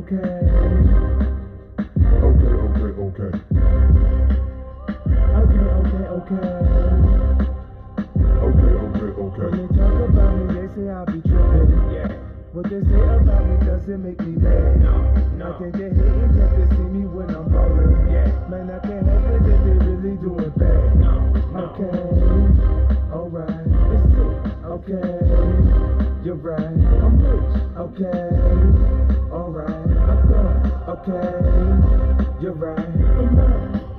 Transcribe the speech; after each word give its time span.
okay. 0.00 0.16
Okay, 2.24 2.54
okay, 2.66 2.90
okay. 3.04 3.30
Okay, 5.36 5.66
okay, 5.80 6.04
okay. 6.16 6.48
Okay, 8.40 8.72
okay, 8.80 9.10
When 9.12 9.28
okay. 9.28 9.50
they 9.56 9.66
talk 9.76 9.96
about 10.08 10.30
me, 10.36 10.44
they 10.54 10.66
say 10.74 10.88
I 10.88 11.04
be 11.04 11.20
tripping. 11.20 11.90
Yeah. 11.92 12.08
What 12.52 12.64
they 12.70 12.80
say 12.80 13.00
about 13.00 13.44
me 13.46 13.66
doesn't 13.66 14.02
make 14.02 14.20
me 14.20 14.36
mad. 14.36 14.80
No, 14.80 14.90
I 14.90 15.50
no. 15.50 15.58
think 15.58 15.72
they 15.76 15.90
hating 15.90 16.32
just 16.34 16.54
to 16.56 16.64
see 16.76 16.88
me 16.96 17.04
when 17.04 17.28
I'm 17.30 17.48
ballin'. 17.52 18.10
Yeah. 18.10 18.48
Man, 18.48 18.70
I 18.70 18.78
can't 18.80 19.06
help 19.06 19.24
it 19.28 19.42
that 19.44 19.64
they 19.64 19.76
really 19.86 20.16
doing 20.16 20.52
bad. 20.56 20.96
No, 20.98 21.30
no. 21.52 21.60
Okay, 21.76 22.00
alright. 23.12 23.66
Okay, 24.64 26.24
you're 26.24 26.36
right, 26.36 26.76
I'm 27.02 27.18
rich. 27.20 27.52
Okay. 27.76 29.19
Okay, 30.90 31.22
you're 32.42 32.50
right, 32.50 32.76
I'm. 32.76 33.38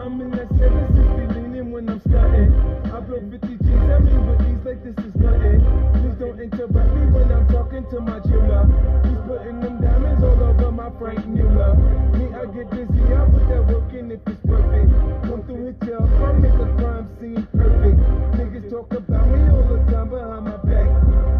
I'm 0.01 0.19
in 0.19 0.29
that 0.31 0.49
760 0.59 1.39
leaning 1.39 1.71
when 1.71 1.87
I'm 1.87 2.01
stunting. 2.01 2.51
I 2.91 2.99
blow 2.99 3.23
50 3.31 3.47
G's 3.47 3.87
at 3.87 4.03
me 4.03 4.11
with 4.19 4.43
ease 4.43 4.65
like 4.67 4.83
this 4.83 4.99
is 4.99 5.15
nothing. 5.15 5.63
Please 5.95 6.19
don't 6.19 6.35
interrupt 6.35 6.91
me 6.91 7.03
when 7.15 7.31
I'm 7.31 7.47
talking 7.47 7.87
to 7.95 8.01
my 8.01 8.19
jeweler. 8.27 8.67
He's 9.07 9.23
putting 9.23 9.61
them 9.61 9.79
diamonds 9.79 10.21
all 10.21 10.43
over 10.43 10.69
my 10.69 10.91
Franck 10.99 11.25
Muller. 11.31 11.79
Me, 12.19 12.27
I 12.35 12.43
get 12.51 12.67
busy, 12.75 13.07
I 13.07 13.23
put 13.23 13.47
that 13.47 13.63
work 13.71 13.93
in 13.95 14.11
if 14.11 14.19
it's 14.27 14.43
worth 14.43 14.75
it. 14.75 14.91
Come 15.31 15.43
through 15.47 15.71
hit 15.71 15.79
your 15.87 16.03
I 16.03 16.33
make 16.43 16.59
a 16.59 16.67
crime 16.75 17.07
scene 17.21 17.47
perfect. 17.55 18.03
Niggas 18.35 18.69
talk 18.69 18.91
about 18.91 19.31
me 19.31 19.39
all 19.47 19.63
the 19.63 19.79
time 19.87 20.09
behind 20.11 20.43
my 20.43 20.59
back. 20.67 20.91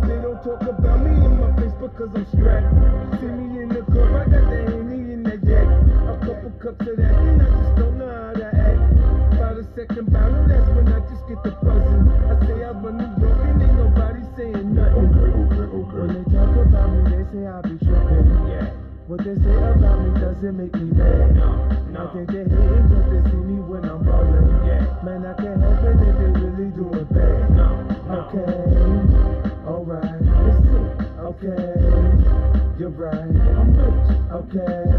They 0.07 0.15
don't 0.15 0.39
talk 0.47 0.63
about 0.63 1.03
me 1.03 1.11
in 1.11 1.35
my 1.43 1.51
face 1.59 1.75
because 1.75 2.15
I'm 2.15 2.25
strapped. 2.31 3.19
See 3.19 3.40
the 10.05 10.11
second 10.11 10.13
bottle, 10.13 10.47
that's 10.47 10.69
when 10.75 10.87
I 10.93 10.99
just 11.09 11.27
get 11.27 11.43
the 11.43 11.51
buzzing. 11.61 12.09
I 12.09 12.33
say 12.45 12.63
I 12.63 12.71
run 12.71 12.97
New 12.97 13.11
York 13.21 13.39
and 13.45 13.61
ain't 13.61 13.75
nobody 13.77 14.21
saying 14.37 14.73
nothing. 14.73 15.13
Okay, 15.13 15.61
okay, 15.61 15.97
When 15.97 16.09
they 16.09 16.25
talk 16.31 16.55
about 16.57 16.89
me, 16.89 17.01
they 17.11 17.23
say 17.29 17.45
I 17.45 17.61
be 17.61 17.75
tripping. 17.85 18.27
Yeah. 18.49 18.73
What 19.07 19.19
they 19.21 19.35
say 19.35 19.55
about 19.55 19.97
me 20.01 20.09
doesn't 20.19 20.57
make 20.57 20.73
me 20.73 20.87
mad. 20.95 21.35
No, 21.91 22.07
I 22.07 22.13
think 22.13 22.27
they 22.31 22.45
hating 22.47 22.87
just 22.89 23.09
to 23.11 23.19
see 23.29 23.41
me 23.45 23.59
when 23.61 23.83
I'm 23.85 24.03
ballin'. 24.03 24.65
Yeah. 24.65 25.03
Man, 25.03 25.25
I 25.25 25.33
can't 25.37 25.59
help 25.61 25.83
it 25.85 25.97
that 26.01 26.15
they 26.17 26.29
really 26.39 26.71
doing 26.73 27.05
bad. 27.11 27.51
No, 27.53 27.67
no. 28.07 28.25
Okay, 28.31 28.57
alright, 29.67 30.21
it's. 30.21 30.71
Okay, 31.21 31.73
you're 32.79 32.89
right, 32.89 33.13
I'm 33.13 33.69
rich. 33.77 34.09
Okay, 34.31 34.90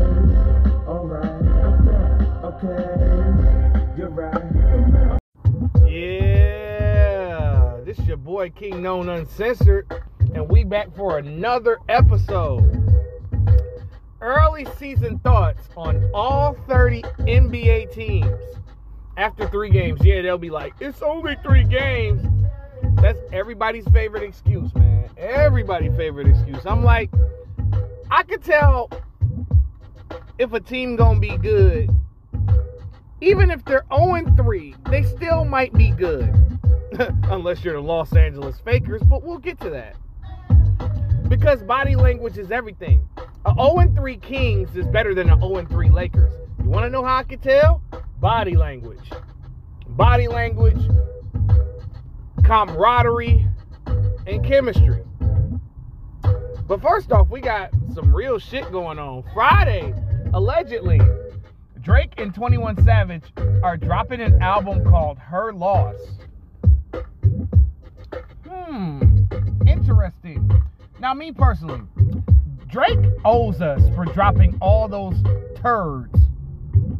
boy 8.43 8.51
King 8.51 8.83
Known 8.83 9.09
Uncensored, 9.09 9.87
and 10.35 10.49
we 10.49 10.65
back 10.65 10.93
for 10.97 11.19
another 11.19 11.79
episode. 11.89 12.93
Early 14.21 14.67
season 14.81 15.21
thoughts 15.21 15.69
on 15.77 16.11
all 16.13 16.55
30 16.67 17.03
NBA 17.21 17.93
teams 17.93 18.41
after 19.17 19.49
three 19.49 19.71
games. 19.71 20.01
Yeah, 20.03 20.23
they'll 20.23 20.39
be 20.39 20.51
like, 20.51 20.75
it's 20.81 21.03
only 21.03 21.37
three 21.45 21.63
games. 21.63 22.27
That's 23.01 23.21
everybody's 23.33 23.87
favorite 23.93 24.25
excuse, 24.25 24.75
man. 24.75 25.09
Everybody's 25.17 25.95
favorite 25.95 26.27
excuse. 26.27 26.67
I'm 26.67 26.83
like, 26.83 27.11
I 28.11 28.25
could 28.25 28.43
tell 28.43 28.91
if 30.39 30.53
a 30.53 30.59
team 30.59 30.97
gonna 30.97 31.21
be 31.21 31.37
good 31.37 31.97
even 33.21 33.53
if 33.53 33.65
they're 33.65 33.85
0 33.95 34.35
3, 34.37 34.75
they 34.91 35.05
still 35.05 35.45
might 35.45 35.73
be 35.75 35.93
good. 35.93 36.59
Unless 37.31 37.65
you're 37.65 37.75
the 37.75 37.81
Los 37.81 38.15
Angeles 38.15 38.61
Fakers, 38.61 39.03
but 39.03 39.23
we'll 39.23 39.39
get 39.39 39.59
to 39.61 39.71
that. 39.71 39.97
Because 41.29 41.63
body 41.63 41.97
language 41.97 42.37
is 42.37 42.51
everything. 42.51 43.09
A 43.47 43.55
0 43.55 43.93
3 43.95 44.17
Kings 44.19 44.77
is 44.77 44.87
better 44.87 45.15
than 45.15 45.31
a 45.31 45.37
0 45.39 45.67
3 45.67 45.91
Lakers. 45.91 46.33
You 46.63 46.69
want 46.69 46.85
to 46.85 46.91
know 46.91 47.05
how 47.05 47.17
I 47.17 47.23
can 47.23 47.39
tell? 47.39 47.83
Body 48.21 48.57
language. 48.57 49.11
Body 49.89 50.29
language, 50.29 50.81
camaraderie, 52.45 53.47
and 54.27 54.45
chemistry. 54.45 55.03
But 56.67 56.81
first 56.81 57.13
off, 57.13 57.29
we 57.29 57.41
got 57.41 57.71
some 57.95 58.15
real 58.15 58.39
shit 58.39 58.71
going 58.71 58.99
on. 58.99 59.25
Friday, 59.35 59.95
allegedly, 60.33 61.01
Drake 61.81 62.15
and 62.19 62.35
21 62.35 62.85
Savage 62.85 63.25
are 63.63 63.77
dropping 63.77 64.21
an 64.21 64.41
album 64.41 64.85
called 64.85 65.19
Her 65.19 65.53
Loss. 65.53 65.97
Hmm, 68.73 69.27
interesting. 69.67 70.51
Now, 70.99 71.13
me 71.13 71.31
personally, 71.31 71.83
Drake 72.69 72.99
owes 73.23 73.61
us 73.61 73.83
for 73.95 74.07
dropping 74.07 74.57
all 74.63 74.89
those 74.89 75.23
turds 75.57 76.19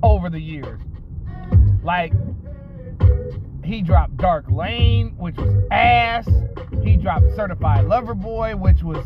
over 0.03 0.29
the 0.29 0.39
years. 0.39 0.83
Like, 1.83 2.13
he 3.65 3.81
dropped 3.81 4.19
Dark 4.19 4.51
Lane, 4.51 5.15
which 5.17 5.39
was 5.39 5.65
ass. 5.71 6.29
He 6.83 6.99
dropped 6.99 7.35
Certified 7.35 7.87
Lover 7.87 8.13
Boy, 8.15 8.55
which 8.55 8.83
was 8.83 9.03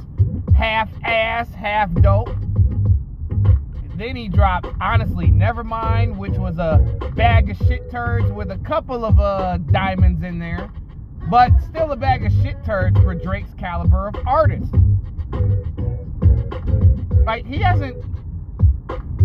half 0.56 0.90
ass, 1.04 1.48
half 1.54 1.92
dope. 2.02 2.34
Then 3.94 4.16
he 4.16 4.26
dropped 4.28 4.66
Honestly 4.80 5.28
Nevermind, 5.28 6.16
which 6.16 6.36
was 6.36 6.58
a 6.58 6.98
bag 7.14 7.48
of 7.48 7.58
shit 7.68 7.88
turds 7.92 8.28
with 8.32 8.50
a 8.50 8.58
couple 8.58 9.04
of 9.04 9.20
uh, 9.20 9.58
diamonds 9.70 10.24
in 10.24 10.40
there, 10.40 10.68
but 11.28 11.50
still 11.68 11.92
a 11.92 11.96
bag 11.96 12.24
of 12.24 12.32
shit 12.42 12.56
turds 12.64 12.98
for 13.00 13.14
Drake's 13.14 13.52
caliber 13.58 14.08
of 14.08 14.16
artist. 14.26 14.72
Like 17.24 17.44
he 17.46 17.58
hasn't. 17.58 18.02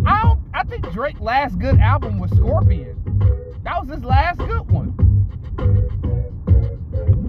I 0.06 0.22
don't. 0.24 0.40
I 0.54 0.64
think 0.64 0.92
Drake's 0.92 1.22
last 1.22 1.58
good 1.60 1.80
album 1.80 2.20
was 2.20 2.32
Scorpion. 2.32 2.98
That 3.64 3.80
was 3.80 3.90
his 3.90 4.04
last 4.04 4.40
good 4.40 4.70
one. 4.72 4.94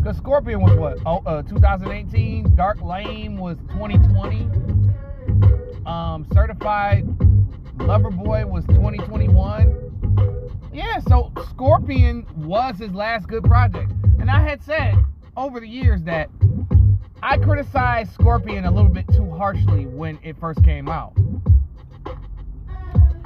Cause 0.03 0.17
Scorpion 0.17 0.61
was 0.61 0.77
what? 0.77 0.99
Oh, 1.07 1.23
uh, 1.27 1.43
2018. 1.43 2.57
Dark 2.57 2.83
Lane 2.83 3.37
was 3.37 3.59
2020. 3.73 4.49
Um, 5.87 6.27
Certified 6.33 7.07
Lover 7.77 8.11
Boy 8.11 8.45
was 8.47 8.65
2021. 8.67 9.79
Yeah, 10.73 10.99
so 11.01 11.31
Scorpion 11.51 12.27
was 12.37 12.79
his 12.79 12.93
last 12.93 13.29
good 13.29 13.45
project. 13.45 13.93
And 14.23 14.31
I 14.31 14.41
had 14.41 14.63
said 14.63 14.95
over 15.37 15.59
the 15.59 15.67
years 15.67 16.05
that 16.05 16.31
I 17.25 17.39
criticized 17.39 18.13
Scorpion 18.13 18.65
a 18.67 18.71
little 18.71 18.89
bit 18.89 19.05
too 19.09 19.29
harshly 19.33 19.87
when 19.87 20.17
it 20.23 20.39
first 20.39 20.63
came 20.63 20.89
out. 20.89 21.13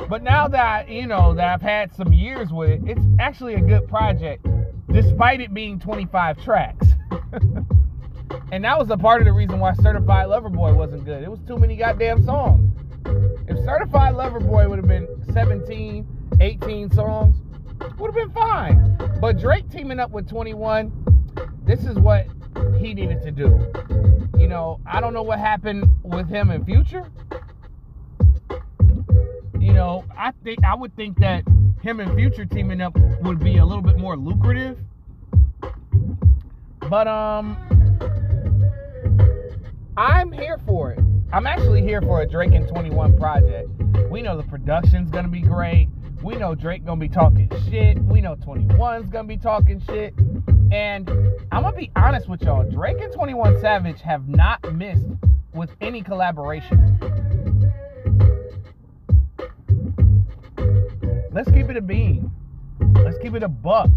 But 0.09 0.23
now 0.23 0.49
that, 0.49 0.89
you 0.89 1.07
know, 1.07 1.35
that 1.35 1.49
I've 1.53 1.61
had 1.61 1.95
some 1.95 2.15
years 2.15 2.51
with 2.51 2.71
it, 2.71 2.81
it's 2.87 3.07
actually 3.21 3.57
a 3.57 3.61
good 3.61 3.87
project, 3.89 4.47
despite 4.91 5.43
it 5.43 5.53
being 5.53 5.79
25 5.79 6.43
tracks. 6.43 6.87
and 8.51 8.65
that 8.65 8.79
was 8.79 8.89
a 8.89 8.97
part 8.97 9.21
of 9.21 9.27
the 9.27 9.35
reason 9.35 9.61
why 9.61 9.75
Certified 9.75 10.29
Lover 10.29 10.49
Boy 10.49 10.73
wasn't 10.73 11.05
good. 11.05 11.23
It 11.23 11.31
was 11.31 11.41
too 11.47 11.59
many 11.59 11.77
goddamn 11.77 12.25
songs. 12.25 12.73
If 13.49 13.63
Certified 13.67 14.15
Lover 14.15 14.41
Boy 14.41 14.67
would 14.67 14.79
have 14.79 14.89
been 14.89 15.09
17, 15.35 16.07
18 16.41 16.91
songs, 16.91 17.37
would 17.99 18.15
have 18.15 18.15
been 18.15 18.33
fine. 18.33 19.19
But 19.21 19.39
Drake 19.39 19.71
teaming 19.71 20.01
up 20.01 20.11
with 20.11 20.29
21, 20.29 20.93
this 21.65 21.85
is 21.85 21.99
what 21.99 22.27
he 22.79 22.95
needed 22.95 23.23
to 23.23 23.31
do. 23.31 23.73
You 24.39 24.49
know, 24.49 24.81
I 24.87 25.01
don't 25.01 25.13
know 25.15 25.23
what 25.23 25.39
happened 25.39 25.89
with 26.03 26.29
him 26.29 26.51
in 26.51 26.65
future. 26.65 27.11
You 29.59 29.73
know, 29.73 30.05
I 30.17 30.33
think 30.45 30.65
I 30.65 30.75
would 30.75 30.95
think 30.97 31.19
that 31.19 31.43
him 31.87 32.01
and 32.01 32.17
Future 32.17 32.45
teaming 32.45 32.81
up 32.81 32.97
would 33.23 33.39
be 33.39 33.59
a 33.59 33.65
little 33.65 33.83
bit 33.83 33.97
more 33.97 34.17
lucrative. 34.17 34.79
But 36.91 37.07
um 37.07 37.57
I'm 39.97 40.33
here 40.33 40.59
for 40.67 40.93
it. 40.93 41.01
I'm 41.33 41.47
actually 41.47 41.83
here 41.83 42.03
for 42.03 42.23
a 42.23 42.29
Drake 42.29 42.55
and 42.55 42.69
21 42.69 43.17
project. 43.19 43.69
We 44.11 44.21
know 44.21 44.37
the 44.37 44.43
production's 44.43 45.11
gonna 45.11 45.29
be 45.29 45.41
great. 45.41 45.89
We 46.27 46.35
know 46.35 46.57
Drake 46.57 46.85
gonna 46.85 46.99
be 46.99 47.09
talking 47.09 47.49
shit. 47.71 48.03
We 48.03 48.21
know 48.21 48.35
21's 48.35 49.11
gonna 49.11 49.29
be 49.29 49.37
talking 49.37 49.81
shit. 49.87 50.13
And 50.73 51.09
I'm 51.53 51.63
gonna 51.63 51.77
be 51.77 51.93
honest 51.95 52.29
with 52.29 52.43
y'all. 52.43 52.69
Drake 52.69 52.97
and 53.01 53.13
21 53.13 53.61
Savage 53.61 54.01
have 54.01 54.27
not 54.27 54.75
missed 54.75 55.07
with 55.55 55.71
any 55.81 56.03
collaboration. 56.03 56.99
Let's 61.31 61.49
keep 61.53 61.71
it 61.71 61.77
a 61.77 61.81
bean. 61.81 62.33
Let's 62.81 63.19
keep 63.19 63.35
it 63.35 63.45
a 63.45 63.49
buck. 63.49 63.91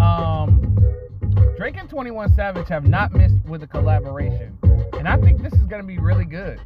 Um, 0.00 0.74
Drake 1.58 1.76
and 1.76 1.90
21 1.90 2.32
Savage 2.32 2.68
have 2.68 2.88
not 2.88 3.12
missed 3.12 3.44
with 3.46 3.62
a 3.62 3.66
collaboration. 3.66 4.56
And 4.94 5.06
I 5.06 5.18
think 5.18 5.42
this 5.42 5.52
is 5.52 5.64
going 5.64 5.82
to 5.82 5.86
be 5.86 5.98
really 5.98 6.24
good. 6.24 6.62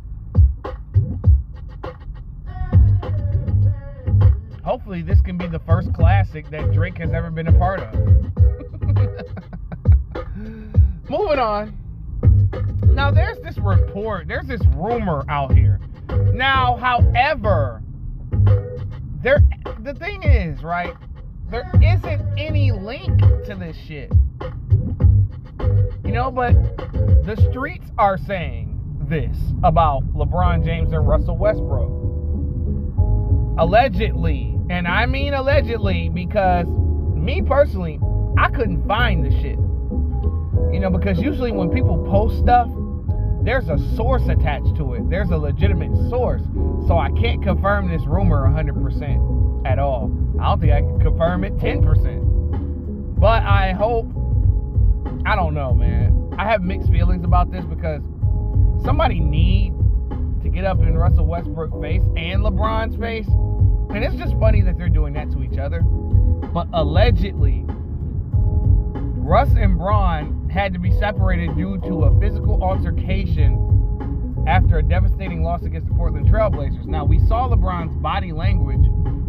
Hopefully 4.66 5.00
this 5.00 5.20
can 5.20 5.38
be 5.38 5.46
the 5.46 5.60
first 5.60 5.94
classic 5.94 6.50
that 6.50 6.72
Drake 6.72 6.98
has 6.98 7.12
ever 7.12 7.30
been 7.30 7.46
a 7.46 7.56
part 7.56 7.78
of. 7.78 7.94
Moving 11.08 11.38
on. 11.38 11.78
Now 12.92 13.12
there's 13.12 13.38
this 13.44 13.58
report, 13.58 14.26
there's 14.26 14.48
this 14.48 14.60
rumor 14.74 15.24
out 15.28 15.54
here. 15.54 15.78
Now, 16.32 16.76
however, 16.78 17.80
there 19.22 19.38
the 19.84 19.94
thing 19.94 20.24
is, 20.24 20.64
right? 20.64 20.94
There 21.48 21.70
isn't 21.74 22.36
any 22.36 22.72
link 22.72 23.20
to 23.20 23.54
this 23.54 23.76
shit. 23.86 24.10
You 26.04 26.10
know, 26.10 26.32
but 26.32 26.54
the 27.24 27.36
streets 27.50 27.86
are 27.98 28.18
saying 28.18 28.76
this 29.08 29.36
about 29.62 30.02
LeBron 30.12 30.64
James 30.64 30.92
and 30.92 31.06
Russell 31.06 31.38
Westbrook. 31.38 31.92
Allegedly, 33.58 34.56
and 34.68 34.88
I 34.88 35.06
mean 35.06 35.34
allegedly 35.34 36.08
because 36.08 36.66
me 36.66 37.42
personally, 37.42 37.98
I 38.38 38.48
couldn't 38.48 38.86
find 38.86 39.24
the 39.24 39.30
shit. 39.42 39.58
You 40.72 40.80
know, 40.80 40.90
because 40.90 41.18
usually 41.18 41.52
when 41.52 41.70
people 41.70 42.04
post 42.08 42.38
stuff, 42.38 42.68
there's 43.42 43.68
a 43.68 43.78
source 43.94 44.26
attached 44.28 44.76
to 44.76 44.94
it. 44.94 45.08
There's 45.08 45.30
a 45.30 45.36
legitimate 45.36 45.94
source. 46.10 46.42
So 46.88 46.98
I 46.98 47.10
can't 47.12 47.42
confirm 47.42 47.88
this 47.88 48.04
rumor 48.06 48.46
100% 48.48 49.66
at 49.66 49.78
all. 49.78 50.10
I 50.40 50.48
don't 50.48 50.60
think 50.60 50.72
I 50.72 50.80
can 50.80 51.00
confirm 51.00 51.44
it 51.44 51.56
10%. 51.58 53.18
But 53.18 53.44
I 53.44 53.72
hope, 53.72 54.06
I 55.24 55.36
don't 55.36 55.54
know, 55.54 55.72
man. 55.74 56.34
I 56.36 56.44
have 56.44 56.62
mixed 56.62 56.90
feelings 56.90 57.24
about 57.24 57.50
this 57.50 57.64
because 57.64 58.02
somebody 58.84 59.20
need 59.20 59.72
to 60.42 60.48
get 60.48 60.64
up 60.64 60.80
in 60.80 60.96
Russell 60.98 61.26
Westbrook's 61.26 61.80
face 61.80 62.02
and 62.16 62.42
LeBron's 62.42 62.96
face. 62.96 63.28
And 63.91 64.05
it's 64.05 64.17
just 64.17 64.38
funny 64.38 64.62
that 64.62 64.77
they're 64.77 64.88
doing 64.88 65.15
that 65.15 65.31
to 65.33 65.43
each 65.43 65.59
other. 65.59 65.81
But 65.81 66.69
allegedly, 66.73 67.65
Russ 69.27 69.49
and 69.56 69.77
Bron 69.77 70.49
had 70.50 70.73
to 70.73 70.79
be 70.79 70.91
separated 70.93 71.56
due 71.56 71.79
to 71.81 72.05
a 72.05 72.21
physical 72.21 72.62
altercation 72.62 74.44
after 74.47 74.79
a 74.79 74.83
devastating 74.83 75.43
loss 75.43 75.62
against 75.65 75.88
the 75.88 75.94
Portland 75.94 76.29
Trailblazers. 76.29 76.87
Now, 76.87 77.05
we 77.05 77.19
saw 77.27 77.49
LeBron's 77.49 77.97
body 77.97 78.33
language 78.33 78.87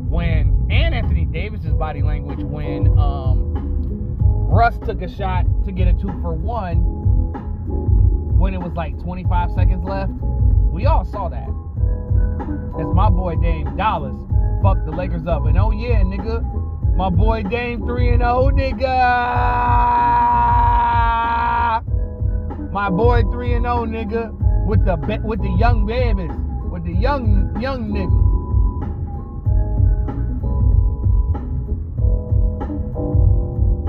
when, 0.08 0.68
and 0.70 0.94
Anthony 0.94 1.26
Davis's 1.26 1.74
body 1.74 2.04
language 2.04 2.40
when 2.44 2.88
um, 2.98 4.18
Russ 4.50 4.78
took 4.86 5.02
a 5.02 5.10
shot 5.10 5.46
to 5.66 5.72
get 5.72 5.88
a 5.88 5.94
two 5.94 6.14
for 6.22 6.34
one 6.34 6.78
when 8.38 8.54
it 8.54 8.60
was 8.60 8.74
like 8.74 9.00
25 9.02 9.52
seconds 9.52 9.84
left. 9.84 10.12
We 10.12 10.86
all 10.86 11.06
saw 11.06 11.30
that. 11.30 11.50
As 12.80 12.94
my 12.94 13.10
boy 13.10 13.36
Dame 13.36 13.76
Dolla 13.76 14.27
fucked 14.68 14.86
the 14.86 14.92
Lakers 14.92 15.26
up. 15.28 15.46
And 15.46 15.58
oh 15.58 15.72
yeah, 15.72 16.02
nigga, 16.02 16.44
my 16.98 17.10
boy 17.10 17.44
Dame 17.44 17.86
3 17.86 18.10
and 18.10 18.22
0, 18.22 18.52
nigga. 18.52 18.84
My 22.74 22.90
boy 22.90 23.22
3 23.32 23.54
and 23.54 23.64
0, 23.64 23.86
nigga, 23.86 24.68
with 24.68 24.84
the 24.84 24.98
with 25.24 25.40
the 25.40 25.56
young 25.58 25.86
babies, 25.86 26.32
with 26.70 26.84
the 26.84 26.92
young 26.92 27.56
young 27.62 27.92
nigga. 27.92 28.28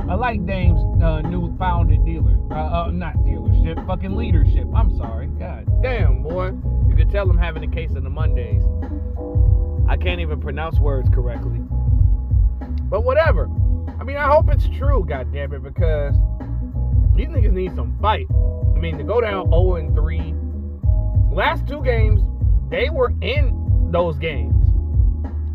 I 0.09 0.15
like 0.15 0.47
Dame's 0.47 0.81
uh, 1.03 1.23
new 1.23 1.57
founded 1.59 2.05
dealer, 2.05 2.39
uh, 2.53 2.55
uh, 2.87 2.91
not 2.93 3.15
dealership, 3.17 3.85
fucking 3.87 4.15
leadership. 4.17 4.69
I'm 4.75 4.97
sorry, 4.97 5.27
God 5.27 5.67
damn, 5.83 6.23
boy. 6.23 6.53
You 6.89 6.95
could 6.97 7.11
tell 7.11 7.29
I'm 7.29 7.37
having 7.37 7.65
a 7.65 7.69
case 7.69 7.91
of 7.97 8.05
the 8.05 8.11
Mondays. 8.11 8.63
I 9.89 9.97
can't 9.97 10.21
even 10.21 10.41
pronounce 10.41 10.79
words 10.79 11.09
correctly. 11.13 11.61
But 12.91 13.05
whatever. 13.05 13.49
I 13.99 14.05
mean, 14.05 14.17
I 14.17 14.31
hope 14.31 14.51
it's 14.51 14.69
true, 14.69 15.05
God 15.09 15.33
damn 15.33 15.53
it, 15.55 15.63
because 15.63 16.15
these 17.17 17.29
niggas 17.29 17.53
need 17.53 17.75
some 17.75 17.99
fight. 18.01 18.27
I 18.31 18.79
mean, 18.79 18.99
to 18.99 19.05
go 19.05 19.21
down 19.21 19.51
0 19.51 19.77
and 19.77 19.95
3. 19.95 20.35
Last 21.35 21.67
two 21.67 21.83
games, 21.83 22.21
they 22.71 22.91
were 22.91 23.13
in 23.23 23.89
those 23.91 24.19
games. 24.19 24.55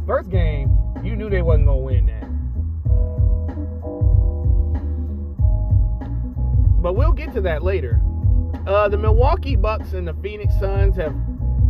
First 0.08 0.30
game, 0.30 0.76
you 1.04 1.16
knew 1.16 1.30
they 1.30 1.42
wasn't 1.42 1.68
gonna 1.68 1.80
win 1.80 2.06
that. 2.08 2.24
But 6.82 6.96
we'll 6.96 7.14
get 7.14 7.34
to 7.34 7.42
that 7.42 7.64
later. 7.64 8.02
Uh, 8.68 8.90
the 8.90 8.98
Milwaukee 8.98 9.56
Bucks 9.56 9.94
and 9.94 10.08
the 10.08 10.14
Phoenix 10.16 10.54
Suns 10.60 10.96
have 10.98 11.16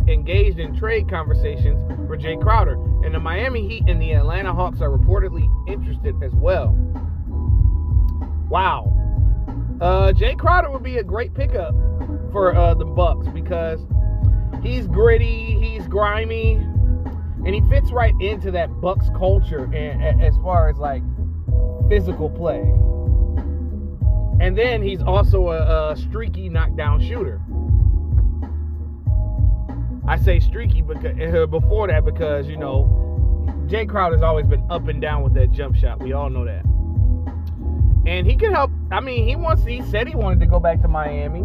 engaged 0.08 0.58
in 0.58 0.76
trade 0.76 1.08
conversations 1.08 1.78
for 2.06 2.16
Jae 2.16 2.40
Crowder, 2.40 2.74
and 3.04 3.14
the 3.14 3.20
Miami 3.20 3.66
Heat 3.68 3.84
and 3.88 4.00
the 4.00 4.12
Atlanta 4.12 4.52
Hawks 4.52 4.80
are 4.80 4.90
reportedly 4.90 5.48
interested 5.68 6.14
as 6.22 6.32
well. 6.34 6.74
Wow. 8.48 8.92
Uh, 9.80 10.12
Jae 10.12 10.38
Crowder 10.38 10.70
would 10.70 10.82
be 10.82 10.98
a 10.98 11.02
great 11.02 11.34
pickup 11.34 11.74
for 12.30 12.54
uh, 12.54 12.74
the 12.74 12.84
Bucks 12.84 13.26
because 13.28 13.80
he's 14.62 14.86
gritty, 14.86 15.58
he's 15.60 15.86
grimy, 15.88 16.54
and 17.44 17.54
he 17.54 17.60
fits 17.68 17.90
right 17.92 18.14
into 18.20 18.50
that 18.50 18.68
Bucks 18.80 19.08
culture 19.16 19.72
as 19.74 20.36
far 20.38 20.68
as 20.68 20.76
like 20.76 21.02
physical 21.88 22.30
play. 22.30 22.60
And 24.40 24.58
then 24.58 24.82
he's 24.82 25.02
also 25.02 25.50
a, 25.50 25.92
a 25.92 25.96
streaky 25.96 26.48
knockdown 26.48 27.00
shooter. 27.00 27.40
I 30.06 30.18
say 30.18 30.38
streaky 30.40 30.82
because 30.82 31.16
before 31.50 31.88
that 31.88 32.04
because 32.04 32.46
you 32.48 32.56
know 32.56 33.04
Jae 33.66 33.88
Crowder 33.88 34.16
has 34.16 34.22
always 34.22 34.46
been 34.46 34.64
up 34.70 34.88
and 34.88 35.00
down 35.00 35.22
with 35.22 35.34
that 35.34 35.50
jump 35.50 35.76
shot. 35.76 36.00
We 36.00 36.12
all 36.12 36.28
know 36.28 36.44
that. 36.44 36.64
And 38.06 38.26
he 38.26 38.36
can 38.36 38.52
help. 38.52 38.70
I 38.92 39.00
mean, 39.00 39.26
he 39.26 39.34
wants. 39.34 39.64
He 39.64 39.82
said 39.82 40.06
he 40.06 40.14
wanted 40.14 40.40
to 40.40 40.46
go 40.46 40.60
back 40.60 40.82
to 40.82 40.88
Miami, 40.88 41.44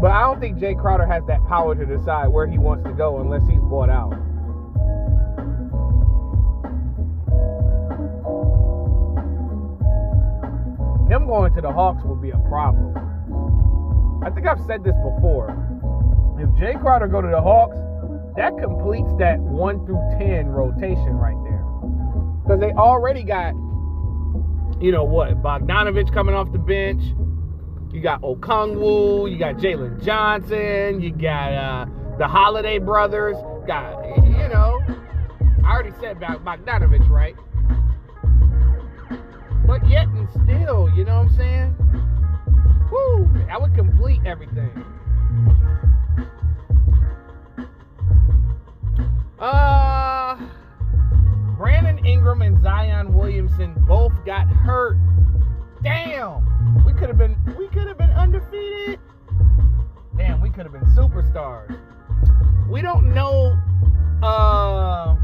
but 0.00 0.10
I 0.10 0.22
don't 0.22 0.40
think 0.40 0.58
Jae 0.58 0.80
Crowder 0.80 1.06
has 1.06 1.22
that 1.26 1.46
power 1.46 1.74
to 1.74 1.84
decide 1.84 2.28
where 2.28 2.46
he 2.46 2.56
wants 2.56 2.84
to 2.84 2.92
go 2.92 3.18
unless 3.20 3.42
he's 3.48 3.60
bought 3.60 3.90
out. 3.90 4.12
Him 11.10 11.26
going 11.26 11.54
to 11.54 11.60
the 11.60 11.70
Hawks 11.70 12.02
would 12.04 12.22
be 12.22 12.30
a 12.30 12.38
problem. 12.48 13.11
I 14.24 14.30
think 14.30 14.46
I've 14.46 14.64
said 14.66 14.84
this 14.84 14.94
before. 15.02 15.50
If 16.38 16.48
Jae 16.50 16.80
Crowder 16.80 17.08
go 17.08 17.20
to 17.20 17.28
the 17.28 17.40
Hawks, 17.40 17.76
that 18.36 18.56
completes 18.58 19.10
that 19.18 19.38
one 19.38 19.84
through 19.84 20.00
ten 20.18 20.46
rotation 20.46 21.14
right 21.14 21.36
there. 21.44 21.62
Because 22.42 22.60
they 22.60 22.72
already 22.72 23.22
got, 23.24 23.54
you 24.80 24.90
know 24.92 25.04
what, 25.04 25.42
Bogdanovich 25.42 26.12
coming 26.14 26.34
off 26.34 26.50
the 26.52 26.58
bench. 26.58 27.02
You 27.92 28.00
got 28.00 28.22
Okongwu, 28.22 29.30
you 29.30 29.38
got 29.38 29.56
Jalen 29.56 30.02
Johnson, 30.02 31.00
you 31.02 31.12
got 31.12 31.52
uh, 31.52 31.86
the 32.18 32.26
Holiday 32.26 32.78
brothers. 32.78 33.36
Got 33.66 34.04
you 34.24 34.48
know, 34.48 34.80
I 35.64 35.70
already 35.70 35.92
said 36.00 36.16
about 36.16 36.44
Bogdanovich, 36.44 37.08
right? 37.08 37.36
But 39.66 39.86
yet 39.88 40.06
and 40.08 40.28
still, 40.30 40.90
you 40.96 41.04
know 41.04 41.18
what 41.18 41.28
I'm 41.28 41.36
saying? 41.36 41.76
Woo! 42.92 43.28
That 43.46 43.60
would 43.60 43.74
complete 43.74 44.20
everything. 44.26 44.84
Uh 49.38 50.36
Brandon 51.56 52.04
Ingram 52.04 52.42
and 52.42 52.60
Zion 52.62 53.14
Williamson 53.14 53.74
both 53.88 54.12
got 54.26 54.46
hurt. 54.46 54.98
Damn! 55.82 56.84
We 56.84 56.92
could 56.92 57.08
have 57.08 57.16
been 57.16 57.36
we 57.58 57.66
could 57.68 57.88
have 57.88 57.96
been 57.96 58.10
undefeated. 58.10 59.00
Damn, 60.16 60.42
we 60.42 60.50
could 60.50 60.66
have 60.66 60.72
been 60.72 60.84
superstars. 60.94 61.78
We 62.68 62.82
don't 62.82 63.14
know 63.14 63.58
uh 64.22 65.16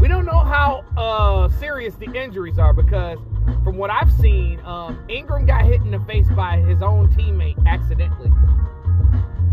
we 0.00 0.08
don't 0.08 0.24
know 0.24 0.40
how 0.40 0.84
uh, 0.96 1.48
serious 1.60 1.94
the 1.94 2.12
injuries 2.12 2.58
are 2.58 2.72
because 2.72 3.18
from 3.64 3.76
what 3.76 3.90
I've 3.90 4.12
seen, 4.12 4.60
um, 4.64 5.04
Ingram 5.08 5.46
got 5.46 5.64
hit 5.64 5.80
in 5.82 5.90
the 5.90 6.00
face 6.00 6.26
by 6.36 6.58
his 6.58 6.82
own 6.82 7.10
teammate 7.12 7.56
accidentally, 7.66 8.30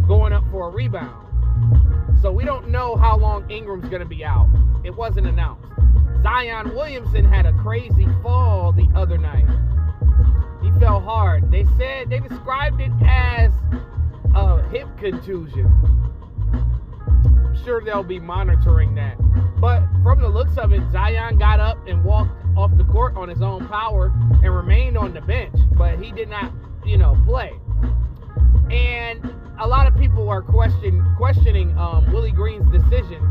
going 0.08 0.34
up 0.34 0.43
for 0.51 0.69
a 0.69 0.72
rebound. 0.72 1.25
So 2.22 2.31
we 2.31 2.43
don't 2.43 2.69
know 2.69 2.96
how 2.96 3.17
long 3.17 3.50
Ingram's 3.50 3.88
going 3.89 4.01
to 4.01 4.08
be 4.08 4.25
out. 4.25 4.50
It 4.84 4.96
wasn't 4.96 5.27
announced. 5.27 5.67
Zion 6.22 6.75
Williamson 6.75 7.24
had 7.24 7.46
a 7.46 7.53
crazy 7.53 8.08
fall 8.22 8.74
the 8.74 8.89
other 8.96 9.17
night. 9.17 9.48
He 10.62 10.72
fell 10.79 11.00
hard. 11.00 11.50
They 11.50 11.65
said 11.77 12.10
they 12.10 12.19
described 12.19 12.81
it 12.81 12.91
as 13.08 13.51
a 14.36 14.62
hip 14.69 14.88
contusion. 14.98 15.74
I'm 16.53 17.63
sure 17.63 17.84
they'll 17.84 18.03
be 18.03 18.19
monitoring 18.19 18.96
that. 18.96 19.17
But 19.60 19.84
from 20.03 20.19
the 20.22 20.29
looks 20.29 20.58
of 20.58 20.74
it, 20.74 20.81
Zion 20.91 21.38
got 21.38 21.60
up 21.60 21.88
and 21.88 22.03
walked 22.03 22.38
off 22.57 22.71
the 22.77 22.83
court 22.85 23.15
on 23.15 23.29
his 23.29 23.41
own 23.41 23.67
power 23.67 24.11
and 24.43 24.53
remained 24.53 24.97
on 24.97 25.13
the 25.13 25.21
bench, 25.21 25.55
but 25.77 25.99
he 25.99 26.11
did 26.11 26.29
not, 26.29 26.51
you 26.85 26.97
know, 26.97 27.17
play. 27.25 27.51
And 28.71 29.33
a 29.59 29.67
lot 29.67 29.87
of 29.87 29.97
people 29.97 30.29
are 30.29 30.41
question, 30.41 31.05
questioning 31.17 31.77
um, 31.77 32.11
Willie 32.13 32.31
Green's 32.31 32.69
decision 32.71 33.21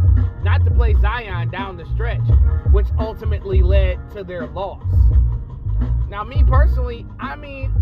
not 0.43 0.65
to 0.65 0.71
play 0.71 0.95
Zion 1.01 1.51
down 1.51 1.77
the 1.77 1.87
stretch, 1.95 2.21
which 2.71 2.87
ultimately 2.99 3.63
led 3.63 3.99
to 4.13 4.25
their 4.25 4.47
loss. 4.47 4.85
Now, 6.09 6.25
me 6.25 6.43
personally, 6.47 7.07
I 7.21 7.37
mean, 7.37 7.73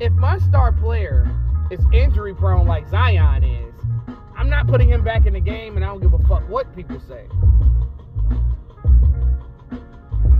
if 0.00 0.12
my 0.12 0.38
star 0.38 0.72
player 0.72 1.30
is 1.70 1.80
injury 1.92 2.34
prone 2.34 2.66
like 2.66 2.88
Zion 2.88 3.44
is, 3.44 3.74
I'm 4.36 4.48
not 4.48 4.66
putting 4.68 4.88
him 4.88 5.02
back 5.02 5.26
in 5.26 5.32
the 5.32 5.40
game, 5.40 5.76
and 5.76 5.84
I 5.84 5.88
don't 5.88 6.00
give 6.00 6.14
a 6.14 6.18
fuck 6.28 6.48
what 6.48 6.74
people 6.74 7.00
say. 7.08 7.26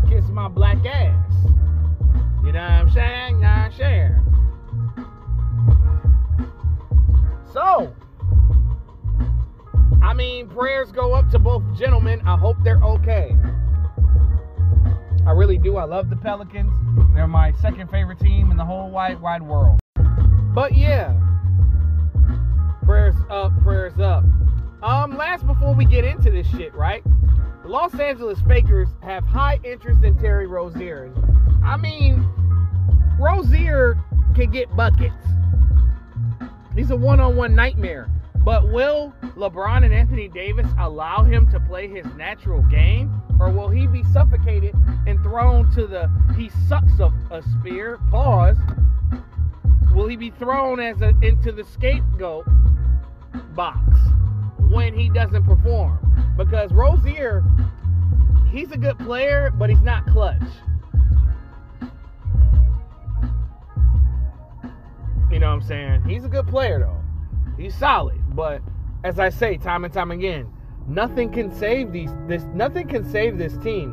Kiss 0.08 0.28
my 0.30 0.48
black 0.48 0.84
ass. 0.86 1.34
You 2.44 2.52
know 2.52 2.60
what 2.60 2.70
I'm 2.70 2.90
saying? 2.90 3.40
Nah, 3.40 3.64
I'm 3.64 3.72
saying. 3.72 4.14
So, 7.52 7.94
I 10.02 10.14
mean, 10.14 10.48
prayers 10.48 10.90
go 10.92 11.12
up 11.12 11.28
to 11.30 11.38
both 11.38 11.62
gentlemen. 11.76 12.22
I 12.26 12.36
hope 12.36 12.56
they're 12.64 12.82
okay. 12.82 13.36
I 15.26 15.32
really 15.32 15.58
do. 15.58 15.76
I 15.76 15.84
love 15.84 16.08
the 16.08 16.16
Pelicans. 16.16 16.72
They're 17.14 17.26
my 17.26 17.52
second 17.60 17.90
favorite 17.90 18.18
team 18.18 18.50
in 18.50 18.56
the 18.56 18.64
whole 18.64 18.90
wide 18.90 19.20
wide 19.20 19.42
world. 19.42 19.78
But 20.54 20.74
yeah, 20.74 21.12
prayers 22.84 23.14
up, 23.28 23.52
prayers 23.62 23.98
up. 24.00 24.24
Um, 24.82 25.16
last 25.18 25.46
before 25.46 25.74
we 25.74 25.84
get 25.84 26.04
into 26.04 26.30
this 26.30 26.48
shit, 26.48 26.74
right? 26.74 27.02
The 27.68 27.75
Los 27.75 28.00
Angeles 28.00 28.40
Fakers 28.48 28.88
have 29.02 29.26
high 29.26 29.60
interest 29.62 30.02
in 30.02 30.16
Terry 30.16 30.46
Rozier. 30.46 31.12
I 31.62 31.76
mean, 31.76 32.26
Rozier 33.20 33.94
can 34.34 34.50
get 34.50 34.75
buckets. 34.75 35.12
He's 36.75 36.90
a 36.90 36.96
one-on-one 36.96 37.54
nightmare. 37.54 38.08
But 38.42 38.72
will 38.72 39.12
LeBron 39.37 39.84
and 39.84 39.92
Anthony 39.92 40.28
Davis 40.28 40.66
allow 40.78 41.25
him 41.25 41.46
to 41.50 41.60
play 41.60 41.88
his 41.88 42.06
natural 42.14 42.62
game? 42.62 43.20
Or 43.38 43.50
will 43.50 43.68
he 43.68 43.87
be 43.87 44.02
suffocated 44.14 44.75
and 45.06 45.22
thrown 45.22 45.70
to 45.72 45.87
the 45.87 46.10
he 46.38 46.50
sucks 46.70 46.98
of 46.98 47.12
a 47.30 47.42
spear? 47.42 47.98
Pause. 48.10 48.56
Will 49.92 50.08
he 50.08 50.16
be 50.16 50.30
thrown 50.30 50.80
as 50.80 51.02
a 51.02 51.12
into 51.20 51.52
the 51.52 51.64
scapegoat 51.64 52.46
box 53.54 53.98
when 54.70 54.94
he 54.94 55.10
doesn't 55.10 55.44
perform? 55.44 56.07
Because 56.37 56.72
Rozier, 56.72 57.44
he's 58.50 58.72
a 58.72 58.78
good 58.78 58.98
player, 58.98 59.52
but 59.56 59.70
he's 59.70 59.82
not 59.82 60.06
clutch. 60.06 60.40
You 65.30 65.38
know 65.40 65.48
what 65.48 65.54
I'm 65.54 65.62
saying? 65.62 66.04
He's 66.04 66.25
a 66.25 66.28
good 66.28 66.48
player 66.48 66.78
though. 66.78 67.62
He's 67.62 67.75
solid, 67.75 68.18
but 68.34 68.62
as 69.04 69.18
I 69.18 69.28
say 69.28 69.56
time 69.56 69.84
and 69.84 69.92
time 69.92 70.10
again, 70.10 70.50
nothing 70.87 71.30
can 71.30 71.54
save 71.54 71.92
these 71.92 72.10
this 72.26 72.42
nothing 72.54 72.88
can 72.88 73.08
save 73.10 73.37
this 73.37 73.56
team. 73.58 73.92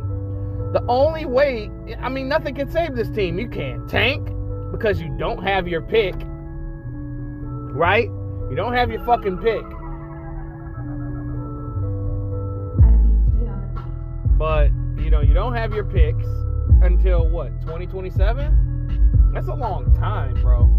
The 0.72 0.84
only 0.88 1.26
way, 1.26 1.70
I 2.00 2.10
mean 2.10 2.30
nothing 2.30 2.56
can 2.56 2.72
save 2.72 2.96
this 2.96 3.10
team. 3.10 3.38
You 3.38 3.50
can't 3.50 3.90
tank 3.90 4.30
because 4.72 5.02
you 5.02 5.10
don't 5.18 5.44
have 5.44 5.68
your 5.68 5.82
pick. 5.82 6.16
Right? 7.76 8.10
You 8.50 8.56
don't 8.56 8.74
have 8.74 8.90
your 8.90 9.04
fucking 9.06 9.40
pick. 9.40 9.64
But, 14.38 14.72
you 14.98 15.10
know, 15.10 15.22
you 15.22 15.34
don't 15.34 15.54
have 15.54 15.74
your 15.74 15.86
picks 15.86 16.26
until 16.82 17.30
what? 17.30 17.60
2027? 17.62 19.32
That's 19.34 19.48
a 19.48 19.54
long 19.54 19.94
time, 19.96 20.34
bro. 20.42 20.70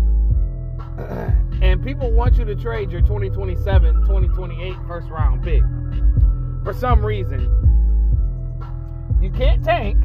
and 1.63 1.83
people 1.83 2.11
want 2.13 2.37
you 2.37 2.45
to 2.45 2.55
trade 2.55 2.91
your 2.91 3.01
2027, 3.03 3.95
2028 4.03 4.75
first 4.87 5.09
round 5.09 5.43
pick 5.43 5.63
for 6.65 6.73
some 6.73 7.05
reason. 7.05 7.51
You 9.21 9.31
can't 9.31 9.65
tank, 9.65 10.03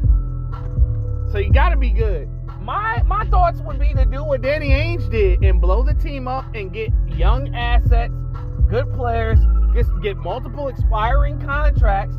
so 1.30 1.38
you 1.38 1.52
got 1.52 1.70
to 1.70 1.76
be 1.76 1.90
good. 1.90 2.28
My 2.60 3.02
my 3.04 3.24
thoughts 3.26 3.60
would 3.62 3.78
be 3.78 3.92
to 3.94 4.04
do 4.04 4.24
what 4.24 4.42
Danny 4.42 4.68
Ainge 4.68 5.10
did 5.10 5.42
and 5.42 5.60
blow 5.60 5.82
the 5.82 5.94
team 5.94 6.28
up 6.28 6.44
and 6.54 6.72
get 6.72 6.90
young 7.08 7.54
assets, 7.54 8.14
good 8.68 8.92
players, 8.94 9.38
just 9.74 9.90
get 10.02 10.16
multiple 10.16 10.68
expiring 10.68 11.40
contracts, 11.40 12.16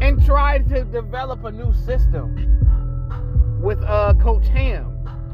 and 0.00 0.24
tried 0.24 0.68
to 0.68 0.84
develop 0.84 1.44
a 1.44 1.50
new 1.50 1.72
system 1.72 2.34
with 3.60 3.82
uh, 3.84 4.14
Coach 4.20 4.46
Ham, 4.48 4.92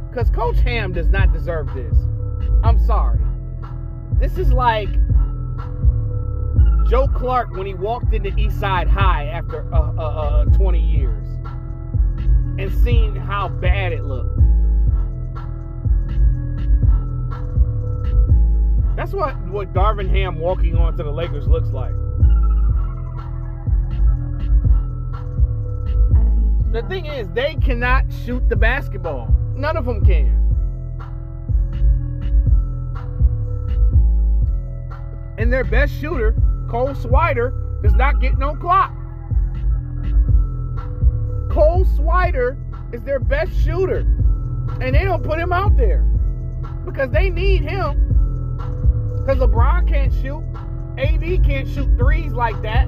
because 0.09 0.31
Coach 0.31 0.59
Ham 0.61 0.93
does 0.93 1.09
not 1.09 1.33
deserve 1.33 1.73
this. 1.75 1.95
I'm 2.63 2.79
sorry. 2.87 3.21
This 4.19 4.39
is 4.39 4.53
like 4.53 4.89
Joe 6.89 7.09
Clark 7.09 7.53
when 7.53 7.67
he 7.67 7.75
walked 7.75 8.13
into 8.13 8.31
Eastside 8.31 8.87
High 8.87 9.25
after 9.27 9.73
uh, 9.75 9.93
uh, 9.97 10.03
uh, 10.03 10.45
20 10.45 10.79
years 10.79 11.27
and 12.59 12.71
seen 12.85 13.17
how 13.17 13.49
bad 13.49 13.93
it 13.93 14.05
looked. 14.05 14.39
That's 18.95 19.13
what, 19.13 19.37
what 19.49 19.73
Darvin 19.73 20.09
Ham 20.11 20.39
walking 20.39 20.77
onto 20.77 21.03
the 21.03 21.11
Lakers 21.11 21.49
looks 21.49 21.71
like. 21.71 21.95
The 26.73 26.83
thing 26.89 27.07
is, 27.07 27.29
they 27.31 27.55
cannot 27.57 28.05
shoot 28.25 28.49
the 28.49 28.57
basketball. 28.57 29.29
None 29.55 29.77
of 29.77 29.85
them 29.85 30.05
can. 30.05 30.43
and 35.43 35.53
their 35.53 35.65
best 35.65 35.93
shooter, 36.01 36.35
Cole 36.71 36.95
Swider, 36.95 37.53
does 37.83 37.95
not 37.95 38.21
get 38.21 38.39
no 38.39 38.55
clock. 38.55 38.93
Cole 41.51 41.85
Swider 41.85 42.57
is 42.95 43.03
their 43.03 43.19
best 43.19 43.53
shooter, 43.65 44.07
and 44.81 44.95
they 44.95 45.05
don't 45.05 45.23
put 45.25 45.39
him 45.39 45.53
out 45.53 45.77
there 45.77 46.03
because 46.85 47.11
they 47.11 47.29
need 47.29 47.63
him. 47.63 47.99
Because 49.19 49.39
LeBron 49.39 49.89
can't 49.89 50.13
shoot, 50.13 50.45
AD 50.97 51.45
can't 51.45 51.69
shoot 51.69 51.89
threes 51.99 52.33
like 52.33 52.61
that. 52.63 52.87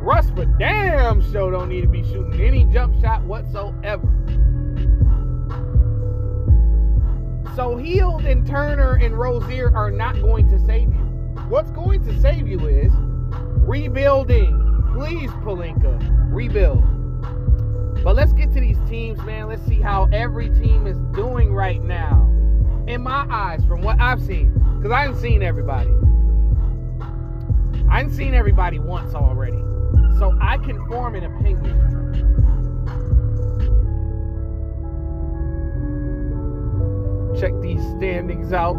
Russ 0.00 0.30
for 0.30 0.46
damn 0.46 1.20
show 1.30 1.50
don't 1.50 1.68
need 1.68 1.82
to 1.82 1.88
be 1.88 2.02
shooting 2.02 2.40
any 2.40 2.64
jump 2.64 2.98
shot 3.02 3.22
whatsoever. 3.24 4.08
So 7.54 7.76
Hield 7.76 8.24
and 8.24 8.46
Turner 8.46 8.94
and 8.94 9.18
Rozier 9.18 9.70
are 9.76 9.90
not 9.90 10.14
going 10.22 10.48
to 10.48 10.58
save 10.64 10.88
you. 10.88 11.04
What's 11.48 11.70
going 11.72 12.02
to 12.04 12.18
save 12.20 12.48
you 12.48 12.66
is 12.66 12.92
rebuilding. 12.96 14.56
Please, 14.94 15.30
Pelinka, 15.42 16.32
rebuild. 16.32 16.82
But 18.02 18.16
let's 18.16 18.32
get 18.32 18.52
to 18.54 18.60
these 18.60 18.78
teams, 18.88 19.20
man. 19.22 19.48
Let's 19.48 19.62
see 19.66 19.82
how 19.82 20.08
every 20.12 20.48
team 20.48 20.86
is 20.86 20.96
doing 21.14 21.52
right 21.52 21.82
now. 21.82 22.26
In 22.86 23.02
my 23.02 23.26
eyes, 23.30 23.62
from 23.66 23.82
what 23.82 24.00
I've 24.00 24.22
seen, 24.22 24.54
because 24.78 24.92
I 24.92 25.02
haven't 25.02 25.20
seen 25.20 25.42
everybody. 25.42 25.90
I 27.90 27.98
haven't 27.98 28.14
seen 28.14 28.32
everybody 28.32 28.78
once 28.78 29.14
already. 29.14 29.62
So 30.20 30.36
I 30.38 30.58
can 30.58 30.86
form 30.86 31.14
an 31.14 31.24
opinion. 31.24 31.90
check 37.40 37.52
these 37.62 37.80
standings 37.96 38.52
out. 38.52 38.76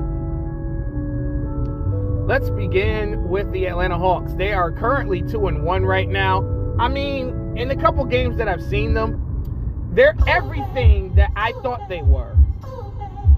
Let's 2.27 2.51
begin 2.51 3.27
with 3.27 3.51
the 3.51 3.65
Atlanta 3.65 3.97
Hawks. 3.97 4.33
They 4.35 4.53
are 4.53 4.71
currently 4.71 5.23
2 5.23 5.47
and 5.47 5.65
1 5.65 5.83
right 5.83 6.07
now. 6.07 6.45
I 6.77 6.87
mean, 6.87 7.57
in 7.57 7.69
the 7.69 7.75
couple 7.75 8.05
games 8.05 8.37
that 8.37 8.47
I've 8.47 8.61
seen 8.61 8.93
them, 8.93 9.89
they're 9.93 10.15
everything 10.27 11.15
that 11.15 11.31
I 11.35 11.53
thought 11.63 11.89
they 11.89 12.03
were. 12.03 12.37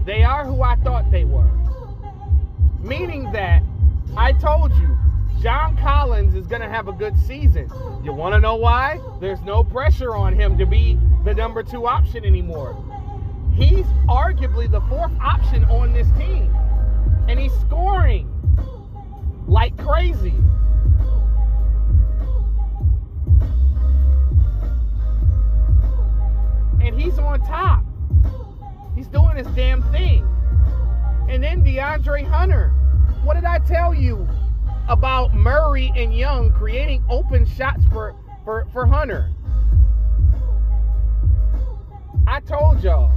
They 0.04 0.24
are 0.24 0.44
who 0.44 0.62
I 0.62 0.76
thought 0.76 1.10
they 1.10 1.24
were. 1.24 1.50
Meaning 2.82 3.32
that 3.32 3.64
I 4.18 4.34
told 4.34 4.76
you 4.76 4.98
John 5.44 5.78
Collins 5.78 6.34
is 6.34 6.48
going 6.48 6.62
to 6.62 6.70
have 6.70 6.88
a 6.88 6.94
good 6.94 7.20
season. 7.20 7.70
You 8.04 8.14
want 8.14 8.34
to 8.34 8.40
know 8.40 8.56
why? 8.56 9.00
There's 9.20 9.42
no 9.42 9.64
pressure 9.64 10.16
on 10.16 10.34
him 10.34 10.58
to 10.58 10.66
be 10.66 10.98
the 11.26 11.34
number 11.34 11.62
two 11.62 11.86
option 11.86 12.26
anymore 12.26 12.76
he's 13.56 13.86
arguably 14.08 14.70
the 14.70 14.82
fourth 14.82 15.14
option 15.22 15.64
on 15.66 15.94
this 15.94 16.08
team. 16.18 16.54
And 17.28 17.40
he's 17.40 17.54
scoring 17.62 18.30
like 19.48 19.78
crazy. 19.78 20.34
And 26.82 27.00
he's 27.00 27.18
on 27.18 27.40
top. 27.42 27.86
He's 28.96 29.08
doing 29.08 29.38
his 29.38 29.48
damn 29.56 29.82
thing. 29.92 30.28
And 31.30 31.42
then 31.42 31.64
DeAndre 31.64 32.28
Hunter. 32.28 32.70
What 33.24 33.36
did 33.36 33.46
I 33.46 33.60
tell 33.60 33.94
you 33.94 34.23
about 34.94 35.34
Murray 35.34 35.92
and 35.96 36.16
Young 36.16 36.52
creating 36.52 37.04
open 37.10 37.48
shots 37.48 37.84
for, 37.92 38.16
for, 38.46 38.68
for 38.72 38.86
Hunter? 38.86 39.32
I 42.28 42.40
told 42.42 42.84
y'all 42.84 43.12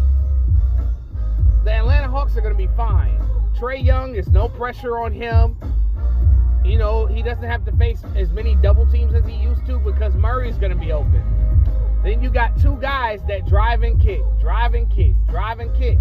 the 1.64 1.73
Atlanta 1.73 2.09
Hawks 2.09 2.35
are 2.35 2.40
going 2.40 2.54
to 2.54 2.59
be 2.59 2.75
fine. 2.78 3.21
Trae 3.59 3.85
Young, 3.85 4.14
there's 4.14 4.28
no 4.28 4.49
pressure 4.49 4.99
on 4.99 5.12
him. 5.12 5.59
You 6.64 6.78
know, 6.78 7.04
he 7.04 7.23
doesn't 7.23 7.45
have 7.45 7.66
to 7.66 7.73
face 7.73 8.02
as 8.16 8.33
many 8.33 8.54
double 8.56 8.90
teams 8.90 9.14
as 9.14 9.26
he 9.26 9.35
used 9.35 9.66
to 9.66 9.78
because 9.78 10.14
Murray's 10.14 10.56
going 10.56 10.73
to 10.73 10.78
be 10.78 10.92
open. 10.92 11.23
Then 12.02 12.23
you 12.23 12.30
got 12.30 12.59
two 12.59 12.76
guys 12.76 13.21
that 13.28 13.47
drive 13.47 13.83
and 13.83 14.00
kick, 14.00 14.23
drive 14.40 14.73
and 14.73 14.90
kick, 14.90 15.12
drive 15.28 15.61
and 15.61 15.76
kick. 15.76 15.99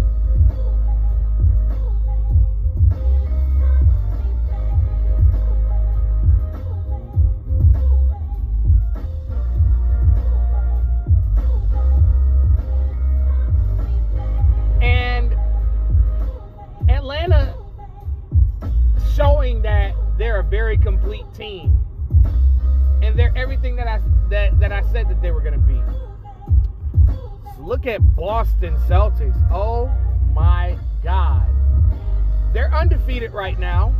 Boston 28.46 28.76
Celtics. 28.88 29.50
Oh 29.50 29.90
my 30.32 30.78
god. 31.02 31.48
They're 32.52 32.72
undefeated 32.72 33.32
right 33.32 33.58
now. 33.58 33.92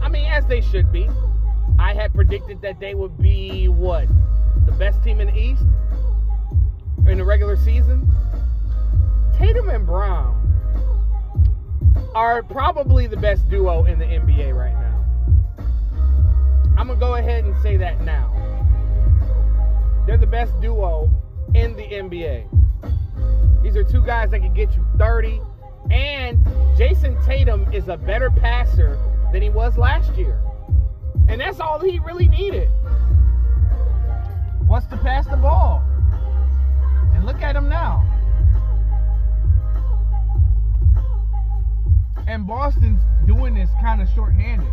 I 0.00 0.08
mean, 0.08 0.24
as 0.24 0.46
they 0.46 0.62
should 0.62 0.90
be. 0.90 1.08
I 1.78 1.92
had 1.92 2.14
predicted 2.14 2.62
that 2.62 2.80
they 2.80 2.94
would 2.94 3.18
be 3.18 3.68
what? 3.68 4.08
The 4.64 4.72
best 4.72 5.02
team 5.04 5.20
in 5.20 5.28
the 5.28 5.38
East? 5.38 5.62
In 7.06 7.18
the 7.18 7.24
regular 7.24 7.56
season? 7.56 8.10
Tatum 9.36 9.68
and 9.68 9.86
Brown 9.86 10.36
are 12.14 12.42
probably 12.42 13.06
the 13.06 13.18
best 13.18 13.48
duo 13.50 13.84
in 13.84 13.98
the 13.98 14.06
NBA 14.06 14.54
right 14.54 14.74
now. 14.74 15.04
I'm 16.78 16.86
going 16.86 16.98
to 16.98 17.04
go 17.04 17.14
ahead 17.16 17.44
and 17.44 17.54
say 17.62 17.76
that 17.76 18.00
now. 18.00 18.32
They're 20.06 20.16
the 20.16 20.26
best 20.26 20.58
duo 20.60 21.10
in 21.54 21.76
the 21.76 21.84
NBA. 21.84 22.59
These 23.62 23.76
are 23.76 23.84
two 23.84 24.02
guys 24.04 24.30
that 24.30 24.40
can 24.40 24.54
get 24.54 24.74
you 24.74 24.84
30. 24.96 25.40
And 25.90 26.44
Jayson 26.76 27.22
Tatum 27.26 27.70
is 27.72 27.88
a 27.88 27.96
better 27.96 28.30
passer 28.30 28.98
than 29.32 29.42
he 29.42 29.50
was 29.50 29.76
last 29.76 30.14
year. 30.16 30.40
And 31.28 31.40
that's 31.40 31.60
all 31.60 31.78
he 31.78 31.98
really 31.98 32.28
needed. 32.28 32.70
Was 34.66 34.86
to 34.88 34.96
pass 34.96 35.26
the 35.26 35.36
ball. 35.36 35.82
And 37.14 37.26
look 37.26 37.42
at 37.42 37.54
him 37.54 37.68
now. 37.68 38.06
And 42.26 42.46
Boston's 42.46 43.00
doing 43.26 43.54
this 43.54 43.70
kind 43.80 44.00
of 44.00 44.08
shorthanded 44.14 44.72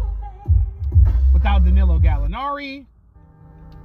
without 1.34 1.66
Danilo 1.66 2.00
Gallinari 2.00 2.86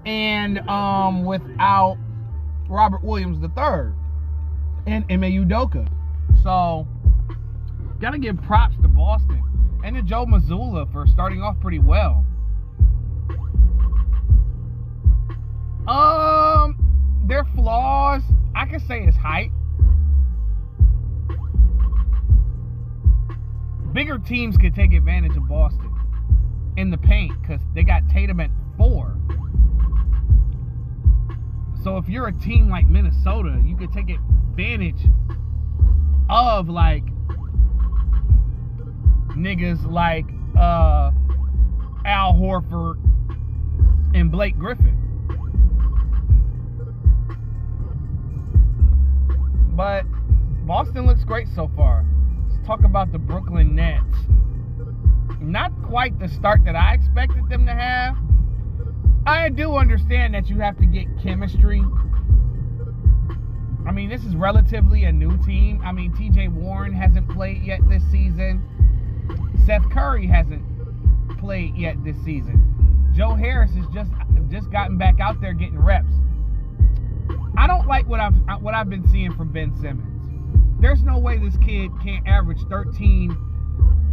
and 0.04 0.58
um, 0.68 1.24
without 1.24 1.96
Robert 2.68 3.02
Williams 3.02 3.42
III 3.42 3.92
and 4.86 5.04
Ime 5.10 5.22
Udoka. 5.22 5.88
So, 6.42 6.86
gotta 8.00 8.18
give 8.18 8.40
props 8.42 8.76
to 8.82 8.88
Boston 8.88 9.42
and 9.84 9.96
to 9.96 10.02
Joe 10.02 10.26
Mazzulla 10.26 10.90
for 10.92 11.06
starting 11.06 11.42
off 11.42 11.58
pretty 11.60 11.78
well. 11.78 12.24
Um, 15.86 17.22
their 17.26 17.44
flaws, 17.44 18.22
I 18.54 18.66
can 18.66 18.80
say, 18.80 19.00
is 19.04 19.16
height. 19.16 19.50
Bigger 23.92 24.18
teams 24.18 24.56
could 24.56 24.74
take 24.74 24.92
advantage 24.94 25.36
of 25.36 25.46
Boston 25.48 25.92
in 26.76 26.90
the 26.90 26.98
paint 26.98 27.32
because 27.42 27.60
they 27.74 27.82
got 27.82 28.08
Tatum 28.08 28.40
at 28.40 28.50
four. 28.76 29.16
So 31.82 31.96
if 31.98 32.08
you're 32.08 32.28
a 32.28 32.32
team 32.32 32.70
like 32.70 32.86
Minnesota, 32.86 33.60
you 33.64 33.76
could 33.76 33.92
take 33.92 34.08
advantage 34.52 35.00
of 36.28 36.68
like 36.68 37.04
niggas 39.34 39.90
like 39.90 40.26
uh, 40.58 41.10
Al 42.04 42.34
Horford 42.34 42.96
and 44.14 44.30
Blake 44.30 44.58
Griffin. 44.58 44.98
But 49.74 50.02
Boston 50.66 51.06
looks 51.06 51.24
great 51.24 51.48
so 51.54 51.70
far. 51.74 52.04
Let's 52.50 52.66
talk 52.66 52.84
about 52.84 53.10
the 53.10 53.18
Brooklyn 53.18 53.74
Nets. 53.74 54.04
Not 55.40 55.72
quite 55.84 56.18
the 56.18 56.28
start 56.28 56.62
that 56.66 56.76
I 56.76 56.92
expected 56.92 57.48
them 57.48 57.64
to 57.64 57.72
have. 57.72 58.16
I 59.26 59.48
do 59.48 59.76
understand 59.76 60.34
that 60.34 60.50
you 60.50 60.58
have 60.60 60.76
to 60.76 60.84
get 60.84 61.06
chemistry. 61.22 61.82
I 63.86 63.90
mean, 63.92 64.08
this 64.08 64.24
is 64.24 64.36
relatively 64.36 65.04
a 65.04 65.12
new 65.12 65.36
team. 65.44 65.80
I 65.84 65.92
mean, 65.92 66.12
TJ 66.12 66.52
Warren 66.52 66.92
hasn't 66.92 67.28
played 67.28 67.62
yet 67.62 67.80
this 67.88 68.02
season. 68.10 68.62
Seth 69.66 69.88
Curry 69.90 70.26
hasn't 70.26 70.62
played 71.38 71.76
yet 71.76 72.02
this 72.04 72.16
season. 72.24 73.10
Joe 73.14 73.34
Harris 73.34 73.72
has 73.74 73.86
just 73.92 74.10
just 74.48 74.70
gotten 74.70 74.98
back 74.98 75.20
out 75.20 75.40
there 75.40 75.52
getting 75.52 75.78
reps. 75.78 76.12
I 77.56 77.66
don't 77.66 77.86
like 77.86 78.06
what 78.08 78.20
I've 78.20 78.34
what 78.60 78.74
I've 78.74 78.88
been 78.88 79.06
seeing 79.08 79.32
from 79.34 79.52
Ben 79.52 79.74
Simmons. 79.80 80.08
There's 80.80 81.02
no 81.02 81.18
way 81.18 81.38
this 81.38 81.56
kid 81.58 81.90
can't 82.02 82.26
average 82.26 82.58
13, 82.68 83.30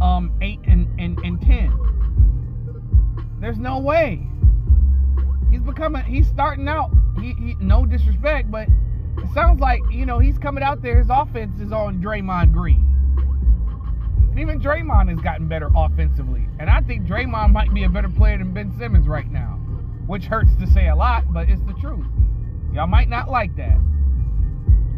um, 0.00 0.32
8 0.40 0.60
and, 0.68 1.00
and, 1.00 1.18
and 1.18 1.40
10. 1.42 3.38
There's 3.40 3.58
no 3.58 3.80
way. 3.80 4.24
He's 5.50 5.62
becoming 5.62 6.04
he's 6.04 6.28
starting 6.28 6.68
out. 6.68 6.90
He, 7.20 7.32
he 7.32 7.56
no 7.60 7.84
disrespect, 7.86 8.50
but 8.50 8.68
it 9.22 9.34
sounds 9.34 9.60
like, 9.60 9.80
you 9.90 10.06
know, 10.06 10.18
he's 10.18 10.38
coming 10.38 10.62
out 10.62 10.82
there, 10.82 10.98
his 10.98 11.08
offense 11.10 11.60
is 11.60 11.72
on 11.72 12.02
Draymond 12.02 12.52
Green. 12.52 12.86
And 14.30 14.38
even 14.38 14.60
Draymond 14.60 15.08
has 15.10 15.18
gotten 15.20 15.48
better 15.48 15.70
offensively. 15.74 16.46
And 16.58 16.70
I 16.70 16.80
think 16.80 17.06
Draymond 17.06 17.52
might 17.52 17.72
be 17.74 17.84
a 17.84 17.88
better 17.88 18.08
player 18.08 18.38
than 18.38 18.52
Ben 18.52 18.72
Simmons 18.78 19.08
right 19.08 19.30
now. 19.30 19.56
Which 20.06 20.24
hurts 20.24 20.50
to 20.60 20.66
say 20.66 20.88
a 20.88 20.96
lot, 20.96 21.32
but 21.32 21.48
it's 21.48 21.62
the 21.62 21.74
truth. 21.74 22.06
Y'all 22.72 22.86
might 22.86 23.08
not 23.08 23.30
like 23.30 23.54
that. 23.56 23.78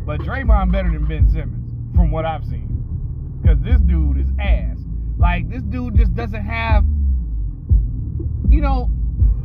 But 0.07 0.21
Draymond 0.21 0.73
better 0.73 0.91
than 0.91 1.07
Ben 1.07 1.31
Simmons, 1.31 1.95
from 1.95 2.11
what 2.11 2.25
I've 2.25 2.45
seen. 2.45 3.39
Because 3.41 3.59
this 3.61 3.81
dude 3.81 4.19
is 4.19 4.29
ass. 4.39 4.79
Like, 5.19 5.49
this 5.51 5.63
dude 5.63 5.97
just 5.97 6.15
doesn't 6.15 6.45
have. 6.45 6.85
You 8.49 8.61
know, 8.61 8.91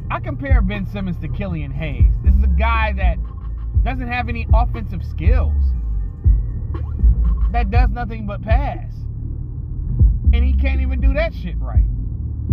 I 0.10 0.20
compare 0.20 0.62
Ben 0.62 0.86
Simmons 0.86 1.18
to 1.22 1.28
Killian 1.28 1.72
Hayes. 1.72 2.14
This 2.24 2.34
is 2.34 2.44
a 2.44 2.48
guy 2.48 2.94
that 2.94 3.18
doesn't 3.84 4.08
have 4.08 4.30
any 4.30 4.48
offensive 4.54 5.04
skills. 5.04 5.64
That 7.52 7.72
does 7.72 7.90
nothing 7.90 8.28
but 8.28 8.42
pass. 8.42 8.94
And 10.34 10.44
he 10.44 10.54
can't 10.54 10.82
even 10.82 11.00
do 11.00 11.14
that 11.14 11.34
shit 11.34 11.56
right. 11.60 11.86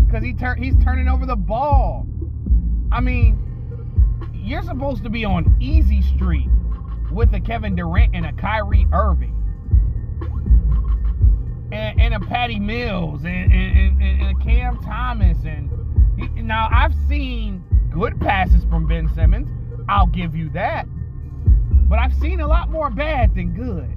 Because 0.06 0.22
he 0.22 0.32
tur- 0.32 0.54
he's 0.54 0.76
turning 0.82 1.08
over 1.08 1.26
the 1.26 1.36
ball. 1.36 2.06
I 2.92 3.00
mean, 3.00 3.38
you're 4.32 4.62
supposed 4.62 5.02
to 5.02 5.10
be 5.10 5.24
on 5.24 5.56
easy 5.60 6.02
street 6.02 6.48
with 7.10 7.32
a 7.34 7.40
Kevin 7.40 7.74
Durant 7.74 8.14
and 8.14 8.26
a 8.26 8.32
Kyrie 8.32 8.86
Irving. 8.92 9.32
And, 11.72 12.00
and 12.00 12.14
a 12.14 12.20
Patty 12.20 12.60
Mills 12.60 13.24
and, 13.24 13.52
and, 13.52 14.00
and, 14.00 14.40
a 14.40 14.44
Cam 14.44 14.80
Thomas. 14.82 15.38
And 15.44 15.70
now 16.36 16.68
I've 16.70 16.94
seen 17.08 17.64
good 17.90 18.20
passes 18.20 18.64
from 18.64 18.86
Ben 18.86 19.08
Simmons. 19.14 19.48
I'll 19.88 20.06
give 20.06 20.36
you 20.36 20.50
that. 20.50 20.86
But 21.88 21.98
I've 21.98 22.14
seen 22.14 22.40
a 22.40 22.46
lot 22.46 22.70
more 22.70 22.90
bad 22.90 23.34
than 23.34 23.54
good. 23.54 23.90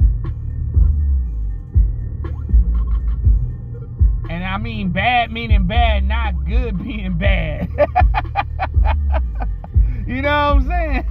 And 4.29 4.43
I 4.43 4.57
mean 4.57 4.91
bad 4.91 5.31
meaning 5.31 5.67
bad, 5.67 6.03
not 6.03 6.45
good 6.45 6.77
being 6.83 7.17
bad. 7.17 7.69
you 10.07 10.21
know 10.21 10.55
what 10.55 10.63
I'm 10.63 10.67
saying? 10.67 11.05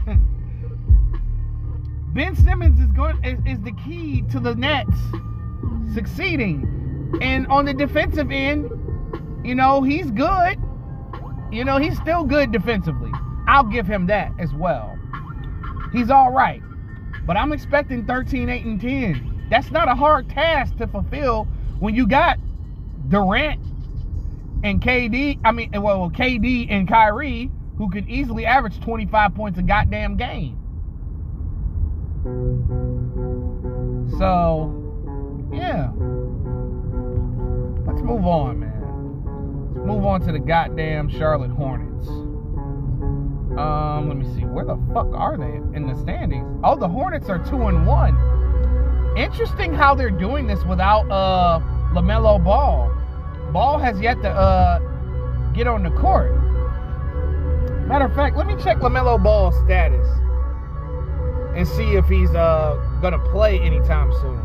Ben 2.09 2.37
Simmons 2.37 2.81
is 2.81 2.93
going 2.93 3.23
is, 3.25 3.39
is 3.47 3.61
the 3.63 3.73
key 3.85 4.23
to 4.31 4.41
the 4.41 4.55
Nets 4.55 4.97
succeeding. 5.95 7.19
And 7.23 7.47
on 7.49 7.65
the 7.65 7.75
defensive 7.75 8.31
end, 8.31 8.71
you 9.45 9.55
know, 9.55 9.83
he's 9.83 10.11
good. 10.11 10.59
You 11.51 11.65
know, 11.65 11.79
he's 11.79 11.97
still 11.99 12.25
good 12.25 12.53
defensively. 12.53 13.11
I'll 13.49 13.65
give 13.65 13.87
him 13.87 14.07
that 14.07 14.33
as 14.39 14.53
well. 14.53 14.99
He's 15.93 16.11
all 16.11 16.33
right. 16.33 16.63
But 17.27 17.37
I'm 17.37 17.53
expecting 17.53 18.07
13, 18.07 18.49
8, 18.49 18.65
and 18.65 18.81
10. 18.81 19.47
That's 19.51 19.71
not 19.71 19.89
a 19.89 19.95
hard 19.95 20.29
task 20.29 20.77
to 20.77 20.87
fulfill 20.87 21.45
when 21.79 21.95
you 21.95 22.07
got 22.07 22.39
Durant 23.09 23.61
and 24.65 24.81
KD, 24.81 25.39
I 25.45 25.53
mean, 25.53 25.71
well, 25.81 26.11
KD 26.11 26.67
and 26.71 26.89
Kyrie, 26.89 27.51
who 27.79 27.91
could 27.91 28.09
easily 28.09 28.47
average 28.47 28.81
25 28.81 29.35
points 29.35 29.59
a 29.59 29.63
goddamn 29.63 30.17
game. 30.17 30.59
So, 34.19 34.73
yeah. 35.53 35.91
Let's 37.87 38.03
move 38.03 38.27
on, 38.27 38.61
man. 38.61 39.75
Let's 39.75 39.87
move 39.87 40.05
on 40.05 40.21
to 40.23 40.33
the 40.33 40.39
goddamn 40.39 41.09
Charlotte 41.09 41.51
Hornets. 41.51 42.09
Um, 43.59 44.09
let 44.09 44.19
me 44.19 44.25
see. 44.35 44.45
Where 44.45 44.65
the 44.65 44.77
fuck 44.93 45.09
are 45.15 45.37
they 45.39 45.57
in 45.77 45.87
the 45.87 45.95
standings? 45.97 46.61
Oh, 46.63 46.77
the 46.77 46.89
Hornets 46.89 47.29
are 47.31 47.39
two 47.39 47.69
and 47.69 47.87
one. 47.87 48.15
Interesting 49.17 49.73
how 49.73 49.95
they're 49.95 50.11
doing 50.11 50.47
this 50.47 50.63
without 50.65 51.11
uh 51.11 51.61
LaMelo 51.95 52.43
Ball. 52.43 52.93
Ball 53.53 53.79
has 53.79 53.99
yet 54.01 54.21
to 54.23 54.29
uh 54.29 54.79
get 55.55 55.67
on 55.67 55.83
the 55.83 55.91
court. 55.91 56.33
Matter 57.87 58.05
of 58.05 58.15
fact, 58.15 58.37
let 58.37 58.47
me 58.47 58.57
check 58.63 58.79
LaMelo 58.79 59.23
Ball's 59.23 59.57
status 59.65 60.07
and 61.57 61.67
see 61.67 61.95
if 61.95 62.07
he's 62.07 62.35
uh 62.35 62.77
gonna 63.01 63.19
play 63.31 63.59
anytime 63.61 64.13
soon. 64.21 64.43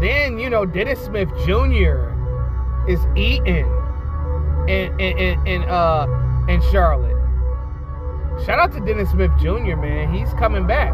Then 0.00 0.38
you 0.38 0.48
know 0.48 0.64
Dennis 0.64 1.04
Smith 1.04 1.28
Jr. 1.44 2.08
is 2.88 3.00
eating 3.16 3.66
in 4.68 5.00
in, 5.00 5.46
in, 5.46 5.62
uh 5.62 6.06
in 6.48 6.60
Charlotte. 6.70 7.16
Shout 8.44 8.58
out 8.58 8.72
to 8.72 8.80
Dennis 8.80 9.10
Smith 9.10 9.30
Jr. 9.40 9.76
Man, 9.76 10.12
he's 10.12 10.32
coming 10.34 10.66
back. 10.66 10.92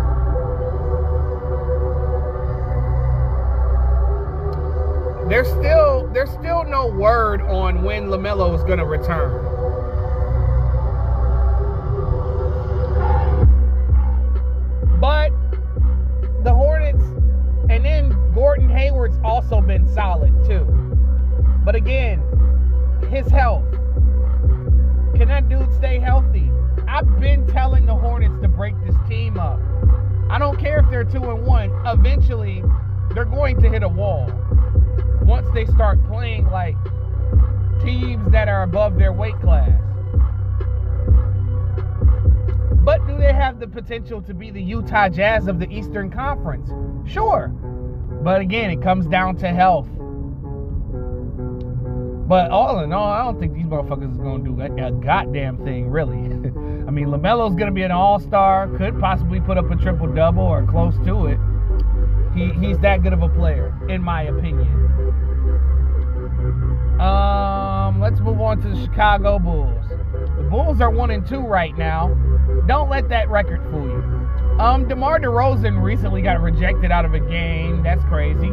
There's 5.29 5.49
still 5.49 6.09
there's 6.13 6.31
still 6.31 6.65
no 6.65 6.87
word 6.87 7.43
on 7.43 7.83
when 7.83 8.07
LaMelo 8.07 8.55
is 8.55 8.63
gonna 8.65 8.85
return. 8.85 9.43
But 15.01 15.31
the 16.45 16.55
Hornets 16.55 17.05
and 17.71 17.85
then 17.85 18.33
Gordon 18.35 18.69
Hayward's 18.69 19.19
also 19.25 19.61
been 19.61 19.93
solid 19.93 20.33
too. 20.45 20.65
But 21.65 21.75
again, 21.75 22.23
his 23.11 23.27
health. 23.29 23.65
Can 25.15 25.29
that 25.29 25.49
dude 25.49 25.73
stay 25.75 25.99
healthy? 25.99 26.51
I've 26.89 27.21
been 27.21 27.47
telling 27.47 27.87
the 27.87 27.95
Hornets 27.95 28.41
to 28.43 28.49
break 28.49 28.75
this 28.85 28.97
team 29.09 29.39
up. 29.39 29.61
I 30.31 30.39
don't 30.39 30.59
care 30.59 30.81
if 30.81 30.91
they're 30.91 31.05
two 31.05 31.31
and 31.31 31.45
one. 31.47 31.71
Eventually, 31.87 32.63
they're 33.15 33.25
going 33.25 33.61
to 33.63 33.69
hit 33.69 33.83
a 33.83 33.89
wall 33.89 34.31
once 35.23 35.47
they 35.55 35.67
start 35.67 36.05
playing 36.07 36.47
like 36.47 36.77
teams 37.83 38.31
that 38.33 38.49
are 38.49 38.63
above 38.63 38.97
their 38.97 39.13
weight 39.13 39.39
class. 39.41 39.71
But 42.85 43.07
do 43.07 43.17
they 43.17 43.33
have 43.33 43.61
the 43.61 43.67
potential 43.67 44.21
to 44.23 44.35
be 44.35 44.51
the 44.51 44.63
Utah 44.63 45.09
Jazz 45.09 45.47
of 45.47 45.59
the 45.59 45.71
Eastern 45.71 46.11
Conference? 46.11 46.71
Sure. 47.11 47.49
But 47.49 48.41
again, 48.41 48.71
it 48.71 48.83
comes 48.83 49.07
down 49.07 49.37
to 49.37 49.49
health. 49.49 49.89
But 52.27 52.51
all 52.51 52.81
in 52.81 52.93
all, 52.93 53.09
I 53.09 53.23
don't 53.25 53.39
think 53.39 53.53
these 53.55 53.67
motherfuckers 53.67 54.13
is 54.13 54.17
gonna 54.17 54.43
do 54.43 54.61
a, 54.61 54.87
a 54.87 54.91
goddamn 54.91 55.59
thing, 55.65 55.91
really. 55.91 56.17
I 56.87 56.91
mean, 56.91 57.09
Lamelo's 57.09 57.55
gonna 57.55 57.73
be 57.73 57.83
an 57.83 57.91
all-star, 57.91 58.69
could 58.77 58.99
possibly 58.99 59.41
put 59.41 59.59
up 59.59 59.71
a 59.71 59.77
triple 59.77 60.07
double 60.07 60.43
or 60.43 60.65
close 60.67 60.95
to 61.05 61.27
it. 61.27 61.39
He, 62.35 62.53
he's 62.55 62.79
that 62.79 63.03
good 63.03 63.13
of 63.13 63.23
a 63.23 63.29
player, 63.29 63.79
in 63.89 64.03
my 64.03 64.23
opinion. 64.23 64.69
Um, 67.01 68.01
let's 68.01 68.21
move 68.21 68.41
on 68.41 68.61
to 68.63 68.69
the 68.69 68.85
Chicago 68.85 69.39
Bulls. 69.39 69.87
The 70.37 70.47
Bulls 70.51 70.81
are 70.81 70.91
one 70.91 71.11
and 71.11 71.27
two 71.27 71.41
right 71.41 71.77
now. 71.77 72.09
Don't 72.67 72.89
let 72.89 73.09
that 73.11 73.29
record 73.29 73.61
fool 73.71 73.87
you. 73.87 74.59
Um, 74.59 74.89
DeMar 74.89 75.19
DeRozan 75.19 75.83
recently 75.83 76.23
got 76.23 76.41
rejected 76.41 76.91
out 76.91 77.05
of 77.05 77.13
a 77.13 77.21
game. 77.21 77.83
That's 77.83 78.05
crazy. 78.05 78.51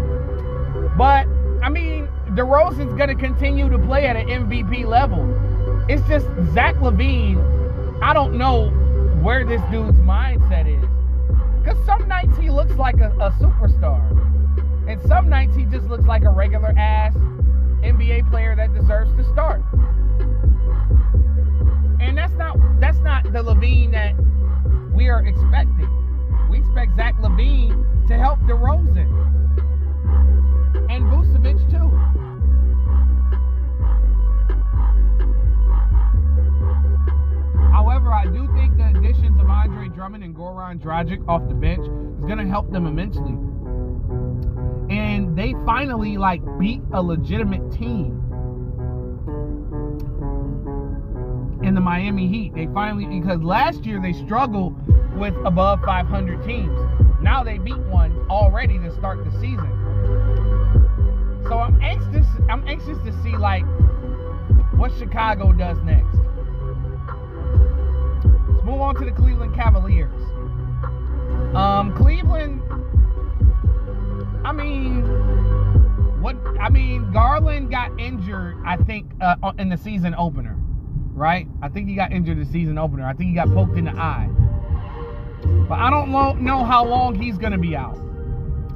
But 0.98 1.28
I 1.64 1.70
mean, 1.70 2.10
DeRozan's 2.36 2.98
gonna 2.98 3.16
continue 3.16 3.70
to 3.70 3.78
play 3.78 4.06
at 4.06 4.16
an 4.16 4.28
MVP 4.28 4.86
level. 4.86 5.20
It's 5.90 6.06
just 6.08 6.28
Zach 6.54 6.76
LaVine. 6.76 8.02
I 8.02 8.14
don't 8.14 8.38
know 8.38 8.70
where 9.22 9.46
this 9.46 9.62
dude's 9.70 9.98
mindset 10.00 10.68
is. 10.68 10.90
Because 11.62 11.78
some 11.86 12.08
nights 12.08 12.38
he 12.38 12.50
looks 12.50 12.74
like 12.76 13.02
a, 13.02 13.12
a 13.20 13.32
superstar. 13.32 14.00
And 14.88 15.02
some 15.08 15.28
nights 15.30 15.56
he 15.56 15.66
just 15.66 15.88
looks 15.88 16.06
like 16.06 16.24
a 16.24 16.30
regular 16.30 16.74
ass 16.78 17.14
NBA 17.84 18.30
player 18.30 18.56
that 18.56 18.74
deserves 18.74 19.14
to 19.16 19.24
start. 19.26 19.62
And 22.00 22.18
that's 22.18 22.34
not 22.34 22.58
that's 22.80 23.00
not 23.00 23.26
the 23.26 23.44
LaVine 23.44 23.92
that 23.92 24.16
we 24.96 25.10
are 25.10 25.26
expecting. 25.26 25.90
We 26.50 26.60
expect 26.60 26.96
Zach 26.96 27.16
LaVine 27.18 28.08
to 28.08 28.18
help 28.18 28.40
DeRozan 28.40 29.32
and 30.90 31.04
Vucevic 31.06 31.60
too. 31.70 32.21
However, 37.82 38.14
I 38.14 38.26
do 38.26 38.48
think 38.54 38.78
the 38.78 38.90
additions 38.96 39.42
of 39.42 39.50
Andre 39.50 39.90
Drummond 39.90 40.24
and 40.24 40.36
Goran 40.36 40.80
Dragic 40.80 41.28
off 41.28 41.48
the 41.48 41.56
bench 41.56 41.80
is 41.80 42.26
going 42.26 42.38
to 42.38 42.48
help 42.48 42.72
them 42.72 42.86
immensely. 42.86 43.32
And 44.96 45.36
they 45.36 45.56
finally 45.66 46.16
like 46.16 46.44
beat 46.60 46.84
a 46.94 47.02
legitimate 47.02 47.72
team 47.72 48.22
in 51.64 51.74
the 51.74 51.82
Miami 51.82 52.28
Heat. 52.28 52.54
They 52.54 52.68
finally 52.68 53.08
because 53.20 53.42
last 53.42 53.84
year 53.84 54.00
they 54.00 54.14
struggled 54.14 54.76
with 55.18 55.34
above 55.44 55.82
500 55.84 56.46
teams. 56.46 56.78
Now 57.20 57.44
they 57.44 57.58
beat 57.58 57.80
one 57.80 58.16
already 58.30 58.78
to 58.78 58.92
start 58.94 59.26
the 59.26 59.32
season. 59.40 59.72
So 61.48 61.58
I'm 61.58 61.82
anxious. 61.82 62.28
I'm 62.48 62.64
anxious 62.68 63.00
to 63.06 63.24
see 63.24 63.36
like 63.36 63.66
what 64.76 64.92
Chicago 65.00 65.52
does 65.52 65.80
next. 65.80 66.20
Let's 68.62 68.70
move 68.70 68.82
on 68.82 68.96
to 68.98 69.06
the 69.06 69.12
Cleveland 69.12 69.56
Cavaliers. 69.56 70.22
Um, 71.56 71.96
Cleveland. 71.98 72.62
I 74.46 74.52
mean, 74.52 75.02
what? 76.22 76.36
I 76.60 76.70
mean, 76.70 77.12
Garland 77.12 77.72
got 77.72 78.00
injured. 78.00 78.58
I 78.64 78.78
think 78.78 79.14
uh, 79.20 79.54
in 79.58 79.70
the 79.70 79.78
season 79.78 80.14
opener, 80.14 80.56
right? 81.14 81.48
I 81.64 81.70
think 81.70 81.90
he 81.90 81.96
got 81.96 82.12
injured 82.12 82.40
the 82.40 82.46
season 82.46 82.78
opener. 82.78 83.04
I 83.04 83.14
think 83.14 83.30
he 83.30 83.36
got 83.36 83.52
poked 83.52 83.80
in 83.80 83.86
the 83.86 83.96
eye. 83.96 84.30
But 85.68 85.80
I 85.80 85.90
don't 85.90 86.12
know 86.12 86.64
how 86.64 86.86
long 86.86 87.16
he's 87.16 87.40
going 87.40 87.54
to 87.54 87.58
be 87.58 87.76
out. 87.76 87.96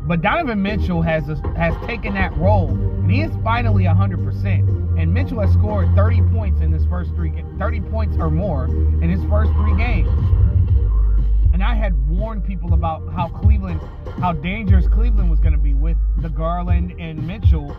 But 0.07 0.23
Donovan 0.23 0.63
Mitchell 0.63 1.03
has 1.03 1.27
has 1.55 1.75
taken 1.85 2.15
that 2.15 2.35
role, 2.37 2.69
and 2.71 3.11
he 3.11 3.21
is 3.21 3.31
finally 3.43 3.83
100%. 3.83 4.84
And 4.97 5.13
Mitchell 5.13 5.41
has 5.41 5.51
scored 5.53 5.93
30 5.95 6.21
points 6.33 6.61
in 6.61 6.71
his 6.71 6.85
first 6.85 7.11
three, 7.15 7.33
30 7.59 7.81
points 7.81 8.17
or 8.17 8.29
more 8.29 8.65
in 8.65 9.09
his 9.09 9.23
first 9.29 9.51
three 9.53 9.75
games. 9.75 10.09
And 11.53 11.63
I 11.63 11.75
had 11.75 12.07
warned 12.09 12.43
people 12.43 12.73
about 12.73 13.11
how 13.13 13.29
Cleveland, 13.29 13.81
how 14.19 14.33
dangerous 14.33 14.87
Cleveland 14.87 15.29
was 15.29 15.39
going 15.39 15.53
to 15.53 15.59
be 15.59 15.73
with 15.73 15.97
the 16.17 16.29
Garland 16.29 16.93
and 16.99 17.25
Mitchell 17.25 17.75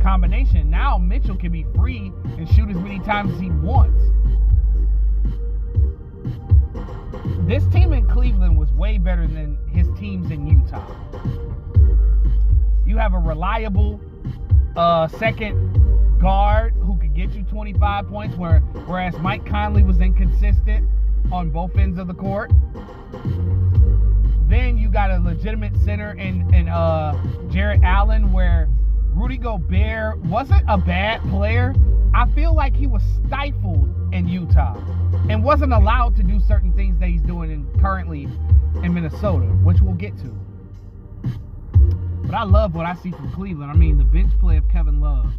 combination. 0.00 0.70
Now 0.70 0.98
Mitchell 0.98 1.36
can 1.36 1.50
be 1.50 1.66
free 1.74 2.12
and 2.24 2.48
shoot 2.48 2.68
as 2.68 2.76
many 2.76 3.00
times 3.00 3.32
as 3.34 3.40
he 3.40 3.50
wants. 3.50 4.00
This 7.48 7.64
team 7.72 7.92
in 7.92 8.06
Cleveland 8.08 8.56
was 8.56 8.70
way 8.72 8.98
better 8.98 9.26
than 9.26 9.58
his 9.68 9.88
teams 9.98 10.30
in 10.30 10.46
Utah. 10.46 10.86
You 12.86 12.96
have 12.98 13.14
a 13.14 13.18
reliable 13.18 14.00
uh, 14.76 15.08
second 15.08 15.81
guard 16.22 16.72
who 16.74 16.96
could 16.98 17.14
get 17.14 17.32
you 17.32 17.42
25 17.42 18.06
points, 18.06 18.36
where, 18.36 18.60
whereas 18.86 19.14
Mike 19.18 19.44
Conley 19.44 19.82
was 19.82 20.00
inconsistent 20.00 20.88
on 21.32 21.50
both 21.50 21.76
ends 21.76 21.98
of 21.98 22.06
the 22.06 22.14
court. 22.14 22.52
Then 24.48 24.78
you 24.78 24.88
got 24.88 25.10
a 25.10 25.18
legitimate 25.18 25.76
center 25.84 26.12
in, 26.12 26.54
in 26.54 26.68
uh, 26.68 27.20
Jarrett 27.50 27.82
Allen, 27.82 28.32
where 28.32 28.68
Rudy 29.14 29.36
Gobert 29.36 30.18
wasn't 30.18 30.62
a 30.68 30.78
bad 30.78 31.20
player. 31.22 31.74
I 32.14 32.30
feel 32.34 32.54
like 32.54 32.76
he 32.76 32.86
was 32.86 33.02
stifled 33.26 33.88
in 34.14 34.28
Utah 34.28 34.76
and 35.28 35.42
wasn't 35.42 35.72
allowed 35.72 36.14
to 36.16 36.22
do 36.22 36.38
certain 36.38 36.72
things 36.74 37.00
that 37.00 37.08
he's 37.08 37.22
doing 37.22 37.50
in, 37.50 37.80
currently 37.80 38.28
in 38.84 38.94
Minnesota, 38.94 39.46
which 39.64 39.80
we'll 39.80 39.94
get 39.94 40.16
to. 40.18 40.32
But 42.24 42.34
I 42.34 42.44
love 42.44 42.74
what 42.76 42.86
I 42.86 42.94
see 42.94 43.10
from 43.10 43.32
Cleveland. 43.32 43.72
I 43.72 43.74
mean, 43.74 43.98
the 43.98 44.04
bench 44.04 44.32
play 44.38 44.56
of 44.56 44.68
Kevin 44.68 45.00
Love, 45.00 45.32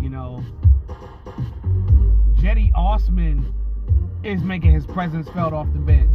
you 0.00 0.08
know, 0.08 0.44
Cedi 2.40 2.70
Osman 2.74 3.52
is 4.22 4.42
making 4.42 4.72
his 4.72 4.86
presence 4.86 5.28
felt 5.30 5.52
off 5.52 5.66
the 5.72 5.78
bench. 5.78 6.14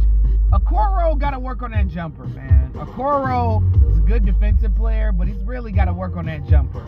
Okoro 0.52 1.18
got 1.18 1.30
to 1.30 1.38
work 1.38 1.62
on 1.62 1.70
that 1.70 1.88
jumper, 1.88 2.26
man. 2.26 2.70
Okoro 2.74 3.62
is 3.90 3.98
a 3.98 4.00
good 4.02 4.26
defensive 4.26 4.74
player, 4.76 5.10
but 5.12 5.26
he's 5.26 5.42
really 5.44 5.72
got 5.72 5.86
to 5.86 5.92
work 5.92 6.16
on 6.16 6.26
that 6.26 6.46
jumper. 6.46 6.84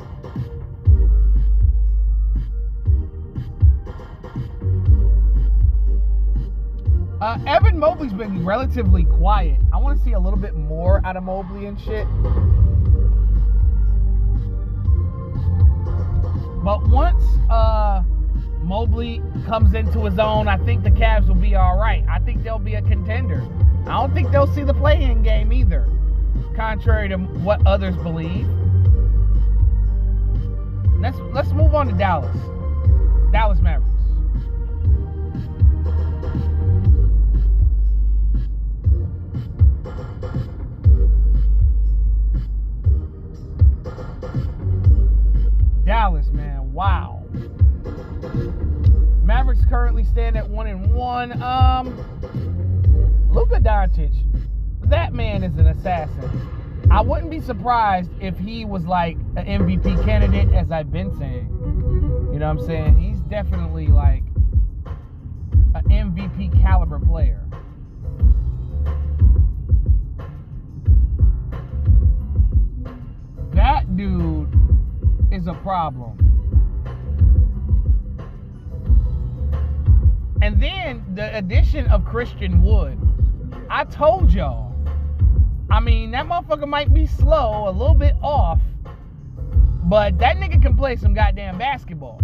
Uh, 7.21 7.39
Evan 7.47 7.79
Mobley's 7.79 8.13
been 8.13 8.45
relatively 8.45 9.05
quiet. 9.05 9.59
I 9.73 9.79
want 9.79 9.99
to 9.99 10.05
see 10.05 10.13
a 10.13 10.21
little 10.21 10.39
bit 10.39 10.55
more 10.55 11.01
out 11.07 11.17
of 11.17 11.23
Mobley 11.23 11.65
and 11.65 11.81
shit. 11.81 12.07
But 16.65 16.89
once 16.89 17.23
uh, 17.51 18.03
Mobley 18.63 19.23
comes 19.45 19.75
into 19.75 20.07
his 20.07 20.19
own, 20.19 20.49
I 20.49 20.57
think 20.57 20.83
the 20.83 20.91
Cavs 20.91 21.29
will 21.29 21.35
be 21.35 21.55
all 21.55 21.79
right. 21.79 22.03
I 22.09 22.19
think 22.21 22.43
they'll 22.43 22.59
be 22.59 22.75
a 22.75 22.83
contender. 22.83 23.47
I 23.87 24.01
don't 24.01 24.15
think 24.15 24.31
they'll 24.31 24.47
see 24.47 24.65
the 24.65 24.73
play-in 24.73 25.23
game 25.23 25.53
either, 25.53 25.87
contrary 26.57 27.11
to 27.11 27.19
what 27.19 27.65
others 27.67 27.95
believe. 27.97 28.49
Let's 30.99 31.19
let's 31.35 31.53
move 31.53 31.75
on 31.75 31.89
to 31.89 31.93
Dallas. 31.93 32.35
Dallas 33.31 33.61
Mavericks. 33.61 33.94
And. 51.31 51.43
Um, 51.43 52.15
Luka 53.35 53.59
Doncic, 53.59 54.13
that 54.85 55.13
man 55.13 55.43
is 55.43 55.57
an 55.57 55.67
assassin. 55.67 56.51
I 56.89 57.01
wouldn't 57.01 57.33
be 57.33 57.41
surprised 57.41 58.11
if 58.21 58.39
he 58.39 58.65
was 58.65 58.85
like 58.85 59.17
an 59.35 59.45
MVP 59.47 60.05
candidate, 60.05 60.55
as 60.55 60.71
I've 60.71 60.93
been 60.93 61.13
saying. 61.19 61.49
You 62.33 62.39
know 62.39 62.47
what 62.47 62.61
I'm 62.61 62.65
saying? 62.65 62.99
He's 62.99 63.19
definitely 63.23 63.89
like 63.89 64.23
an 65.75 65.83
MVP 65.89 66.63
caliber 66.63 67.01
player. 67.01 67.41
That 73.53 73.97
dude 73.97 74.49
is 75.33 75.49
a 75.49 75.55
problem. 75.55 76.34
And 80.43 80.63
then 80.63 81.05
the 81.15 81.37
addition 81.37 81.87
of 81.87 82.05
Christian 82.05 82.63
Wood. 82.63 82.99
I 83.71 83.85
told 83.85 84.33
y'all. 84.33 84.75
I 85.71 85.81
mean, 85.81 86.11
that 86.13 86.27
motherfucker 86.27 86.69
might 86.69 86.93
be 86.93 87.07
slow, 87.07 87.69
a 87.69 87.73
little 87.73 87.95
bit 87.95 88.15
off, 88.23 88.61
but 89.85 90.19
that 90.19 90.37
nigga 90.37 90.61
can 90.61 90.77
play 90.77 90.97
some 90.97 91.15
goddamn 91.15 91.59
basketball. 91.59 92.21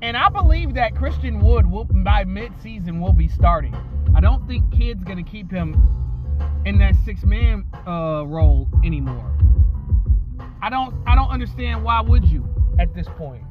And 0.00 0.16
I 0.16 0.28
believe 0.28 0.74
that 0.74 0.94
Christian 0.94 1.40
Wood 1.40 1.68
will 1.70 1.84
by 1.84 2.24
mid-season 2.24 3.00
will 3.00 3.12
be 3.12 3.26
starting. 3.26 3.74
I 4.14 4.20
don't 4.20 4.46
think 4.46 4.72
Kidd's 4.72 5.02
gonna 5.02 5.24
keep 5.24 5.50
him 5.50 5.74
in 6.64 6.78
that 6.78 6.94
six-man 7.04 7.66
uh, 7.86 8.24
role 8.26 8.68
anymore. 8.84 9.30
I 10.62 10.70
don't 10.70 10.94
I 11.06 11.14
don't 11.14 11.30
understand 11.30 11.82
why 11.82 12.00
would 12.00 12.24
you 12.24 12.48
at 12.78 12.94
this 12.94 13.06
point? 13.16 13.44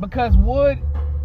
Because 0.00 0.36
Wood 0.36 0.78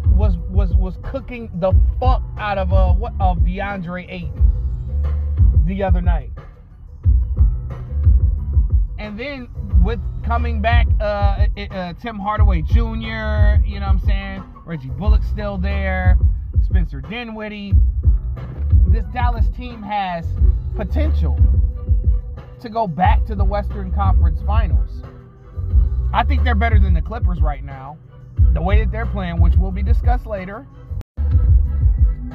was 0.06 0.36
was 0.48 0.74
was 0.74 0.96
cooking 1.02 1.50
the 1.54 1.72
fuck 1.98 2.22
out 2.38 2.58
of 2.58 2.72
uh 2.72 2.92
what 2.92 3.12
of 3.20 3.38
DeAndre 3.38 4.10
Ayton 4.10 4.52
the 5.66 5.82
other 5.82 6.00
night. 6.00 6.30
And 8.98 9.18
then 9.18 9.48
with 9.82 10.00
coming 10.24 10.62
back 10.62 10.86
uh, 11.00 11.46
uh, 11.58 11.92
Tim 11.94 12.18
Hardaway 12.18 12.62
Jr., 12.62 12.78
you 13.66 13.80
know 13.80 13.86
what 13.86 13.88
I'm 13.88 14.00
saying? 14.00 14.44
Reggie 14.64 14.90
Bullock's 14.90 15.26
still 15.26 15.58
there, 15.58 16.16
Spencer 16.64 17.00
Dinwiddie. 17.00 17.74
This 18.88 19.04
Dallas 19.12 19.48
team 19.56 19.82
has 19.82 20.26
potential 20.76 21.36
to 22.60 22.68
go 22.68 22.86
back 22.86 23.24
to 23.26 23.34
the 23.34 23.44
Western 23.44 23.90
Conference 23.92 24.40
Finals. 24.46 25.02
I 26.14 26.22
think 26.24 26.44
they're 26.44 26.54
better 26.54 26.78
than 26.78 26.94
the 26.94 27.02
Clippers 27.02 27.40
right 27.40 27.64
now. 27.64 27.98
The 28.52 28.62
way 28.62 28.80
that 28.80 28.92
they're 28.92 29.06
playing, 29.06 29.40
which 29.40 29.56
will 29.56 29.72
be 29.72 29.82
discussed 29.82 30.26
later. 30.26 30.66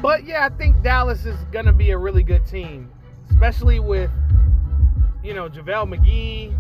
But 0.01 0.25
yeah, 0.25 0.45
I 0.45 0.49
think 0.49 0.81
Dallas 0.83 1.25
is 1.25 1.37
going 1.51 1.65
to 1.65 1.73
be 1.73 1.91
a 1.91 1.97
really 1.97 2.23
good 2.23 2.45
team, 2.45 2.91
especially 3.29 3.79
with, 3.79 4.11
you 5.23 5.33
know, 5.33 5.49
JaVale 5.49 5.95
McGee 5.95 6.55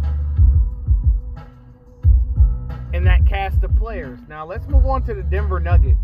and 2.93 3.05
that 3.05 3.25
cast 3.27 3.63
of 3.63 3.75
players. 3.75 4.19
Now, 4.27 4.45
let's 4.45 4.67
move 4.67 4.85
on 4.85 5.03
to 5.03 5.13
the 5.13 5.23
Denver 5.23 5.59
Nuggets. 5.59 5.99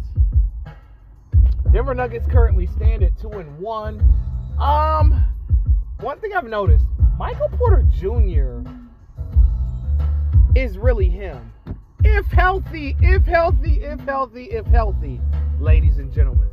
Denver 1.72 1.96
Nuggets 1.96 2.28
currently 2.28 2.68
stand 2.68 3.04
at 3.04 3.18
2 3.20 3.30
and 3.32 3.58
1. 3.58 4.14
Um, 4.60 5.24
one 6.02 6.20
thing 6.20 6.34
I've 6.34 6.46
noticed, 6.46 6.86
Michael 7.18 7.50
Porter 7.50 7.84
Jr. 7.98 8.62
is 10.56 10.78
really 10.78 11.10
him. 11.10 11.53
If 12.04 12.26
healthy, 12.28 12.98
if 13.02 13.26
healthy, 13.26 13.82
if 13.82 14.00
healthy, 14.02 14.46
if 14.46 14.66
healthy, 14.66 15.22
ladies 15.60 16.00
and 16.00 16.12
gentlemen. 16.12 16.50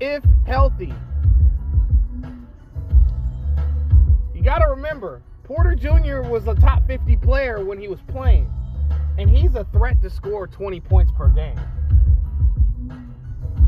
If 0.00 0.22
healthy. 0.46 0.94
You 4.34 4.42
got 4.42 4.58
to 4.58 4.66
remember, 4.68 5.20
Porter 5.42 5.74
Jr. 5.74 6.28
was 6.28 6.46
a 6.46 6.54
top 6.54 6.86
50 6.86 7.16
player 7.16 7.64
when 7.64 7.78
he 7.78 7.88
was 7.88 7.98
playing. 8.08 8.50
And 9.18 9.28
he's 9.28 9.56
a 9.56 9.64
threat 9.72 10.00
to 10.02 10.10
score 10.10 10.46
20 10.46 10.80
points 10.80 11.12
per 11.16 11.28
game. 11.28 11.58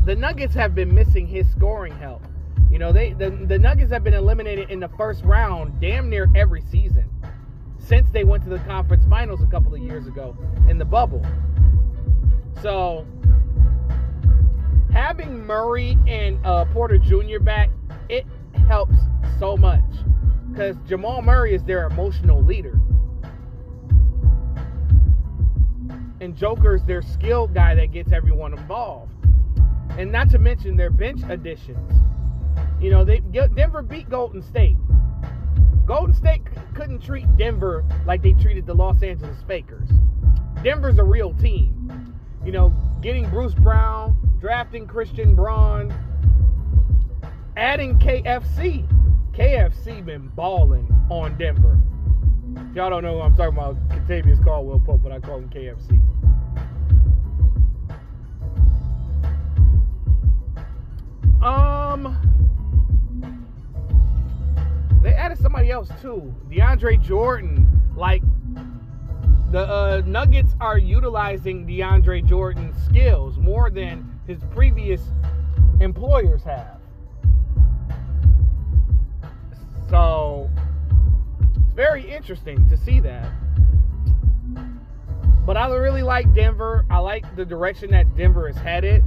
The 0.05 0.15
Nuggets 0.15 0.53
have 0.53 0.75
been 0.75 0.93
missing 0.93 1.27
his 1.27 1.49
scoring 1.49 1.95
help. 1.97 2.23
You 2.71 2.79
know, 2.79 2.93
they 2.93 3.13
the, 3.13 3.29
the 3.29 3.59
Nuggets 3.59 3.91
have 3.91 4.03
been 4.03 4.13
eliminated 4.13 4.69
in 4.69 4.79
the 4.79 4.89
first 4.89 5.23
round 5.23 5.79
damn 5.81 6.09
near 6.09 6.29
every 6.35 6.61
season 6.61 7.09
since 7.87 8.09
they 8.11 8.25
went 8.25 8.43
to 8.43 8.49
the 8.49 8.59
conference 8.59 9.05
finals 9.09 9.41
a 9.41 9.45
couple 9.47 9.73
of 9.73 9.81
years 9.81 10.07
ago 10.07 10.35
in 10.69 10.77
the 10.77 10.85
bubble. 10.85 11.25
So 12.61 13.07
having 14.91 15.45
Murray 15.45 15.97
and 16.05 16.45
uh, 16.45 16.65
Porter 16.65 16.97
Jr. 16.97 17.39
back, 17.39 17.69
it 18.09 18.25
helps 18.67 18.97
so 19.39 19.55
much 19.55 19.83
because 20.51 20.75
Jamal 20.87 21.21
Murray 21.21 21.55
is 21.55 21.63
their 21.63 21.85
emotional 21.85 22.43
leader. 22.43 22.77
And 26.19 26.35
Joker's 26.35 26.83
their 26.83 27.01
skilled 27.01 27.53
guy 27.53 27.75
that 27.75 27.91
gets 27.91 28.11
everyone 28.11 28.53
involved. 28.53 29.13
And 29.91 30.11
not 30.11 30.29
to 30.31 30.39
mention 30.39 30.75
their 30.75 30.89
bench 30.89 31.21
additions. 31.29 31.93
You 32.81 32.89
know, 32.89 33.05
they 33.05 33.19
Denver 33.19 33.81
beat 33.81 34.09
Golden 34.09 34.41
State. 34.41 34.77
Golden 35.87 36.13
State 36.13 36.41
couldn't 36.75 36.99
treat 36.99 37.25
Denver 37.37 37.85
like 38.05 38.21
they 38.21 38.33
treated 38.33 38.65
the 38.65 38.73
Los 38.73 39.01
Angeles 39.01 39.37
Fakers. 39.47 39.89
Denver's 40.61 40.99
a 40.99 41.03
real 41.03 41.33
team. 41.35 42.13
You 42.45 42.51
know, 42.51 42.73
getting 43.01 43.29
Bruce 43.29 43.53
Brown, 43.53 44.15
drafting 44.41 44.85
Christian 44.85 45.33
Braun, 45.33 45.93
adding 47.55 47.97
KFC. 47.99 48.85
KFC 49.31 50.03
been 50.03 50.27
balling 50.29 50.93
on 51.09 51.37
Denver. 51.37 51.79
Y'all 52.75 52.89
don't 52.89 53.03
know 53.03 53.19
who 53.19 53.21
I'm 53.21 53.35
talking 53.37 53.57
about, 53.57 53.77
Kentavious 53.87 54.43
Caldwell 54.43 54.79
Pope, 54.79 55.01
but 55.03 55.13
I 55.13 55.19
call 55.19 55.37
him 55.37 55.49
KFC. 55.49 56.03
Um, 61.41 62.17
they 65.07 65.13
added 65.13 65.37
somebody 65.37 65.71
else 65.71 65.89
too, 66.01 66.35
DeAndre 66.49 67.01
Jordan. 67.01 67.65
Like 67.95 68.21
the 69.51 69.61
uh, 69.61 70.01
Nuggets 70.05 70.53
are 70.59 70.77
utilizing 70.77 71.65
DeAndre 71.65 72.27
Jordan's 72.27 72.75
skills 72.83 73.37
more 73.37 73.69
than 73.69 74.19
his 74.27 74.43
previous 74.53 75.01
employers 75.79 76.43
have. 76.43 76.81
So 79.89 80.49
it's 81.39 81.57
very 81.73 82.13
interesting 82.13 82.69
to 82.69 82.75
see 82.75 82.99
that. 82.99 83.31
But 85.45 85.55
I 85.55 85.69
really 85.69 86.03
like 86.03 86.33
Denver. 86.33 86.85
I 86.89 86.97
like 86.97 87.33
the 87.37 87.45
direction 87.45 87.91
that 87.91 88.13
Denver 88.17 88.49
is 88.49 88.57
headed. 88.57 89.05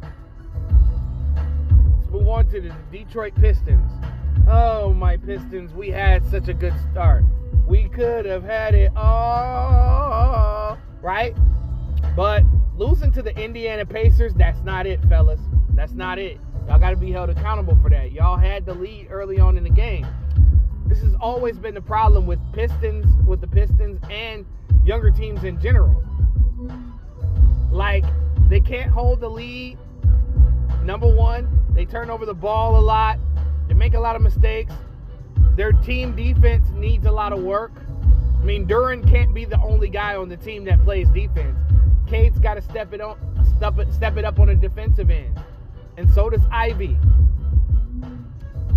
Let's 0.00 2.10
move 2.10 2.26
on 2.26 2.46
to 2.52 2.62
the 2.62 2.74
Detroit 2.90 3.34
Pistons. 3.34 3.92
Oh, 4.48 4.92
my 4.94 5.16
Pistons, 5.16 5.72
we 5.72 5.90
had 5.90 6.24
such 6.30 6.48
a 6.48 6.54
good 6.54 6.74
start. 6.90 7.24
We 7.66 7.88
could 7.88 8.26
have 8.26 8.42
had 8.42 8.74
it 8.74 8.92
all, 8.96 10.76
right? 11.00 11.36
But 12.16 12.42
losing 12.76 13.12
to 13.12 13.22
the 13.22 13.36
Indiana 13.38 13.86
Pacers, 13.86 14.34
that's 14.34 14.60
not 14.62 14.86
it, 14.86 15.00
fellas. 15.08 15.40
That's 15.74 15.92
not 15.92 16.18
it. 16.18 16.40
Y'all 16.66 16.78
got 16.78 16.90
to 16.90 16.96
be 16.96 17.12
held 17.12 17.30
accountable 17.30 17.78
for 17.80 17.90
that. 17.90 18.12
Y'all 18.12 18.36
had 18.36 18.66
the 18.66 18.74
lead 18.74 19.08
early 19.10 19.38
on 19.38 19.56
in 19.56 19.64
the 19.64 19.70
game. 19.70 20.06
This 20.86 21.00
has 21.02 21.14
always 21.20 21.58
been 21.58 21.74
the 21.74 21.80
problem 21.80 22.26
with 22.26 22.40
Pistons, 22.52 23.06
with 23.26 23.40
the 23.40 23.46
Pistons 23.46 24.00
and 24.10 24.44
younger 24.84 25.10
teams 25.10 25.44
in 25.44 25.60
general. 25.60 26.02
Like, 27.70 28.04
they 28.48 28.60
can't 28.60 28.90
hold 28.90 29.20
the 29.20 29.28
lead. 29.28 29.78
Number 30.82 31.06
one, 31.06 31.48
they 31.72 31.84
turn 31.84 32.10
over 32.10 32.26
the 32.26 32.34
ball 32.34 32.76
a 32.76 32.82
lot. 32.82 33.20
They 33.70 33.76
make 33.76 33.94
a 33.94 34.00
lot 34.00 34.16
of 34.16 34.22
mistakes. 34.22 34.74
Their 35.54 35.70
team 35.70 36.16
defense 36.16 36.68
needs 36.70 37.06
a 37.06 37.12
lot 37.12 37.32
of 37.32 37.38
work. 37.38 37.70
I 38.40 38.42
mean, 38.42 38.66
Duren 38.66 39.08
can't 39.08 39.32
be 39.32 39.44
the 39.44 39.60
only 39.60 39.88
guy 39.88 40.16
on 40.16 40.28
the 40.28 40.36
team 40.36 40.64
that 40.64 40.82
plays 40.82 41.08
defense. 41.10 41.56
Cade's 42.08 42.40
got 42.40 42.54
to 42.54 42.62
step 42.62 42.92
it 42.92 43.00
on, 43.00 43.16
step 43.56 43.78
it, 43.78 43.92
step 43.92 44.16
it 44.16 44.24
up 44.24 44.40
on 44.40 44.48
the 44.48 44.56
defensive 44.56 45.08
end, 45.08 45.40
and 45.96 46.12
so 46.12 46.28
does 46.28 46.40
Ivey. 46.50 46.98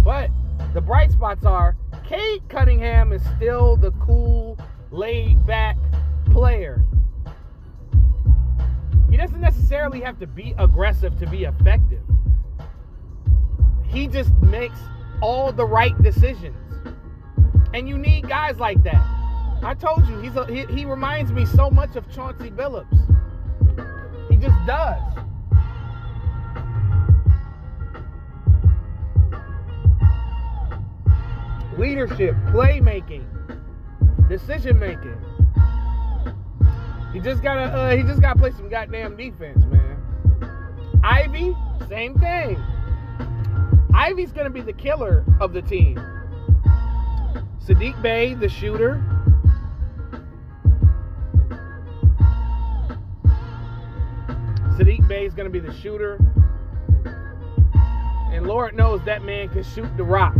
But 0.03 0.29
the 0.75 0.81
bright 0.81 1.11
spots 1.11 1.43
are 1.43 1.75
Cade 2.07 2.47
Cunningham 2.47 3.13
is 3.13 3.23
still 3.35 3.75
the 3.75 3.89
cool, 3.93 4.59
laid 4.91 5.43
back 5.47 5.75
player. 6.25 6.85
He 9.09 9.17
doesn't 9.17 9.41
necessarily 9.41 10.01
have 10.01 10.19
to 10.19 10.27
be 10.27 10.53
aggressive 10.59 11.17
to 11.17 11.25
be 11.25 11.45
effective. 11.45 12.03
He 13.93 14.07
just 14.07 14.31
makes 14.41 14.79
all 15.21 15.51
the 15.51 15.65
right 15.65 15.95
decisions. 16.01 16.57
And 17.75 17.87
you 17.87 17.95
need 17.95 18.27
guys 18.27 18.57
like 18.57 18.83
that. 18.83 19.01
I 19.63 19.75
told 19.75 20.07
you, 20.07 20.19
he's 20.19 20.35
a, 20.35 20.45
he, 20.47 20.65
he 20.65 20.85
reminds 20.85 21.31
me 21.31 21.45
so 21.45 21.69
much 21.69 21.95
of 21.95 22.11
Chauncey 22.11 22.49
Billups. 22.49 22.99
He 24.29 24.35
just 24.35 24.57
does. 24.65 25.01
Leadership, 31.77 32.35
playmaking, 32.47 33.25
decision 34.27 34.79
making. 34.79 35.17
He 37.13 37.19
just 37.19 37.43
gotta 37.43 37.61
uh, 37.61 37.95
he 37.95 38.01
just 38.03 38.21
gotta 38.21 38.39
play 38.39 38.51
some 38.51 38.69
goddamn 38.69 39.15
defense, 39.17 39.63
man. 39.65 39.97
Ivey, 41.03 41.55
same 41.87 42.17
thing. 42.19 42.57
Ivey's 43.95 44.31
gonna 44.31 44.49
be 44.49 44.61
the 44.61 44.73
killer 44.73 45.23
of 45.39 45.53
the 45.53 45.61
team. 45.61 45.95
Sadiq 47.65 48.01
Bey, 48.01 48.33
the 48.33 48.49
shooter. 48.49 49.01
Sadiq 54.77 55.07
Bey 55.07 55.25
is 55.25 55.33
gonna 55.33 55.49
be 55.49 55.59
the 55.59 55.73
shooter. 55.73 56.19
And 58.31 58.47
Lord 58.47 58.75
knows 58.75 59.03
that 59.05 59.23
man 59.23 59.47
can 59.49 59.63
shoot 59.63 59.95
the 59.95 60.03
rock. 60.03 60.35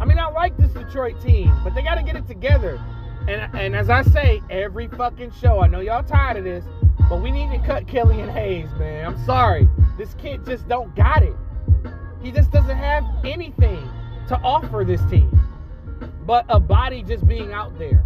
I 0.00 0.04
mean, 0.06 0.18
I 0.18 0.30
like 0.30 0.56
this 0.56 0.72
Detroit 0.72 1.20
team, 1.20 1.52
but 1.64 1.74
they 1.74 1.82
got 1.82 1.96
to 1.96 2.02
get 2.02 2.14
it 2.14 2.26
together. 2.28 2.80
And 3.26 3.48
and 3.54 3.74
as 3.74 3.88
I 3.88 4.02
say 4.02 4.42
every 4.50 4.86
fucking 4.88 5.32
show, 5.40 5.60
I 5.60 5.66
know 5.66 5.80
y'all 5.80 6.02
tired 6.02 6.36
of 6.36 6.44
this, 6.44 6.64
but 7.08 7.22
we 7.22 7.30
need 7.30 7.50
to 7.50 7.66
cut 7.66 7.86
Killian 7.88 8.28
Hayes, 8.28 8.68
man. 8.78 9.06
I'm 9.06 9.24
sorry, 9.24 9.66
this 9.96 10.12
kid 10.14 10.44
just 10.44 10.68
don't 10.68 10.94
got 10.94 11.22
it. 11.22 11.34
He 12.22 12.30
just 12.30 12.50
doesn't 12.50 12.76
have 12.76 13.04
anything 13.24 13.88
to 14.28 14.36
offer 14.40 14.84
this 14.86 15.02
team, 15.10 15.40
but 16.26 16.44
a 16.50 16.60
body 16.60 17.02
just 17.02 17.26
being 17.26 17.52
out 17.52 17.78
there. 17.78 18.04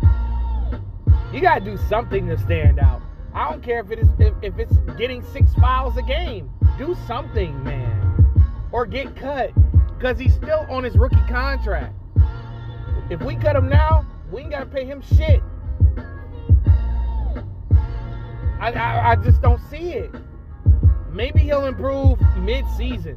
You 1.33 1.41
gotta 1.41 1.65
do 1.65 1.77
something 1.89 2.29
to 2.29 2.39
stand 2.39 2.79
out. 2.79 3.03
I 3.35 3.51
don't 3.51 3.63
care 3.63 3.81
if 3.81 3.91
it 3.91 3.99
is 3.99 4.09
if, 4.21 4.35
if 4.41 4.59
it's 4.59 4.77
getting 4.97 5.23
six 5.33 5.53
fouls 5.55 5.97
a 5.97 6.03
game. 6.03 6.51
Do 6.79 6.97
something, 7.09 7.61
man, 7.65 8.25
or 8.71 8.87
get 8.87 9.17
cut 9.17 9.51
because 9.97 10.17
he's 10.17 10.35
still 10.35 10.65
on 10.71 10.85
his 10.85 10.97
rookie 10.97 11.17
contract. 11.29 11.93
If 13.11 13.21
we 13.23 13.35
cut 13.35 13.57
him 13.57 13.69
now, 13.69 14.07
we 14.31 14.43
ain't 14.43 14.51
gotta 14.51 14.67
pay 14.67 14.85
him 14.85 15.01
shit. 15.01 15.43
I, 18.61 18.73
I, 18.73 19.11
I 19.13 19.17
just 19.17 19.41
don't 19.41 19.61
see 19.71 19.93
it. 19.93 20.11
Maybe 21.13 21.41
he'll 21.41 21.67
improve 21.67 22.21
mid-season. 22.39 23.17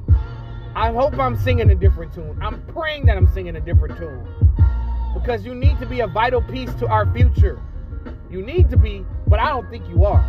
I 0.75 0.91
hope 0.91 1.17
I'm 1.19 1.35
singing 1.35 1.69
a 1.71 1.75
different 1.75 2.13
tune. 2.13 2.37
I'm 2.41 2.61
praying 2.67 3.05
that 3.07 3.17
I'm 3.17 3.27
singing 3.27 3.55
a 3.55 3.61
different 3.61 3.97
tune. 3.97 4.27
Because 5.13 5.45
you 5.45 5.53
need 5.53 5.77
to 5.79 5.85
be 5.85 5.99
a 5.99 6.07
vital 6.07 6.41
piece 6.41 6.73
to 6.75 6.87
our 6.87 7.11
future. 7.13 7.61
You 8.29 8.41
need 8.41 8.69
to 8.69 8.77
be, 8.77 9.05
but 9.27 9.39
I 9.39 9.49
don't 9.49 9.69
think 9.69 9.87
you 9.89 10.05
are. 10.05 10.25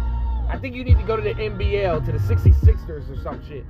I 0.49 0.59
think 0.59 0.75
you 0.75 0.83
need 0.83 0.99
to 0.99 1.05
go 1.05 1.15
to 1.15 1.23
the 1.23 1.35
NBL, 1.35 2.05
to 2.05 2.13
the 2.13 2.19
66ers 2.19 3.09
or 3.09 3.23
some 3.23 3.41
shit. 3.47 3.65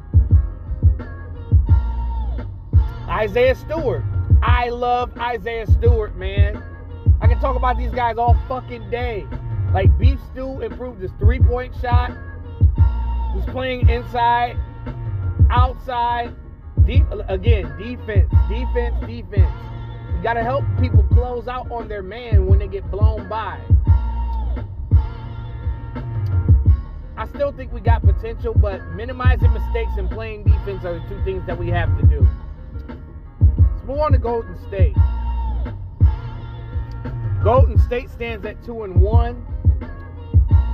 Isaiah 3.09 3.55
Stewart. 3.55 4.03
I 4.43 4.71
love 4.71 5.17
Isaiah 5.19 5.67
Stewart, 5.67 6.17
man. 6.17 6.63
Can 7.33 7.41
talk 7.41 7.57
about 7.57 7.79
these 7.79 7.93
guys 7.93 8.19
all 8.19 8.37
fucking 8.47 8.91
day. 8.91 9.27
Like 9.73 9.97
Beef 9.99 10.19
Stew 10.31 10.61
improved 10.61 11.01
his 11.01 11.13
three-point 11.13 11.75
shot. 11.81 12.11
He's 13.35 13.47
playing 13.47 13.89
inside, 13.89 14.59
outside. 15.49 16.35
Deep 16.85 17.07
again, 17.29 17.75
defense, 17.79 18.31
defense, 18.51 19.01
defense. 19.07 19.51
You 20.15 20.23
gotta 20.23 20.43
help 20.43 20.63
people 20.79 21.05
close 21.05 21.49
out 21.49 21.71
on 21.71 21.89
their 21.89 22.03
man 22.03 22.45
when 22.49 22.59
they 22.59 22.69
get 22.69 22.91
blown 22.91 23.27
by. 23.31 23.59
I 27.17 27.27
still 27.29 27.53
think 27.53 27.73
we 27.73 27.81
got 27.81 28.03
potential, 28.03 28.53
but 28.53 28.87
minimizing 28.89 29.55
mistakes 29.55 29.93
and 29.97 30.11
playing 30.11 30.45
defense 30.45 30.85
are 30.85 31.01
the 31.01 31.09
two 31.09 31.25
things 31.25 31.47
that 31.47 31.59
we 31.59 31.71
have 31.71 31.99
to 31.99 32.07
do. 32.07 32.29
Let's 32.77 33.85
move 33.87 34.01
on 34.01 34.13
to 34.13 34.19
Golden 34.19 34.59
State. 34.69 34.97
Golden 37.43 37.77
State 37.79 38.09
stands 38.09 38.47
at 38.47 38.63
two 38.65 38.85
and 38.85 39.01
one. 39.01 39.45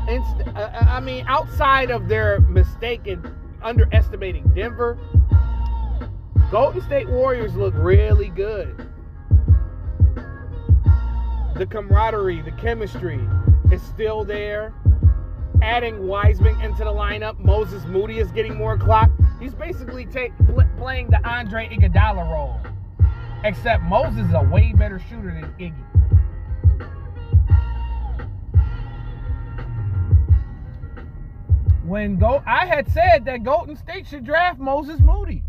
Inst- 0.09 0.49
uh, 0.55 0.71
I 0.89 1.01
mean, 1.01 1.25
outside 1.27 1.91
of 1.91 2.09
their 2.09 2.41
mistake 2.41 3.07
in 3.07 3.35
underestimating 3.63 4.51
Denver, 4.55 4.99
Golden 6.51 6.81
State 6.83 7.09
Warriors 7.09 7.55
look 7.55 7.75
really 7.77 8.29
good. 8.29 8.89
The 11.57 11.67
camaraderie, 11.67 12.43
the 12.43 12.53
chemistry 12.53 13.21
is 13.73 13.83
still 13.83 14.25
there. 14.25 14.75
Adding 15.61 16.07
Wiseman 16.07 16.61
into 16.61 16.85
the 16.85 16.93
lineup, 16.93 17.39
Moses 17.41 17.85
Moody 17.87 18.19
is 18.19 18.31
getting 18.31 18.57
more 18.57 18.79
clock. 18.79 19.11
He's 19.41 19.55
basically 19.55 20.07
take, 20.07 20.33
pl- 20.47 20.69
playing 20.79 21.09
the 21.11 21.27
Andre 21.29 21.69
Iguodala 21.69 22.31
role, 22.31 22.61
except 23.43 23.83
Moses 23.85 24.27
is 24.27 24.35
a 24.35 24.43
way 24.43 24.73
better 24.73 24.99
shooter 24.99 25.33
than 25.33 25.53
Iggy. 25.59 25.88
When 31.89 32.19
go, 32.19 32.43
I 32.47 32.67
had 32.67 32.87
said 32.93 33.25
that 33.25 33.45
Golden 33.45 33.75
State 33.75 34.07
should 34.07 34.27
draft 34.27 34.59
Moses 34.59 35.01
Moody 35.01 35.43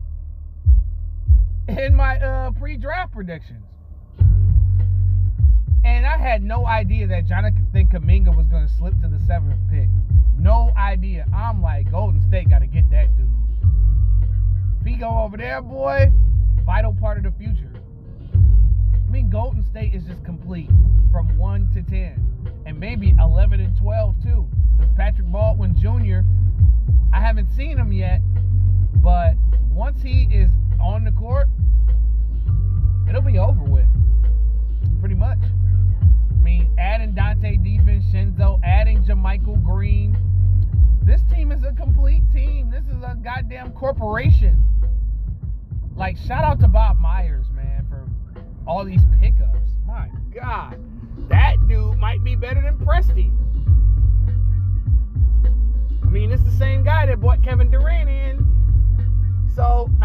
in 1.68 1.94
my 1.94 2.18
uh, 2.18 2.52
pre-draft 2.52 3.12
predictions. 3.12 3.66
And 5.84 6.06
I 6.06 6.18
had 6.18 6.42
no 6.42 6.66
idea 6.66 7.08
that 7.08 7.26
Jonathan 7.26 7.68
Kuminga 7.74 8.34
was 8.34 8.48
going 8.48 8.66
to 8.66 8.74
slip 8.74 8.94
to 9.02 9.10
the 9.10 9.20
seventh 9.28 9.60
pick. 9.70 9.90
No 10.38 10.72
idea. 10.78 11.26
I'm 11.36 11.62
like, 11.62 11.92
Golden 11.92 12.22
State 12.22 12.50
got 12.50 12.60
to 12.60 12.68
get 12.68 12.90
that 12.90 13.18
dude. 13.18 13.28
If 14.80 14.88
he 14.88 14.96
go 14.96 15.10
over 15.10 15.36
there, 15.36 15.62
boy, 15.62 16.10
vital 16.64 16.94
part 16.94 17.18
of 17.18 17.26
the 17.26 17.32
future. 17.38 17.69
I 19.10 19.12
mean, 19.12 19.32
Golden 19.32 19.64
State 19.64 19.96
is 19.96 20.04
just 20.04 20.24
complete 20.24 20.70
from 21.12 21.36
1 21.36 21.72
to 21.74 21.82
10. 21.82 22.54
And 22.68 22.80
maybe 22.80 23.16
11 23.20 23.60
and 23.60 23.76
12, 23.76 24.16
too. 24.22 24.48
Patrick 24.96 25.26
Baldwin 25.32 25.76
Jr., 25.76 26.20
I 27.12 27.20
haven't 27.20 27.50
seen 27.56 27.80
him 27.80 27.92
yet. 27.92 28.22
But 28.98 29.34
once 29.72 30.04
he 30.04 30.30
is 30.32 30.52
on 30.80 31.06
the 31.06 31.12
court, 31.12 31.48
it'll 33.10 33.24
be 33.24 33.40
over 33.40 33.64
with. 33.64 33.88
Pretty 35.00 35.16
much. 35.16 35.40
I 35.42 36.44
mean, 36.44 36.72
adding 36.78 37.14
Donte 37.14 37.58
DiVincenzo, 37.66 38.60
adding 38.64 39.04
JaMychal 39.04 39.64
Green. 39.64 40.16
This 41.02 41.22
team 41.34 41.52
is 41.52 41.64
a 41.64 41.72
complete 41.72 42.22
team. 42.32 42.70
This 42.70 42.86
is 42.86 43.02
a 43.02 43.18
goddamn 43.24 43.72
corporation. 43.72 44.64
Like, 45.96 46.16
shout 46.16 46.44
out 46.44 46.60
to 46.60 46.68
Bob 46.68 46.98
Myers, 46.98 47.39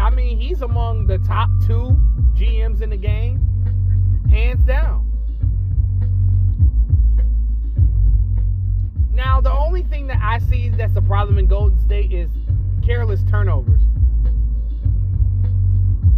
I 0.05 0.11
mean, 0.11 0.39
he's 0.39 0.61
among 0.61 1.07
the 1.07 1.17
top 1.17 1.49
two 1.65 1.99
GMs 2.35 2.83
in 2.83 2.91
the 2.91 2.95
game, 2.95 3.39
hands 4.29 4.63
down. 4.63 5.11
Now, 9.11 9.41
the 9.41 9.51
only 9.51 9.81
thing 9.81 10.05
that 10.05 10.19
I 10.21 10.37
see 10.37 10.69
that's 10.69 10.95
a 10.95 11.01
problem 11.01 11.39
in 11.39 11.47
Golden 11.47 11.79
State 11.79 12.13
is 12.13 12.29
careless 12.85 13.23
turnovers. 13.23 13.81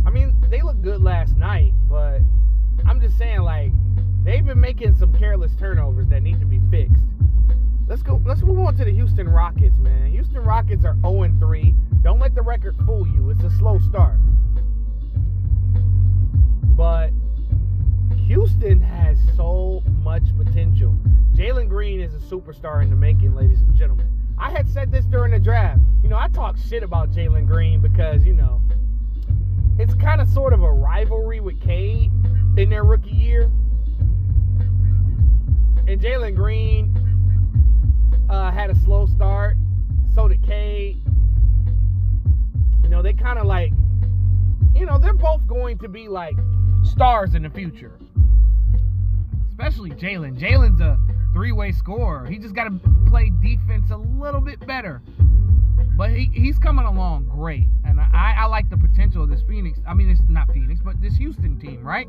I 0.06 0.10
mean, 0.10 0.36
they 0.50 0.62
look 0.62 0.82
good 0.82 1.02
last 1.02 1.38
night, 1.38 1.72
but 1.88 2.20
I'm 2.86 3.00
just 3.00 3.18
saying, 3.18 3.40
like, 3.40 3.72
they've 4.26 4.46
been 4.46 4.60
making 4.60 4.96
some 4.96 5.14
careless 5.14 5.56
turnovers 5.56 6.10
that 6.10 6.24
need 6.24 6.42
to 6.42 6.46
be 6.46 6.60
fixed. 6.70 7.06
Let's 7.88 8.02
go. 8.02 8.22
Let's 8.26 8.42
move 8.42 8.60
on 8.60 8.76
to 8.78 8.84
the 8.84 8.92
Houston 8.92 9.30
Rockets, 9.30 9.78
man. 9.78 10.12
Houston 10.12 10.44
Rockets 10.44 10.84
are 10.84 10.96
0 11.02 11.34
3. 11.40 11.76
Don't 12.02 12.20
let 12.20 12.36
the 12.36 12.42
record 12.42 12.76
fool 12.86 13.08
you. 13.08 13.30
It's 13.30 13.44
a 13.44 13.50
slow 13.58 13.80
start. 13.80 14.20
But 16.76 17.12
Houston 18.26 18.82
has 18.82 19.18
so 19.38 19.84
much 20.04 20.24
potential. 20.36 20.98
Jalen 21.34 21.70
Green 21.70 22.02
is 22.02 22.14
a 22.14 22.18
superstar 22.18 22.82
in 22.84 22.90
the 22.90 22.96
making, 22.96 23.34
ladies 23.34 23.62
and 23.62 23.74
gentlemen. 23.74 24.12
I 24.38 24.52
had 24.52 24.68
said 24.68 24.92
this 24.92 25.06
during 25.06 25.32
the 25.32 25.40
draft. 25.40 25.80
You 26.04 26.10
know, 26.10 26.18
I 26.18 26.28
talk 26.28 26.58
shit 26.58 26.84
about 26.84 27.12
Jalen 27.12 27.48
Green 27.48 27.80
because, 27.80 28.26
you 28.26 28.34
know, 28.34 28.62
it's 29.80 29.94
kind 29.96 30.20
of 30.20 30.28
sort 30.28 30.52
of 30.52 30.62
a 30.62 30.72
rivalry 30.72 31.40
with 31.40 31.62
Cade 31.62 32.12
in 32.58 32.70
their 32.70 32.84
rookie 32.84 33.12
year. 33.12 33.44
And 35.88 36.02
Jalen 36.02 36.36
Green 36.36 37.07
uh, 38.30 38.52
had 38.52 38.70
a 38.70 38.76
slow 38.76 39.06
start. 39.06 39.58
So 40.14 40.28
did 40.28 40.44
Cade. 40.44 41.02
You 42.84 42.90
know, 42.90 43.02
they 43.02 43.14
kind 43.14 43.38
of 43.38 43.46
like, 43.46 43.72
you 44.76 44.86
know, 44.86 44.98
they're 44.98 45.14
both 45.14 45.46
going 45.48 45.78
to 45.80 45.88
be 45.88 46.08
like 46.08 46.36
stars 46.84 47.36
in 47.36 47.44
the 47.44 47.50
future. 47.50 47.98
Especially 49.50 49.92
Jalen. 49.92 50.40
Jalen's 50.40 50.82
a 50.82 50.98
three 51.34 51.52
way 51.52 51.72
scorer. 51.72 52.26
He 52.26 52.38
just 52.38 52.56
got 52.56 52.66
to 52.66 52.80
play 53.08 53.32
defense 53.42 53.92
a 53.92 53.98
little 53.98 54.42
bit 54.42 54.66
better. 54.66 55.02
But 55.96 56.12
he, 56.12 56.30
he's 56.34 56.60
coming 56.60 56.86
along 56.86 57.30
great. 57.30 57.68
And 57.86 58.00
I, 58.00 58.36
I 58.38 58.46
like 58.46 58.70
the 58.70 58.78
potential 58.78 59.24
of 59.24 59.30
this 59.30 59.42
Phoenix. 59.48 59.80
I 59.88 59.94
mean, 59.94 60.10
it's 60.10 60.22
not 60.28 60.48
Phoenix, 60.54 60.80
but 60.84 61.02
this 61.02 61.16
Houston 61.18 61.60
team, 61.60 61.84
right? 61.84 62.08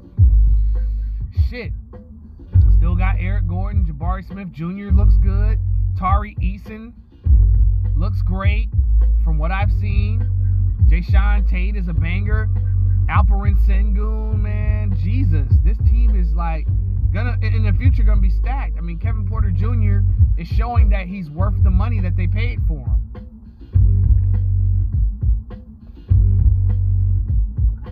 Shit. 1.49 1.73
Still 2.77 2.95
got 2.95 3.17
Eric 3.19 3.49
Gordon. 3.49 3.87
Jabari 3.87 4.27
Smith 4.27 4.53
Jr. 4.53 4.95
looks 4.95 5.17
good. 5.17 5.59
Tari 5.99 6.37
Eason 6.41 6.93
looks 7.97 8.23
great 8.23 8.69
from 9.25 9.37
what 9.37 9.51
I've 9.51 9.73
seen. 9.73 10.25
Jae'Sean 10.89 11.49
Tate 11.49 11.75
is 11.75 11.89
a 11.89 11.93
banger. 11.93 12.49
Alperen 13.11 13.57
Sengun, 13.67 14.39
man, 14.39 14.97
Jesus, 15.03 15.49
this 15.65 15.77
team 15.79 16.15
is 16.15 16.33
like 16.35 16.69
gonna 17.13 17.37
in 17.43 17.65
the 17.65 17.73
future 17.73 18.05
gonna 18.05 18.21
be 18.21 18.31
stacked. 18.31 18.79
I 18.79 18.81
mean, 18.81 19.01
Kevin 19.01 19.27
Porter 19.29 19.51
Jr. 19.51 20.03
is 20.41 20.47
showing 20.47 20.89
that 20.91 21.09
he's 21.09 21.31
worth 21.31 21.61
the 21.65 21.71
money 21.71 21.99
that 21.99 22.15
they 22.15 22.29
paid 22.29 22.61
for 22.69 22.79
him. 22.79 22.99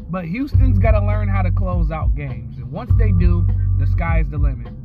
But 0.08 0.26
Houston's 0.26 0.78
got 0.78 0.92
to 0.92 1.04
learn 1.04 1.28
how 1.28 1.42
to 1.42 1.50
close 1.50 1.90
out 1.90 2.14
games, 2.14 2.58
and 2.58 2.70
once 2.70 2.92
they 2.96 3.10
do, 3.10 3.44
the 3.80 3.86
sky's 3.88 4.28
the 4.30 4.38
limit. 4.38 4.75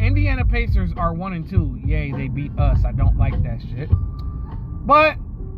Indiana 0.00 0.44
Pacers 0.44 0.90
are 0.96 1.12
one 1.12 1.32
and 1.32 1.48
two. 1.48 1.78
Yay, 1.84 2.12
they 2.12 2.28
beat 2.28 2.52
us. 2.58 2.84
I 2.84 2.92
don't 2.92 3.16
like 3.16 3.40
that 3.42 3.60
shit. 3.70 3.88
But 4.86 5.16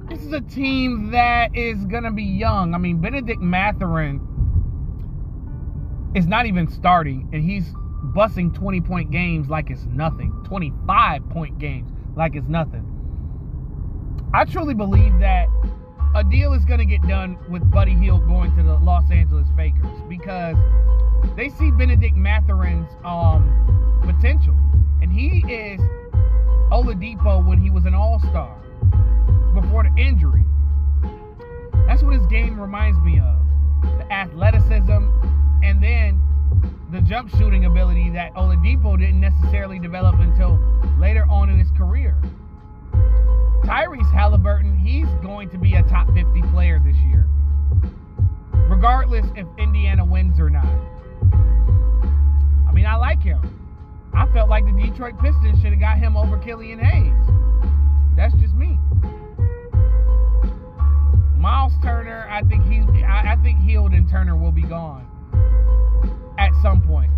this 0.08 0.20
is 0.22 0.32
a 0.32 0.40
team 0.40 1.10
that 1.10 1.56
is 1.56 1.84
gonna 1.86 2.12
be 2.12 2.24
young. 2.24 2.74
I 2.74 2.78
mean, 2.78 3.00
Bennedict 3.00 3.40
Mathurin 3.40 4.20
is 6.14 6.26
not 6.26 6.46
even 6.46 6.68
starting, 6.68 7.28
and 7.32 7.42
he's 7.42 7.72
bussing 8.14 8.54
20 8.54 8.80
point 8.80 9.10
games 9.10 9.48
like 9.48 9.70
it's 9.70 9.84
nothing, 9.84 10.32
25 10.44 11.28
point 11.30 11.58
games 11.58 11.90
like 12.16 12.34
it's 12.34 12.48
nothing. 12.48 12.94
I 14.32 14.44
truly 14.44 14.74
believe 14.74 15.18
that 15.20 15.48
a 16.14 16.24
deal 16.24 16.52
is 16.52 16.64
going 16.64 16.78
to 16.78 16.84
get 16.84 17.02
done 17.08 17.38
with 17.50 17.68
Buddy 17.70 17.94
Hield 17.94 18.26
going 18.26 18.54
to 18.56 18.62
the 18.62 18.74
Los 18.76 19.10
Angeles 19.10 19.46
Fakers 19.56 20.00
because 20.08 20.56
they 21.36 21.48
see 21.48 21.70
Bennedict 21.70 22.16
Mathurin's 22.16 22.90
um, 23.04 23.87
potential, 24.00 24.56
and 25.02 25.12
he 25.12 25.44
is 25.52 25.80
Oladipo 26.70 27.44
when 27.44 27.60
he 27.60 27.70
was 27.70 27.84
an 27.84 27.94
All 27.94 28.20
Star 28.20 28.56
before 29.54 29.84
the 29.84 30.00
injury. 30.00 30.44
That's 31.86 32.02
what 32.02 32.14
his 32.14 32.26
game 32.26 32.60
reminds 32.60 32.98
me 33.00 33.18
of 33.18 33.38
the 33.98 34.12
athleticism 34.12 35.08
and 35.62 35.82
then 35.82 36.20
the 36.90 37.00
jump 37.00 37.30
shooting 37.30 37.64
ability 37.64 38.10
that 38.10 38.34
Oladipo 38.34 38.98
didn't 38.98 39.20
necessarily 39.20 39.78
develop 39.78 40.16
until 40.16 40.58
later 40.98 41.26
on 41.28 41.50
in 41.50 41.58
his 41.58 41.70
career. 41.72 42.16
Tyrese 43.64 44.10
Halliburton, 44.12 44.78
he's 44.78 45.06
going 45.22 45.50
to 45.50 45.58
be 45.58 45.74
a 45.74 45.82
top 45.82 46.06
50 46.14 46.42
player 46.50 46.80
this 46.82 46.96
year, 46.98 47.26
regardless 48.68 49.26
if 49.36 49.46
Indiana 49.58 50.04
wins 50.04 50.38
or 50.38 50.48
not. 50.48 50.64
I 52.66 52.72
mean, 52.72 52.86
I 52.86 52.96
like 52.96 53.22
him. 53.22 53.57
I 54.18 54.26
felt 54.32 54.48
like 54.50 54.64
the 54.66 54.72
Detroit 54.72 55.14
Pistons 55.22 55.62
should 55.62 55.70
have 55.70 55.78
got 55.78 55.98
him 55.98 56.16
over 56.16 56.38
Killian 56.38 56.80
Hayes. 56.80 57.14
That's 58.16 58.34
just 58.42 58.52
me. 58.52 58.76
Miles 61.38 61.72
Turner, 61.84 62.26
I 62.28 62.42
think 62.42 62.64
he, 62.66 62.80
I, 63.04 63.34
I 63.34 63.36
think 63.44 63.60
Hield 63.60 63.92
and 63.92 64.10
Turner 64.10 64.36
will 64.36 64.50
be 64.50 64.64
gone 64.64 65.06
at 66.36 66.50
some 66.62 66.82
point. 66.82 67.12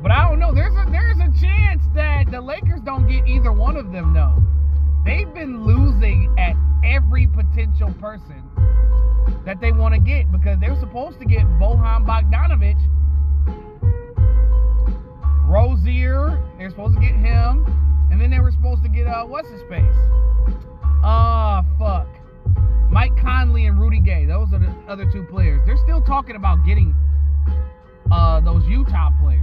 But 0.00 0.12
I 0.12 0.28
don't 0.28 0.38
know. 0.38 0.54
There's 0.54 0.74
a 0.74 0.88
there's 0.92 1.18
a 1.18 1.30
chance 1.42 1.82
that 1.96 2.30
the 2.30 2.40
Lakers 2.40 2.80
don't 2.84 3.08
get 3.08 3.26
either 3.26 3.52
one 3.52 3.76
of 3.76 3.90
them 3.90 4.14
though. 4.14 4.38
They've 5.04 5.32
been 5.34 5.64
losing 5.64 6.32
at 6.38 6.54
every 6.84 7.26
potential 7.26 7.92
person 8.00 8.44
that 9.44 9.60
they 9.60 9.72
want 9.72 9.94
to 9.94 10.00
get 10.00 10.30
because 10.30 10.60
they're 10.60 10.78
supposed 10.78 11.18
to 11.18 11.24
get 11.24 11.42
Bojan 11.58 12.06
Bogdanovic, 12.06 12.78
Rozier. 15.52 16.42
They're 16.56 16.70
supposed 16.70 16.94
to 16.94 17.00
get 17.00 17.14
him, 17.14 17.66
and 18.10 18.18
then 18.18 18.30
they 18.30 18.40
were 18.40 18.52
supposed 18.52 18.82
to 18.84 18.88
get 18.88 19.06
uh 19.06 19.24
what's 19.24 19.48
his 19.50 19.60
face? 19.68 19.84
Ah, 21.04 21.58
uh, 21.58 21.78
fuck. 21.78 22.08
Mike 22.90 23.12
Conley 23.20 23.66
and 23.66 23.78
Rudy 23.78 24.00
Gay. 24.00 24.24
Those 24.24 24.52
are 24.54 24.58
the 24.58 24.72
other 24.88 25.04
two 25.12 25.24
players. 25.24 25.60
They're 25.66 25.76
still 25.76 26.00
talking 26.00 26.36
about 26.36 26.64
getting 26.64 26.94
uh, 28.10 28.40
those 28.40 28.64
Utah 28.66 29.10
players. 29.20 29.42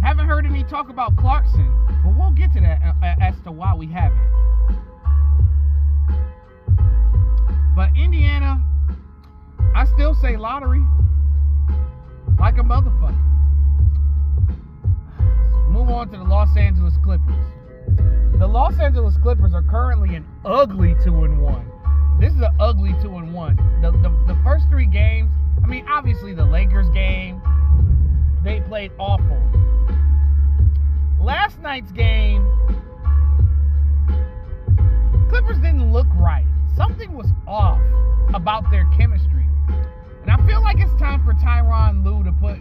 Haven't 0.00 0.26
heard 0.26 0.46
any 0.46 0.62
talk 0.64 0.88
about 0.88 1.16
Clarkson, 1.16 1.72
but 2.04 2.14
we'll 2.16 2.30
get 2.30 2.52
to 2.52 2.60
that 2.60 2.80
uh, 3.02 3.14
as 3.20 3.34
to 3.44 3.50
why 3.50 3.74
we 3.74 3.86
haven't. 3.86 4.20
But 7.74 7.90
Indiana, 7.96 8.62
I 9.74 9.84
still 9.94 10.14
say 10.14 10.36
lottery. 10.36 10.84
Like 12.38 12.58
a 12.58 12.62
motherfucker. 12.62 13.20
Move 15.68 15.88
on 15.90 16.10
to 16.10 16.18
the 16.18 16.24
Los 16.24 16.56
Angeles 16.56 16.94
Clippers. 17.02 17.34
The 18.38 18.46
Los 18.46 18.78
Angeles 18.78 19.16
Clippers 19.18 19.54
are 19.54 19.62
currently 19.62 20.14
an 20.14 20.26
ugly 20.44 20.94
two 21.02 21.24
and 21.24 21.40
one. 21.42 21.70
This 22.20 22.32
is 22.32 22.40
an 22.40 22.54
ugly 22.60 22.94
two 23.02 23.16
and 23.16 23.32
one. 23.32 23.56
The, 23.80 23.90
the 23.90 24.10
the 24.32 24.38
first 24.42 24.68
three 24.68 24.86
games, 24.86 25.30
I 25.62 25.66
mean, 25.66 25.86
obviously 25.88 26.34
the 26.34 26.44
Lakers 26.44 26.88
game, 26.90 27.40
they 28.44 28.60
played 28.60 28.92
awful. 28.98 29.40
Last 31.20 31.60
night's 31.60 31.90
game, 31.92 32.46
Clippers 35.28 35.58
didn't 35.58 35.92
look 35.92 36.06
right. 36.14 36.46
Something 36.76 37.14
was 37.14 37.28
off 37.46 37.80
about 38.34 38.70
their 38.70 38.84
chemistry. 38.96 39.46
And 40.24 40.30
I 40.30 40.46
feel 40.46 40.62
like 40.62 40.78
it's 40.78 40.98
time 40.98 41.22
for 41.22 41.34
Tyronn 41.34 42.02
Lue 42.02 42.24
to 42.24 42.32
put 42.32 42.58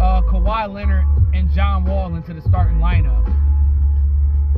uh, 0.00 0.20
Kawhi 0.22 0.68
Leonard 0.68 1.06
and 1.32 1.48
John 1.52 1.84
Wall 1.84 2.12
into 2.16 2.34
the 2.34 2.40
starting 2.40 2.78
lineup. 2.78 3.24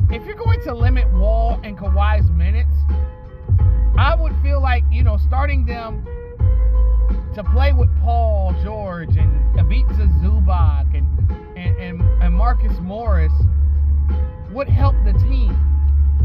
If 0.09 0.25
you're 0.25 0.35
going 0.35 0.59
to 0.63 0.73
limit 0.73 1.11
Wall 1.13 1.59
and 1.63 1.77
Kawhi's 1.77 2.27
minutes, 2.31 2.73
I 3.95 4.15
would 4.19 4.33
feel 4.41 4.59
like, 4.59 4.83
you 4.89 5.03
know, 5.03 5.17
starting 5.17 5.67
them 5.67 6.03
to 7.35 7.43
play 7.43 7.73
with 7.73 7.89
Paul 8.01 8.55
George 8.63 9.15
and 9.17 9.59
Ivica 9.59 10.09
Zubac 10.19 10.97
and, 10.97 11.29
and, 11.55 11.77
and, 11.77 12.23
and 12.23 12.33
Marcus 12.33 12.73
Morris 12.81 13.33
would 14.49 14.67
help 14.67 14.95
the 15.05 15.13
team. 15.13 15.74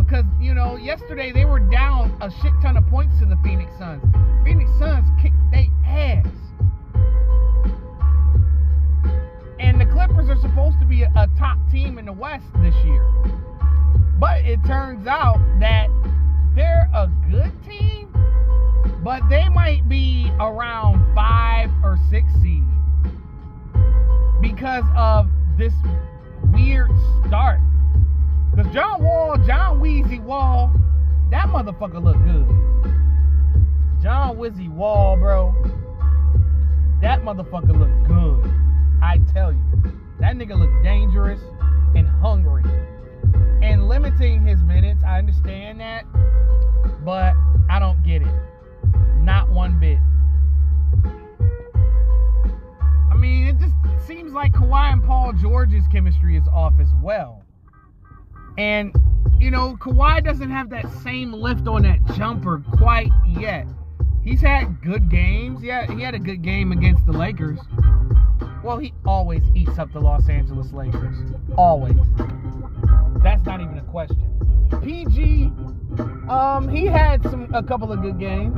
Because, 0.03 0.25
you 0.41 0.55
know, 0.55 0.77
yesterday 0.77 1.31
they 1.33 1.45
were 1.45 1.61
down 1.61 2.17
a 2.21 2.31
shit 2.43 2.53
ton 2.63 2.77
of 2.77 2.87
points 2.89 3.19
to 3.21 3.27
the 3.27 3.37
Phoenix 3.45 3.71
Suns. 3.79 4.03
Phoenix 4.45 4.71
Suns 4.79 5.07
kicked 5.23 5.37
their 5.53 5.67
ass. 5.87 6.27
And 9.61 9.81
the 9.81 9.87
Clippers 9.87 10.29
are 10.29 10.41
supposed 10.41 10.81
to 10.81 10.87
be 10.87 11.03
a, 11.03 11.13
a 11.15 11.29
top 11.39 11.59
team 11.71 11.99
in 11.99 12.07
the 12.07 12.13
West 12.13 12.47
this 12.63 12.75
year. 12.85 13.07
But 14.19 14.45
it 14.45 14.59
turns 14.67 15.07
out 15.07 15.39
that 15.61 15.89
they're 16.57 16.91
a 16.93 17.09
good 17.31 17.53
team, 17.65 18.13
but 19.05 19.23
they 19.29 19.49
might 19.49 19.89
be 19.89 20.33
around 20.41 21.15
five 21.15 21.71
or 21.85 21.99
six 22.11 22.27
seed 22.43 22.65
because 24.41 24.85
of 24.97 25.29
this 25.57 25.75
weird 26.53 26.91
start. 27.27 27.61
Because 28.51 28.73
John 28.73 29.03
Wall, 29.03 29.37
John 29.47 29.81
Weezy 29.81 30.23
Wall, 30.23 30.73
that 31.31 31.47
motherfucker 31.47 32.03
look 32.03 32.17
good. 32.25 32.47
John 34.03 34.37
Wizzy 34.37 34.69
Wall, 34.69 35.17
bro, 35.17 35.55
that 37.03 37.23
motherfucker 37.23 37.79
look 37.79 38.09
good. 38.09 38.51
I 39.03 39.19
tell 39.33 39.53
you, 39.53 39.63
that 40.21 40.37
nigga 40.37 40.59
look 40.59 40.71
dangerous 40.83 41.41
and 41.95 42.09
hungry. 42.09 42.65
And 43.63 43.89
limiting 43.89 44.47
his 44.47 44.61
minutes, 44.63 45.03
I 45.07 45.19
understand 45.19 45.81
that. 45.81 46.05
But 47.05 47.35
I 47.69 47.79
don't 47.79 48.03
get 48.03 48.23
it. 48.23 48.35
Not 49.19 49.51
one 49.51 49.79
bit. 49.79 49.99
I 53.11 53.17
mean, 53.17 53.47
it 53.49 53.59
just 53.59 53.75
seems 54.07 54.33
like 54.33 54.53
Kawhi 54.53 54.93
and 54.93 55.05
Paul 55.05 55.35
George's 55.35 55.85
chemistry 55.93 56.37
is 56.37 56.49
off 56.49 56.75
as 56.81 56.89
well. 57.03 57.40
And, 58.61 58.95
you 59.41 59.51
know, 59.51 59.75
Kawhi 59.81 60.23
doesn't 60.23 60.51
have 60.51 60.69
that 60.69 60.85
same 61.03 61.33
lift 61.33 61.67
on 61.67 61.85
that 61.85 62.05
jumper 62.15 62.63
quite 62.77 63.11
yet. 63.27 63.67
He's 64.23 64.43
had 64.43 64.83
good 64.83 65.09
games. 65.09 65.63
Yeah, 65.63 65.91
he 65.91 66.03
had 66.03 66.15
a 66.15 66.19
good 66.19 66.43
game 66.43 66.71
against 66.71 67.07
the 67.07 67.13
Lakers. 67.13 67.59
Well, 68.63 68.77
he 68.77 68.93
always 69.07 69.43
eats 69.55 69.79
up 69.79 69.91
the 69.95 70.01
Los 70.01 70.29
Angeles 70.29 70.73
Lakers. 70.73 71.17
Always. 71.57 71.97
That's 73.23 73.43
not 73.47 73.63
even 73.63 73.79
a 73.79 73.85
question. 73.85 74.69
PG, 74.85 75.51
um, 76.29 76.69
he 76.69 76.85
had 76.85 77.23
some 77.23 77.49
a 77.55 77.63
couple 77.63 77.91
of 77.91 78.03
good 78.03 78.19
games. 78.19 78.55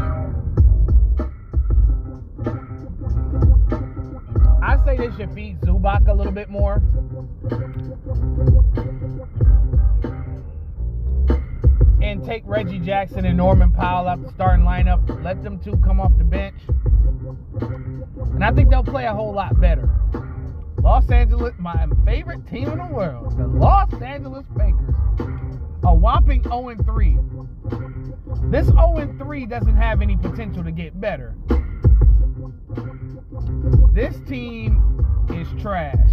I 4.61 4.84
say 4.84 4.96
they 4.96 5.16
should 5.16 5.32
feed 5.32 5.61
Zubac 5.61 6.09
a 6.09 6.12
little 6.12 6.32
bit 6.32 6.50
more. 6.50 6.82
Take 12.20 12.42
Reggie 12.44 12.78
Jackson 12.78 13.24
and 13.24 13.36
Norman 13.36 13.72
Powell 13.72 14.06
out 14.06 14.22
the 14.22 14.30
starting 14.32 14.66
lineup. 14.66 15.24
Let 15.24 15.42
them 15.42 15.58
two 15.58 15.76
come 15.78 16.00
off 16.00 16.12
the 16.18 16.24
bench. 16.24 16.60
And 18.34 18.44
I 18.44 18.52
think 18.52 18.68
they'll 18.68 18.84
play 18.84 19.06
a 19.06 19.14
whole 19.14 19.32
lot 19.32 19.58
better. 19.60 19.88
Los 20.82 21.08
Angeles, 21.10 21.54
my 21.58 21.86
favorite 22.04 22.46
team 22.46 22.68
in 22.68 22.78
the 22.78 22.92
world, 22.92 23.36
the 23.38 23.46
Los 23.46 23.92
Angeles 24.02 24.44
Lakers, 24.56 24.94
a 25.84 25.94
whopping 25.94 26.42
0 26.42 26.74
3. 26.84 27.18
This 28.50 28.66
0 28.66 29.14
3 29.18 29.46
doesn't 29.46 29.76
have 29.76 30.02
any 30.02 30.16
potential 30.16 30.64
to 30.64 30.72
get 30.72 31.00
better. 31.00 31.34
This 33.92 34.20
team 34.28 35.06
is 35.30 35.48
trash. 35.62 36.10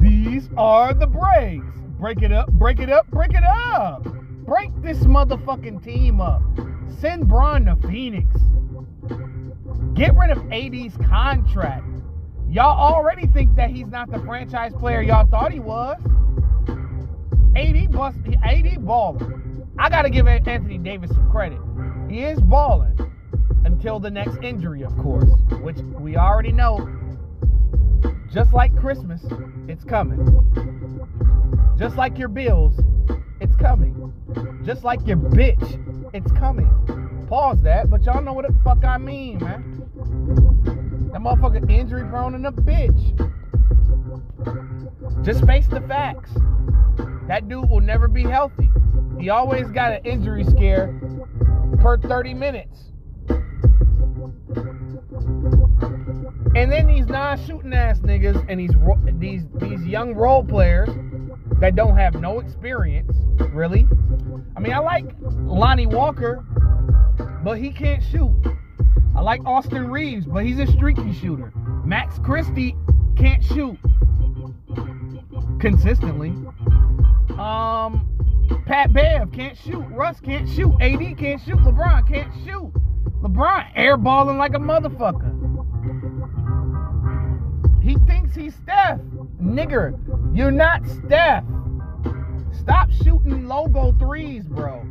These 0.00 0.48
are 0.56 0.94
the 0.94 1.06
breaks. 1.06 1.79
Break 2.00 2.22
it 2.22 2.32
up, 2.32 2.50
break 2.52 2.80
it 2.80 2.88
up, 2.88 3.06
break 3.10 3.34
it 3.34 3.44
up. 3.44 4.02
Break 4.46 4.70
this 4.80 4.96
motherfucking 5.00 5.84
team 5.84 6.18
up. 6.18 6.40
Send 6.98 7.28
Bron 7.28 7.66
to 7.66 7.76
Phoenix. 7.86 8.26
Get 9.92 10.14
rid 10.16 10.30
of 10.30 10.38
AD's 10.50 10.96
contract. 11.06 11.84
Y'all 12.48 12.94
already 12.94 13.26
think 13.26 13.54
that 13.56 13.68
he's 13.68 13.86
not 13.88 14.10
the 14.10 14.18
franchise 14.20 14.72
player 14.72 15.02
y'all 15.02 15.26
thought 15.26 15.52
he 15.52 15.60
was. 15.60 16.00
AD 17.54 17.92
bust, 17.92 18.18
AD 18.44 18.82
balling. 18.86 19.68
I 19.78 19.90
gotta 19.90 20.08
give 20.08 20.26
Anthony 20.26 20.78
Davis 20.78 21.10
some 21.10 21.30
credit. 21.30 21.60
He 22.08 22.24
is 22.24 22.40
balling 22.40 22.98
until 23.66 24.00
the 24.00 24.10
next 24.10 24.38
injury, 24.42 24.84
of 24.84 24.96
course, 24.96 25.28
which 25.60 25.76
we 25.98 26.16
already 26.16 26.52
know. 26.52 26.88
Just 28.32 28.54
like 28.54 28.74
Christmas, 28.74 29.22
it's 29.68 29.84
coming. 29.84 30.18
Just 31.80 31.96
like 31.96 32.18
your 32.18 32.28
bills, 32.28 32.78
it's 33.40 33.56
coming. 33.56 34.12
Just 34.66 34.84
like 34.84 35.00
your 35.06 35.16
bitch, 35.16 36.12
it's 36.12 36.30
coming. 36.32 36.68
Pause 37.26 37.62
that, 37.62 37.88
but 37.88 38.04
y'all 38.04 38.20
know 38.20 38.34
what 38.34 38.46
the 38.46 38.54
fuck 38.62 38.84
I 38.84 38.98
mean, 38.98 39.38
man. 39.38 39.82
That 41.10 41.22
motherfucker 41.22 41.70
injury 41.70 42.06
prone 42.10 42.34
and 42.34 42.46
a 42.46 42.50
bitch. 42.50 43.16
Just 45.24 45.46
face 45.46 45.68
the 45.68 45.80
facts. 45.80 46.32
That 47.28 47.48
dude 47.48 47.70
will 47.70 47.80
never 47.80 48.08
be 48.08 48.24
healthy. 48.24 48.68
He 49.18 49.30
always 49.30 49.70
got 49.70 49.94
an 49.94 50.04
injury 50.04 50.44
scare 50.44 51.00
per 51.80 51.96
30 51.96 52.34
minutes. 52.34 52.90
And 56.54 56.70
then 56.70 56.88
these 56.88 57.06
non-shooting 57.06 57.72
ass 57.72 58.00
niggas 58.00 58.44
and 58.50 58.60
these 58.60 58.74
these 59.18 59.46
these 59.60 59.86
young 59.86 60.14
role 60.14 60.44
players 60.44 60.90
that 61.60 61.76
don't 61.76 61.96
have 61.96 62.14
no 62.20 62.40
experience, 62.40 63.16
really. 63.52 63.86
I 64.56 64.60
mean, 64.60 64.72
I 64.72 64.78
like 64.78 65.04
Lonnie 65.20 65.86
Walker, 65.86 66.44
but 67.44 67.58
he 67.58 67.70
can't 67.70 68.02
shoot. 68.02 68.34
I 69.14 69.20
like 69.20 69.44
Austin 69.44 69.90
Reaves, 69.90 70.26
but 70.26 70.44
he's 70.44 70.58
a 70.58 70.66
streaky 70.66 71.12
shooter. 71.12 71.52
Max 71.84 72.18
Christie 72.18 72.76
can't 73.16 73.44
shoot 73.44 73.78
consistently. 75.60 76.30
Um, 77.38 78.06
Pat 78.66 78.92
Bev 78.92 79.30
can't 79.32 79.56
shoot. 79.56 79.84
Russ 79.90 80.20
can't 80.20 80.48
shoot. 80.48 80.74
AD 80.80 81.18
can't 81.18 81.40
shoot. 81.40 81.58
LeBron 81.58 82.08
can't 82.08 82.32
shoot. 82.44 82.72
LeBron 83.22 83.74
airballing 83.74 84.38
like 84.38 84.54
a 84.54 84.58
motherfucker. 84.58 85.36
He 87.82 87.96
thinks 88.06 88.34
he's 88.34 88.54
Steph. 88.54 89.00
Nigger, 89.42 89.98
you're 90.36 90.50
not 90.50 90.86
Steph. 90.86 91.44
Stop 92.70 92.92
shooting 93.02 93.48
logo 93.48 93.90
threes, 93.98 94.44
bro. 94.44 94.86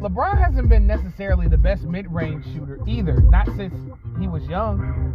LeBron 0.00 0.38
hasn't 0.38 0.70
been 0.70 0.86
necessarily 0.86 1.46
the 1.46 1.58
best 1.58 1.82
mid-range 1.82 2.46
shooter 2.54 2.80
either, 2.86 3.20
not 3.20 3.46
since 3.54 3.74
he 4.18 4.26
was 4.26 4.42
young. 4.44 5.12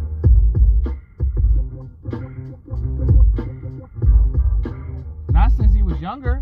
Not 5.30 5.50
since 5.50 5.74
he 5.74 5.82
was 5.82 5.98
younger. 5.98 6.40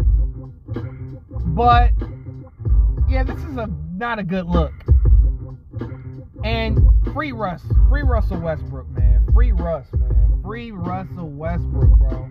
But 1.46 1.92
yeah, 3.08 3.24
this 3.24 3.38
is 3.38 3.56
a 3.56 3.70
not 3.94 4.18
a 4.18 4.22
good 4.22 4.44
look. 4.44 4.74
And 6.44 6.78
free 7.14 7.32
Russ, 7.32 7.62
free 7.88 8.02
Russell 8.02 8.38
Westbrook, 8.38 8.90
man. 8.90 9.26
Free 9.32 9.52
Russ, 9.52 9.86
man. 9.94 10.42
Free 10.44 10.72
Russell 10.72 11.30
Westbrook, 11.30 11.98
bro. 11.98 12.28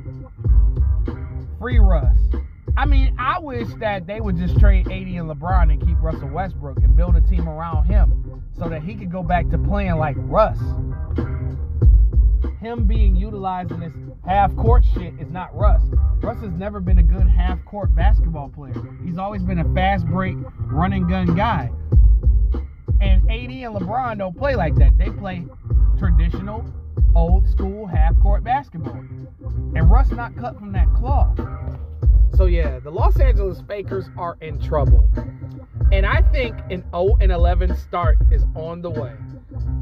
Free 1.62 1.78
Russ. 1.78 2.18
I 2.76 2.88
mean, 2.88 3.16
I 3.20 3.38
wish 3.38 3.68
that 3.76 4.08
they 4.08 4.20
would 4.20 4.36
just 4.36 4.60
trade 4.60 4.88
AD 4.88 4.94
and 4.94 5.30
LeBron 5.30 5.72
and 5.72 5.80
keep 5.80 5.96
Russell 6.02 6.30
Westbrook 6.30 6.78
and 6.80 6.96
build 6.96 7.16
a 7.16 7.22
team 7.22 7.48
around 7.48 7.86
him 7.86 8.44
so 8.58 8.68
that 8.68 8.82
he 8.82 8.96
could 8.96 9.12
go 9.12 9.22
back 9.22 9.48
to 9.50 9.60
playing 9.60 9.98
like 9.98 10.16
Russ. 10.18 10.58
Him 12.60 12.88
being 12.88 13.16
utilized 13.16 13.72
in 13.72 13.80
this 13.80 13.94
half 14.26 14.56
court 14.56 14.84
shit 14.96 15.14
is 15.20 15.30
not 15.30 15.56
Russ. 15.56 15.84
Russ 16.24 16.42
has 16.42 16.52
never 16.54 16.80
been 16.80 16.98
a 16.98 17.04
good 17.04 17.28
half 17.28 17.64
court 17.66 17.94
basketball 17.94 18.50
player. 18.50 18.74
He's 19.06 19.20
always 19.20 19.44
been 19.44 19.60
a 19.60 19.74
fast 19.76 20.08
break, 20.08 20.38
running 20.62 21.08
gun 21.08 21.36
guy. 21.36 21.70
And 23.02 23.22
AD 23.30 23.52
and 23.52 23.76
LeBron 23.76 24.18
don't 24.18 24.36
play 24.36 24.56
like 24.56 24.74
that. 24.78 24.98
They 24.98 25.12
play 25.12 25.46
traditional, 26.00 26.66
old 27.16 27.48
school 27.50 27.86
half 27.86 28.20
court 28.20 28.44
basketball. 28.44 29.04
And 29.76 29.90
Russ 29.90 30.12
not 30.12 30.36
cut 30.36 30.58
from 30.58 30.72
that 30.74 30.94
cloth. 30.94 31.40
So 32.36 32.46
yeah, 32.46 32.80
the 32.80 32.90
Los 32.90 33.20
Angeles 33.20 33.62
Fakers 33.68 34.10
are 34.18 34.38
in 34.42 34.60
trouble. 34.62 35.10
And 35.92 36.06
I 36.06 36.22
think 36.32 36.58
an 36.70 36.84
0 36.92 37.18
and 37.20 37.32
11 37.32 37.76
start 37.76 38.18
is 38.32 38.46
on 38.56 38.82
the 38.82 38.90
way. 38.90 39.14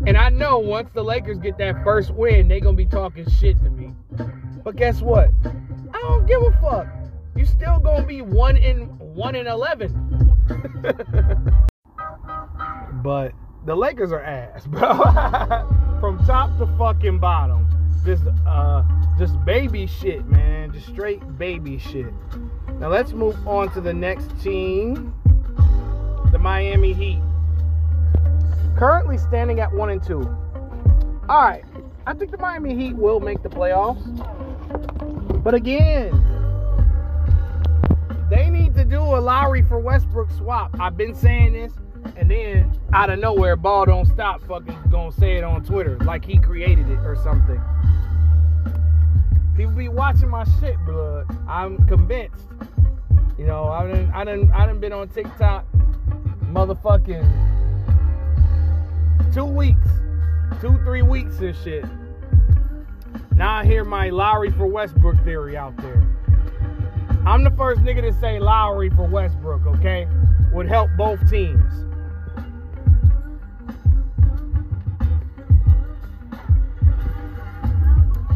And 0.07 0.17
I 0.17 0.29
know 0.29 0.57
once 0.57 0.89
the 0.93 1.03
Lakers 1.03 1.37
get 1.37 1.57
that 1.59 1.83
first 1.83 2.11
win, 2.11 2.47
they're 2.47 2.59
gonna 2.59 2.75
be 2.75 2.85
talking 2.85 3.29
shit 3.29 3.61
to 3.63 3.69
me. 3.69 3.93
But 4.63 4.75
guess 4.75 5.01
what? 5.01 5.29
I 5.93 5.99
don't 6.01 6.25
give 6.25 6.41
a 6.41 6.51
fuck. 6.61 6.87
You 7.35 7.45
still 7.45 7.79
gonna 7.79 8.05
be 8.05 8.21
one 8.21 8.57
in 8.57 8.87
one 8.97 9.35
in 9.35 9.47
eleven. 9.47 10.35
but 13.03 13.33
the 13.65 13.75
Lakers 13.75 14.11
are 14.11 14.21
ass, 14.21 14.65
bro. 14.67 14.79
From 15.99 16.23
top 16.25 16.57
to 16.59 16.67
fucking 16.77 17.19
bottom. 17.19 17.67
Just 18.05 18.23
uh 18.47 18.83
just 19.17 19.43
baby 19.43 19.85
shit, 19.85 20.25
man. 20.27 20.71
Just 20.71 20.87
straight 20.87 21.21
baby 21.37 21.77
shit. 21.77 22.13
Now 22.79 22.87
let's 22.87 23.11
move 23.11 23.35
on 23.47 23.71
to 23.73 23.81
the 23.81 23.93
next 23.93 24.29
team. 24.41 25.13
The 26.31 26.39
Miami 26.39 26.93
Heat. 26.93 27.19
Currently 28.77 29.17
standing 29.17 29.59
at 29.59 29.73
one 29.73 29.89
and 29.89 30.01
two. 30.01 30.21
Alright. 31.29 31.65
I 32.07 32.13
think 32.13 32.31
the 32.31 32.37
Miami 32.37 32.75
Heat 32.75 32.95
will 32.95 33.19
make 33.19 33.43
the 33.43 33.49
playoffs. 33.49 34.03
But 35.43 35.53
again, 35.53 36.11
they 38.29 38.49
need 38.49 38.75
to 38.75 38.85
do 38.85 38.99
a 38.99 39.19
Lowry 39.19 39.61
for 39.61 39.79
Westbrook 39.79 40.31
swap. 40.31 40.75
I've 40.79 40.95
been 40.95 41.15
saying 41.15 41.53
this, 41.53 41.73
and 42.15 42.29
then 42.29 42.71
out 42.93 43.09
of 43.09 43.19
nowhere, 43.19 43.55
ball 43.55 43.85
don't 43.85 44.05
stop 44.05 44.41
fucking 44.47 44.77
gonna 44.91 45.11
say 45.11 45.37
it 45.37 45.43
on 45.43 45.63
Twitter 45.63 45.97
like 45.99 46.23
he 46.23 46.37
created 46.37 46.89
it 46.89 46.99
or 46.99 47.15
something. 47.15 47.61
People 49.57 49.73
be 49.73 49.89
watching 49.89 50.29
my 50.29 50.45
shit, 50.59 50.77
blood. 50.85 51.25
I'm 51.47 51.85
convinced. 51.87 52.45
You 53.37 53.45
know, 53.45 53.65
I 53.65 53.87
didn't, 53.87 54.11
I 54.11 54.23
didn't, 54.25 54.51
I 54.51 54.65
didn't 54.65 54.81
been 54.81 54.93
on 54.93 55.09
TikTok, 55.09 55.65
motherfucking 56.43 57.49
two 59.33 59.45
weeks, 59.45 59.87
two, 60.61 60.77
three 60.83 61.01
weeks 61.01 61.39
and 61.39 61.55
shit. 61.57 61.85
Now 63.35 63.55
I 63.55 63.65
hear 63.65 63.85
my 63.85 64.09
Lowry 64.09 64.51
for 64.51 64.65
Westbrook 64.67 65.23
theory 65.23 65.55
out 65.55 65.77
there. 65.77 66.08
I'm 67.25 67.43
the 67.43 67.51
first 67.51 67.81
nigga 67.81 68.01
to 68.01 68.13
say 68.19 68.39
Lowry 68.39 68.89
for 68.89 69.03
Westbrook, 69.03 69.65
okay? 69.67 70.07
Would 70.51 70.67
help 70.67 70.89
both 70.97 71.19
teams. 71.29 71.85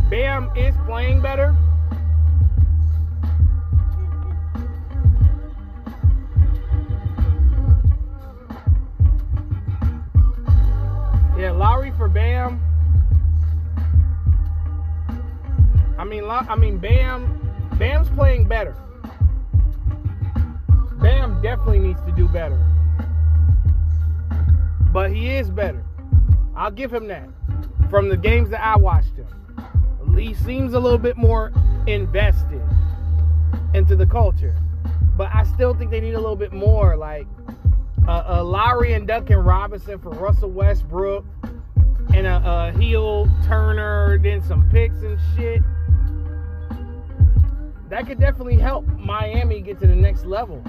Bam 0.10 0.52
is 0.56 0.76
playing 0.86 1.22
better. 1.22 1.56
Yeah, 11.36 11.52
Lowry 11.52 11.92
for 11.98 12.08
Bam. 12.08 12.62
I 15.98 16.04
mean, 16.04 16.26
I 16.30 16.56
mean, 16.56 16.78
Bam. 16.78 17.43
Bam's 17.78 18.10
playing 18.10 18.48
better. 18.48 18.76
Bam 21.02 21.42
definitely 21.42 21.80
needs 21.80 22.02
to 22.06 22.12
do 22.12 22.28
better. 22.28 22.60
But 24.92 25.12
he 25.12 25.32
is 25.32 25.50
better. 25.50 25.84
I'll 26.56 26.72
give 26.72 26.94
him 26.94 27.08
that. 27.08 27.28
From 27.90 28.10
the 28.10 28.18
games 28.18 28.50
that 28.52 28.62
I 28.62 28.78
watched 28.78 29.16
him. 29.16 29.28
He 30.18 30.34
seems 30.34 30.74
a 30.74 30.80
little 30.80 31.00
bit 31.00 31.18
more 31.18 31.52
invested 31.88 32.62
into 33.74 33.96
the 33.96 34.06
culture. 34.06 34.56
But 35.18 35.34
I 35.34 35.44
still 35.44 35.74
think 35.74 35.90
they 35.90 36.00
need 36.00 36.14
a 36.14 36.20
little 36.20 36.36
bit 36.36 36.54
more. 36.54 36.96
Like 36.96 37.28
uh, 38.08 38.24
uh, 38.28 38.44
Lowry 38.44 38.94
and 38.94 39.08
Duncan 39.08 39.40
Robinson 39.40 39.98
for 40.00 40.12
Russell 40.12 40.52
Westbrook. 40.52 41.26
And 42.14 42.28
a, 42.28 42.72
a 42.76 42.80
Hield 42.80 43.30
Turner, 43.46 44.20
then 44.20 44.44
some 44.44 44.70
picks 44.70 45.02
and 45.02 45.20
shit 45.36 45.64
that 47.94 48.08
could 48.08 48.20
definitely 48.20 48.58
help 48.58 48.88
Miami 48.98 49.62
get 49.62 49.80
to 49.80 49.86
the 49.86 49.96
next 49.96 50.26
level. 50.26 50.64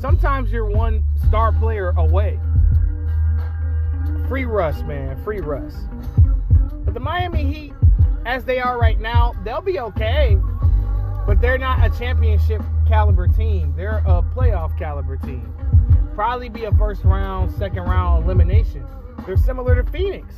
Sometimes 0.00 0.50
you're 0.50 0.68
one 0.68 1.04
star 1.28 1.52
player 1.52 1.90
away. 1.90 2.40
Free 4.26 4.46
Russ, 4.46 4.82
man, 4.82 5.22
free 5.22 5.38
Russ. 5.38 5.76
But 6.84 6.92
the 6.92 6.98
Miami 6.98 7.44
Heat, 7.44 7.72
as 8.26 8.44
they 8.46 8.58
are 8.58 8.80
right 8.80 8.98
now, 8.98 9.32
they'll 9.44 9.60
be 9.60 9.78
okay. 9.78 10.36
But 11.24 11.40
they're 11.40 11.56
not 11.56 11.86
a 11.86 11.96
championship 11.96 12.60
caliber 12.88 13.28
team. 13.28 13.72
They're 13.76 13.98
a 13.98 14.24
playoff 14.34 14.76
caliber 14.76 15.18
team. 15.18 15.54
Probably 16.16 16.48
be 16.48 16.64
a 16.64 16.72
first 16.72 17.04
round, 17.04 17.52
second 17.52 17.84
round 17.84 18.24
elimination. 18.24 18.84
They're 19.24 19.36
similar 19.36 19.80
to 19.80 19.88
Phoenix. 19.88 20.34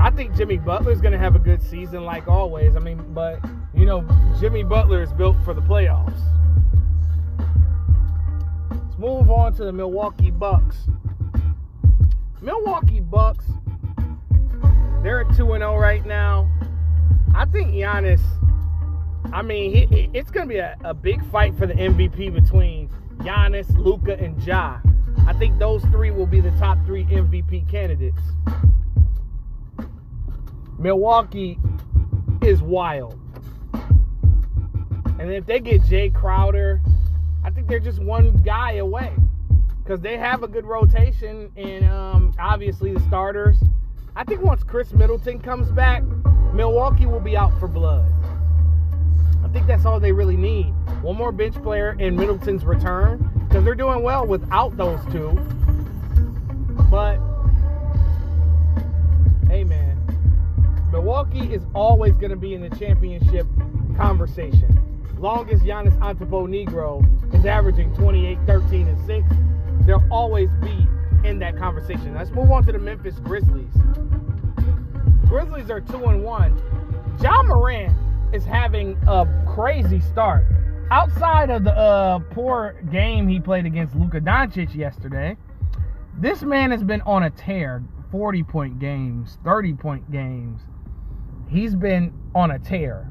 I 0.00 0.10
think 0.10 0.36
Jimmy 0.36 0.58
Butler's 0.58 1.00
going 1.00 1.12
to 1.12 1.18
have 1.18 1.34
a 1.34 1.40
good 1.40 1.60
season, 1.60 2.04
like 2.04 2.28
always. 2.28 2.76
I 2.76 2.78
mean, 2.78 3.02
but, 3.12 3.40
you 3.74 3.84
know, 3.84 4.06
Jimmy 4.38 4.62
Butler 4.62 5.02
is 5.02 5.12
built 5.12 5.36
for 5.44 5.54
the 5.54 5.60
playoffs. 5.60 6.20
Let's 8.70 8.98
move 8.98 9.28
on 9.30 9.54
to 9.54 9.64
the 9.64 9.72
Milwaukee 9.72 10.30
Bucks. 10.30 10.86
Milwaukee 12.40 13.00
Bucks, 13.00 13.44
they're 15.02 15.22
at 15.22 15.36
2 15.36 15.46
0 15.46 15.76
right 15.76 16.06
now. 16.06 16.48
I 17.34 17.44
think 17.46 17.72
Giannis, 17.72 18.20
I 19.32 19.42
mean, 19.42 19.88
he, 19.88 20.08
it's 20.14 20.30
going 20.30 20.48
to 20.48 20.54
be 20.54 20.58
a, 20.58 20.76
a 20.84 20.94
big 20.94 21.28
fight 21.30 21.58
for 21.58 21.66
the 21.66 21.74
MVP 21.74 22.32
between 22.32 22.88
Giannis, 23.18 23.68
Luka, 23.76 24.16
and 24.16 24.40
Ja. 24.44 24.78
I 25.26 25.32
think 25.32 25.58
those 25.58 25.82
three 25.86 26.12
will 26.12 26.26
be 26.26 26.40
the 26.40 26.52
top 26.52 26.78
three 26.86 27.04
MVP 27.04 27.68
candidates. 27.68 28.22
Milwaukee 30.78 31.58
is 32.42 32.62
wild. 32.62 33.18
And 35.18 35.32
if 35.32 35.46
they 35.46 35.58
get 35.58 35.82
Jae 35.82 36.14
Crowder, 36.14 36.80
I 37.44 37.50
think 37.50 37.66
they're 37.66 37.80
just 37.80 38.00
one 38.00 38.36
guy 38.44 38.74
away. 38.74 39.12
Because 39.82 40.00
they 40.00 40.16
have 40.18 40.42
a 40.42 40.48
good 40.48 40.64
rotation 40.64 41.50
and 41.56 41.84
um, 41.86 42.32
obviously 42.38 42.92
the 42.92 43.00
starters. 43.00 43.56
I 44.14 44.22
think 44.22 44.42
once 44.42 44.62
Khris 44.62 44.92
Middleton 44.92 45.40
comes 45.40 45.70
back, 45.72 46.02
Milwaukee 46.52 47.06
will 47.06 47.20
be 47.20 47.36
out 47.36 47.58
for 47.58 47.68
blood. 47.68 48.10
I 49.44 49.48
think 49.48 49.66
that's 49.66 49.86
all 49.86 49.98
they 49.98 50.12
really 50.12 50.36
need. 50.36 50.74
One 51.02 51.16
more 51.16 51.32
bench 51.32 51.54
player 51.62 51.96
in 51.98 52.14
Middleton's 52.16 52.64
return. 52.64 53.30
Because 53.48 53.64
they're 53.64 53.74
doing 53.74 54.02
well 54.02 54.26
without 54.26 54.76
those 54.76 55.00
two. 55.10 55.30
But, 56.90 57.18
hey 59.48 59.64
man, 59.64 59.97
Milwaukee 60.90 61.52
is 61.52 61.62
always 61.74 62.16
going 62.16 62.30
to 62.30 62.36
be 62.36 62.54
in 62.54 62.62
the 62.62 62.74
championship 62.76 63.46
conversation. 63.96 64.74
Long 65.18 65.50
as 65.50 65.60
Giannis 65.60 65.96
Antetokounmpo 65.98 67.34
is 67.34 67.44
averaging 67.44 67.94
28, 67.94 68.38
13, 68.46 68.88
and 68.88 69.06
6, 69.06 69.28
they'll 69.86 70.06
always 70.10 70.48
be 70.62 70.86
in 71.24 71.38
that 71.40 71.58
conversation. 71.58 72.14
Let's 72.14 72.30
move 72.30 72.50
on 72.50 72.64
to 72.66 72.72
the 72.72 72.78
Memphis 72.78 73.18
Grizzlies. 73.18 73.72
Grizzlies 75.28 75.70
are 75.70 75.80
2 75.80 76.04
and 76.06 76.24
1. 76.24 77.18
Ja 77.20 77.42
Morant 77.42 77.92
is 78.32 78.44
having 78.44 78.96
a 79.06 79.26
crazy 79.46 80.00
start. 80.00 80.46
Outside 80.90 81.50
of 81.50 81.64
the 81.64 81.76
uh, 81.76 82.20
poor 82.30 82.76
game 82.90 83.28
he 83.28 83.40
played 83.40 83.66
against 83.66 83.94
Luka 83.94 84.20
Doncic 84.20 84.74
yesterday, 84.74 85.36
this 86.16 86.42
man 86.42 86.70
has 86.70 86.82
been 86.82 87.02
on 87.02 87.24
a 87.24 87.30
tear 87.30 87.82
40 88.10 88.42
point 88.44 88.78
games, 88.78 89.36
30 89.44 89.74
point 89.74 90.10
games 90.10 90.62
he's 91.48 91.74
been 91.74 92.12
on 92.34 92.50
a 92.50 92.58
tear. 92.58 93.10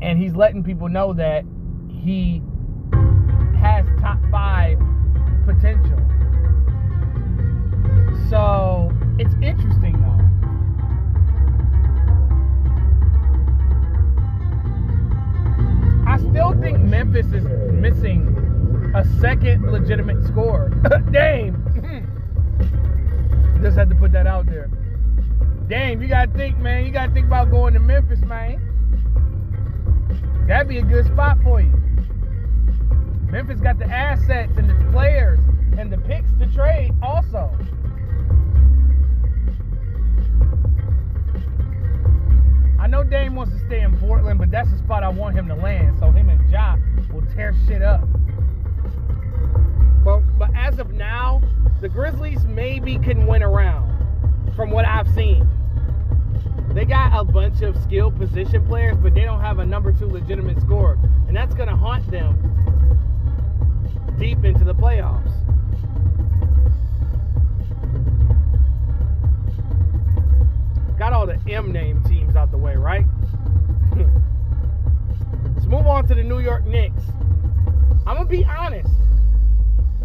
And 0.00 0.18
he's 0.18 0.34
letting 0.34 0.62
people 0.62 0.88
know 0.88 1.12
that 1.14 1.44
he 1.90 2.42
has 3.58 3.84
top 4.00 4.18
five 4.30 4.78
potential. 5.44 5.98
So 8.28 8.92
it's 9.18 9.34
interesting 9.42 10.00
though. 10.00 10.18
I 16.08 16.18
still 16.18 16.58
think 16.60 16.78
Memphis 16.78 17.26
is 17.32 17.44
missing 17.72 18.92
a 18.94 19.04
second 19.20 19.70
legitimate 19.72 20.24
score. 20.26 20.68
Dame. 21.10 21.64
Just 23.62 23.76
had 23.76 23.88
to 23.90 23.96
put 23.96 24.12
that 24.12 24.26
out 24.26 24.46
there. 24.46 24.70
Damn, 25.68 26.00
you 26.00 26.08
gotta 26.08 26.32
think, 26.32 26.56
man. 26.58 26.86
You 26.86 26.92
gotta 26.92 27.12
think 27.12 27.26
about 27.26 27.50
going 27.50 27.74
to 27.74 27.80
Memphis, 27.80 28.20
man. 28.20 28.58
That'd 30.46 30.66
be 30.66 30.78
a 30.78 30.82
good 30.82 31.04
spot 31.04 31.36
for 31.44 31.60
you. 31.60 31.70
Memphis 33.30 33.60
got 33.60 33.78
the 33.78 33.84
assets 33.84 34.56
and 34.56 34.70
the 34.70 34.90
players 34.90 35.38
and 35.76 35.92
the 35.92 35.98
picks 35.98 36.32
to 36.38 36.46
trade 36.54 36.94
also. 37.02 37.54
I 42.80 42.86
know 42.86 43.04
Dame 43.04 43.34
wants 43.34 43.52
to 43.52 43.58
stay 43.66 43.82
in 43.82 43.94
Portland, 43.98 44.38
but 44.38 44.50
that's 44.50 44.70
the 44.70 44.78
spot 44.78 45.02
I 45.02 45.10
want 45.10 45.36
him 45.36 45.48
to 45.48 45.54
land. 45.54 45.98
So 45.98 46.10
him 46.10 46.30
and 46.30 46.50
Ja 46.50 46.76
will 47.12 47.26
tear 47.34 47.54
shit 47.66 47.82
up. 47.82 48.00
But 50.02 50.20
but 50.38 50.48
as 50.56 50.78
of 50.78 50.92
now, 50.92 51.42
the 51.82 51.90
Grizzlies 51.90 52.46
maybe 52.46 52.98
can 52.98 53.26
win 53.26 53.42
around 53.42 54.54
from 54.56 54.70
what 54.70 54.86
I've 54.86 55.12
seen. 55.14 55.46
They 56.78 56.84
got 56.84 57.10
a 57.12 57.24
bunch 57.24 57.60
of 57.62 57.76
skilled 57.82 58.16
position 58.16 58.64
players, 58.64 58.96
but 58.98 59.12
they 59.12 59.22
don't 59.22 59.40
have 59.40 59.58
a 59.58 59.66
number 59.66 59.90
two 59.90 60.06
legitimate 60.06 60.60
scorer. 60.60 60.96
And 61.26 61.36
that's 61.36 61.52
going 61.52 61.68
to 61.68 61.74
haunt 61.74 62.08
them 62.08 62.36
deep 64.16 64.44
into 64.44 64.62
the 64.62 64.76
playoffs. 64.76 65.32
Got 70.96 71.12
all 71.12 71.26
the 71.26 71.40
M 71.50 71.72
name 71.72 72.00
teams 72.04 72.36
out 72.36 72.52
the 72.52 72.58
way, 72.58 72.76
right? 72.76 73.04
Let's 75.56 75.66
move 75.66 75.88
on 75.88 76.06
to 76.06 76.14
the 76.14 76.22
New 76.22 76.38
York 76.38 76.64
Knicks. 76.64 77.02
I'm 78.06 78.14
going 78.14 78.28
to 78.28 78.30
be 78.30 78.44
honest. 78.44 78.94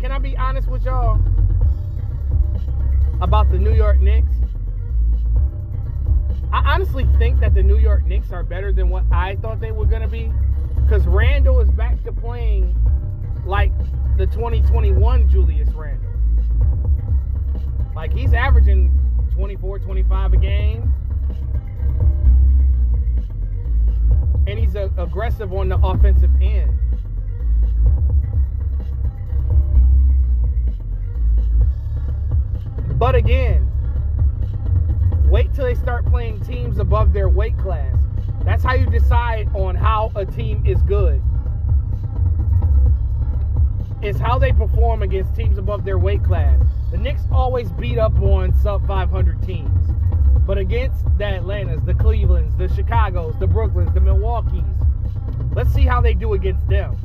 Can 0.02 0.12
I 0.12 0.18
be 0.18 0.36
honest 0.38 0.68
with 0.68 0.86
y'all 0.86 1.22
about 3.22 3.52
the 3.52 3.60
New 3.60 3.76
York 3.76 4.00
Knicks? 4.00 4.43
I 6.54 6.76
honestly 6.76 7.08
think 7.18 7.40
that 7.40 7.56
the 7.56 7.64
New 7.64 7.80
York 7.80 8.06
Knicks 8.06 8.32
are 8.32 8.44
better 8.44 8.72
than 8.72 8.90
what 8.90 9.06
I 9.12 9.38
thought 9.38 9.60
they 9.60 9.72
were 9.72 9.88
going 9.88 10.04
to 10.04 10.08
be. 10.08 10.32
Because 10.76 11.04
Randle 11.08 11.60
is 11.62 11.72
back 11.72 12.04
to 12.04 12.12
playing 12.12 12.76
like 13.44 13.72
the 14.18 14.28
2021 14.28 15.28
Julius 15.30 15.70
Randle. 15.70 16.14
Like 17.96 18.14
he's 18.14 18.34
averaging 18.34 18.92
24, 19.34 19.80
25 19.80 20.34
a 20.34 20.38
game. 20.38 20.94
And 24.46 24.60
he's 24.60 24.76
a, 24.76 24.92
aggressive 25.00 25.52
on 25.54 25.70
the 25.70 25.80
offensive 25.80 26.30
end. 26.40 26.72
But 33.00 33.16
again, 33.16 33.73
playing 36.14 36.40
teams 36.46 36.78
above 36.80 37.12
their 37.12 37.28
weight 37.28 37.58
class. 37.58 37.96
That's 38.46 38.64
how 38.64 38.76
you 38.76 38.86
decide 38.86 39.50
on 39.56 39.76
how 39.76 40.12
a 40.16 40.26
team 40.26 40.64
is 40.66 40.82
good. 40.84 41.22
It's 44.02 44.20
how 44.20 44.38
they 44.38 44.52
perform 44.52 45.02
against 45.02 45.34
teams 45.36 45.58
above 45.58 45.86
their 45.86 45.98
weight 45.98 46.24
class. 46.24 46.60
The 46.92 46.98
Knicks 46.98 47.24
always 47.32 47.72
beat 47.72 47.98
up 47.98 48.14
on 48.22 48.54
sub 48.62 48.86
500 48.86 49.42
teams. 49.42 49.90
But 50.46 50.58
against 50.58 51.06
the 51.18 51.38
Atlantas, 51.38 51.82
the 51.84 51.94
Clevelands, 51.94 52.56
the 52.58 52.68
Chicagos, 52.68 53.40
the 53.40 53.48
Brooklyns, 53.48 53.94
the 53.94 54.02
Milwaukees, 54.02 54.64
let's 55.56 55.74
see 55.74 55.86
how 55.86 56.02
they 56.02 56.14
do 56.14 56.34
against 56.34 56.68
them. 56.68 56.96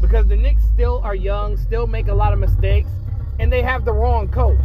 Because 0.00 0.26
the 0.26 0.36
Knicks 0.36 0.64
still 0.64 1.00
are 1.04 1.14
young, 1.14 1.56
still 1.56 1.86
make 1.86 2.08
a 2.08 2.14
lot 2.14 2.32
of 2.32 2.38
mistakes, 2.38 2.90
and 3.38 3.52
they 3.52 3.62
have 3.62 3.84
the 3.84 3.92
wrong 3.92 4.28
coach. 4.28 4.64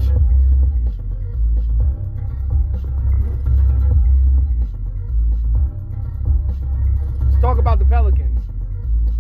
Let's 7.38 7.44
talk 7.44 7.60
about 7.60 7.78
the 7.78 7.86
Pelicans. 7.86 8.44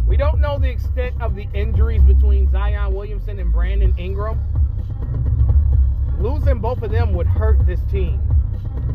We 0.08 0.18
don't 0.18 0.42
know 0.42 0.58
the 0.58 0.72
extent 0.72 1.22
of 1.22 1.36
the 1.36 1.48
injuries 1.54 2.02
between 2.02 2.50
Zion 2.50 2.96
Williamson 2.96 3.38
and 3.38 3.54
Brandon 3.54 3.94
Ingram. 3.96 4.40
Losing 6.20 6.58
both 6.58 6.82
of 6.82 6.90
them 6.90 7.14
would 7.14 7.28
hurt 7.28 7.64
this 7.68 7.80
team 7.92 8.20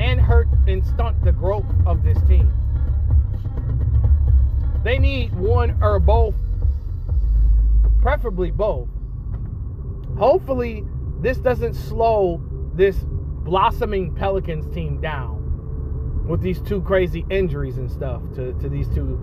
and 0.01 0.21
hurt 0.21 0.49
and 0.67 0.85
stunt 0.85 1.23
the 1.23 1.31
growth 1.31 1.73
of 1.87 2.03
this 2.03 2.19
team. 2.23 2.53
They 4.83 4.99
need 4.99 5.33
one 5.37 5.81
or 5.81 6.01
both, 6.01 6.35
preferably 8.01 8.51
both. 8.51 8.89
Hopefully, 10.19 10.85
this 11.21 11.39
doesn't 11.39 11.75
slow 11.75 12.43
this 12.75 12.97
blossoming 13.45 14.17
Pelicans 14.17 14.67
team 14.75 15.01
down 15.01 15.42
with 16.27 16.41
these 16.41 16.61
two 16.61 16.81
crazy 16.83 17.27
injuries 17.31 17.79
and 17.79 17.91
stuff 17.91 18.23
to, 18.35 18.53
to 18.55 18.69
these 18.69 18.89
two 18.89 19.21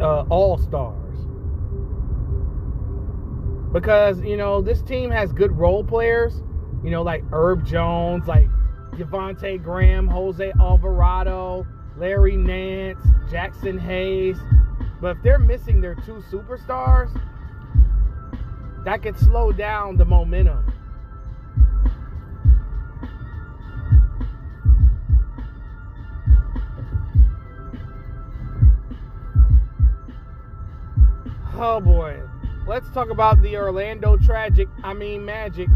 uh, 0.00 0.22
all 0.28 0.58
stars. 0.58 0.98
Because, 3.72 4.20
you 4.20 4.36
know, 4.36 4.60
this 4.60 4.82
team 4.82 5.10
has 5.10 5.32
good 5.32 5.52
role 5.56 5.82
players, 5.82 6.42
you 6.84 6.90
know, 6.90 7.02
like 7.02 7.24
Herb 7.32 7.64
Jones, 7.64 8.26
like 8.26 8.48
Devonte 8.92 9.62
Graham, 9.62 10.06
Jose 10.08 10.52
Alvarado, 10.60 11.66
Larry 11.96 12.36
Nance, 12.36 13.00
Jaxson 13.30 13.80
Hayes. 13.80 14.36
But 15.00 15.16
if 15.16 15.22
they're 15.22 15.38
missing 15.38 15.80
their 15.80 15.94
two 15.94 16.22
superstars, 16.30 17.10
that 18.84 19.02
could 19.02 19.18
slow 19.18 19.52
down 19.52 19.96
the 19.96 20.04
momentum. 20.04 20.71
Oh 31.64 31.78
boy. 31.78 32.20
Let's 32.66 32.90
talk 32.90 33.10
about 33.10 33.40
the 33.40 33.56
Orlando 33.56 34.16
Tragic, 34.16 34.68
I 34.82 34.94
mean 34.94 35.24
Magic. 35.24 35.68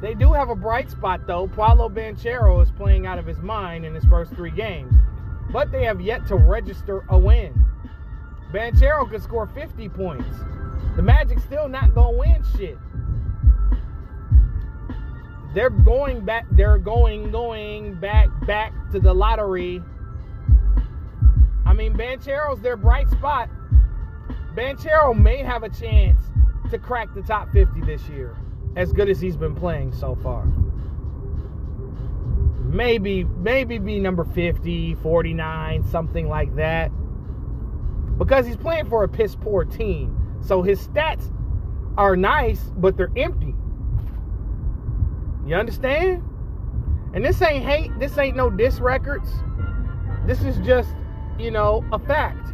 They 0.00 0.14
do 0.14 0.32
have 0.32 0.48
a 0.48 0.54
bright 0.54 0.90
spot 0.90 1.26
though. 1.26 1.46
Paolo 1.46 1.90
Banchero 1.90 2.62
is 2.62 2.70
playing 2.70 3.06
out 3.06 3.18
of 3.18 3.26
his 3.26 3.38
mind 3.40 3.84
in 3.84 3.94
his 3.94 4.06
first 4.06 4.32
three 4.32 4.50
games, 4.50 4.94
but 5.52 5.70
they 5.70 5.84
have 5.84 6.00
yet 6.00 6.26
to 6.28 6.36
register 6.36 7.04
a 7.10 7.18
win. 7.18 7.52
Banchero 8.54 9.06
could 9.10 9.22
score 9.22 9.46
50 9.48 9.90
points. 9.90 10.34
The 10.96 11.02
Magic 11.02 11.40
still 11.40 11.68
not 11.68 11.94
gonna 11.94 12.16
win 12.16 12.42
shit. 12.56 12.78
They're 15.54 15.68
going 15.68 16.24
back. 16.24 16.46
They're 16.52 16.78
going 16.78 17.30
going 17.30 17.96
back 17.96 18.28
back 18.46 18.72
to 18.92 18.98
the 18.98 19.12
lottery. 19.12 19.82
I 21.66 21.74
mean, 21.74 21.92
Banchero's 21.92 22.62
their 22.62 22.78
bright 22.78 23.10
spot. 23.10 23.50
Banchero 24.58 25.16
may 25.16 25.36
have 25.36 25.62
a 25.62 25.68
chance 25.68 26.18
to 26.72 26.78
crack 26.80 27.14
the 27.14 27.22
top 27.22 27.48
50 27.52 27.80
this 27.82 28.02
year, 28.08 28.36
as 28.74 28.92
good 28.92 29.08
as 29.08 29.20
he's 29.20 29.36
been 29.36 29.54
playing 29.54 29.92
so 29.92 30.16
far. 30.16 30.46
Maybe, 32.64 33.22
maybe 33.22 33.78
be 33.78 34.00
number 34.00 34.24
50, 34.24 34.96
49, 34.96 35.84
something 35.84 36.28
like 36.28 36.56
that. 36.56 36.90
Because 38.18 38.48
he's 38.48 38.56
playing 38.56 38.86
for 38.88 39.04
a 39.04 39.08
piss 39.08 39.36
poor 39.36 39.64
team. 39.64 40.36
So 40.40 40.62
his 40.62 40.80
stats 40.88 41.32
are 41.96 42.16
nice, 42.16 42.72
but 42.76 42.96
they're 42.96 43.12
empty. 43.16 43.54
You 45.46 45.54
understand? 45.54 46.24
And 47.14 47.24
this 47.24 47.40
ain't 47.42 47.64
hate, 47.64 47.96
this 48.00 48.18
ain't 48.18 48.36
no 48.36 48.50
diss 48.50 48.80
records. 48.80 49.30
This 50.26 50.42
is 50.42 50.58
just, 50.66 50.90
you 51.38 51.52
know, 51.52 51.84
a 51.92 51.98
fact. 52.00 52.48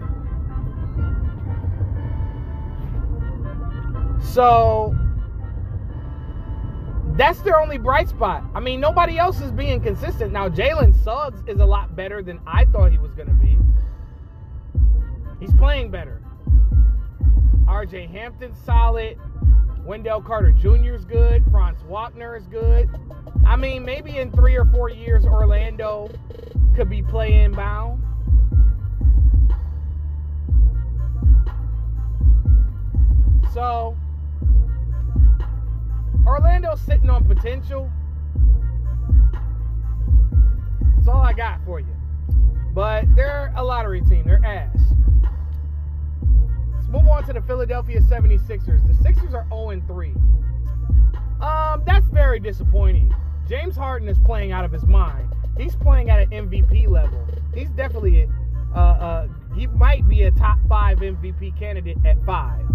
So 4.32 4.96
that's 7.16 7.40
their 7.42 7.60
only 7.60 7.78
bright 7.78 8.08
spot. 8.08 8.42
I 8.54 8.60
mean, 8.60 8.80
nobody 8.80 9.18
else 9.18 9.40
is 9.40 9.52
being 9.52 9.80
consistent. 9.80 10.32
Now, 10.32 10.48
Jalen 10.48 10.94
Suggs 11.04 11.42
is 11.46 11.60
a 11.60 11.64
lot 11.64 11.94
better 11.94 12.22
than 12.22 12.40
I 12.46 12.64
thought 12.64 12.90
he 12.90 12.98
was 12.98 13.12
going 13.12 13.28
to 13.28 13.34
be. 13.34 13.56
He's 15.38 15.54
playing 15.54 15.90
better. 15.90 16.20
RJ 17.66 18.10
Hampton's 18.10 18.58
solid. 18.64 19.18
Wendell 19.84 20.22
Carter 20.22 20.52
Jr. 20.52 20.94
is 20.94 21.04
good. 21.04 21.44
Franz 21.50 21.82
Wagner 21.82 22.36
is 22.36 22.46
good. 22.46 22.88
I 23.46 23.56
mean, 23.56 23.84
maybe 23.84 24.16
in 24.16 24.32
three 24.32 24.56
or 24.56 24.64
four 24.64 24.88
years, 24.88 25.26
Orlando 25.26 26.10
could 26.74 26.88
be 26.88 27.02
playing 27.02 27.52
bound. 27.52 28.02
Sitting 36.86 37.08
on 37.08 37.24
potential. 37.24 37.90
That's 40.96 41.08
all 41.08 41.22
I 41.22 41.32
got 41.32 41.64
for 41.64 41.78
you. 41.78 41.94
But 42.74 43.04
they're 43.14 43.52
a 43.56 43.64
lottery 43.64 44.00
team. 44.00 44.24
They're 44.26 44.44
ass. 44.44 44.76
Let's 46.74 46.88
move 46.88 47.06
on 47.06 47.24
to 47.26 47.32
the 47.32 47.40
Philadelphia 47.42 48.00
76ers. 48.00 48.86
The 48.86 49.02
Sixers 49.02 49.34
are 49.34 49.46
0 49.50 49.82
3. 49.86 50.14
Um, 51.40 51.82
that's 51.86 52.06
very 52.08 52.40
disappointing. 52.40 53.14
James 53.48 53.76
Harden 53.76 54.08
is 54.08 54.18
playing 54.18 54.50
out 54.50 54.64
of 54.64 54.72
his 54.72 54.84
mind. 54.84 55.32
He's 55.56 55.76
playing 55.76 56.10
at 56.10 56.20
an 56.20 56.30
MVP 56.30 56.88
level. 56.88 57.24
He's 57.54 57.70
definitely, 57.70 58.28
uh, 58.74 58.78
uh, 58.78 59.28
he 59.54 59.68
might 59.68 60.08
be 60.08 60.24
a 60.24 60.32
top 60.32 60.58
five 60.68 60.98
MVP 60.98 61.56
candidate 61.58 61.98
at 62.04 62.22
five. 62.24 62.66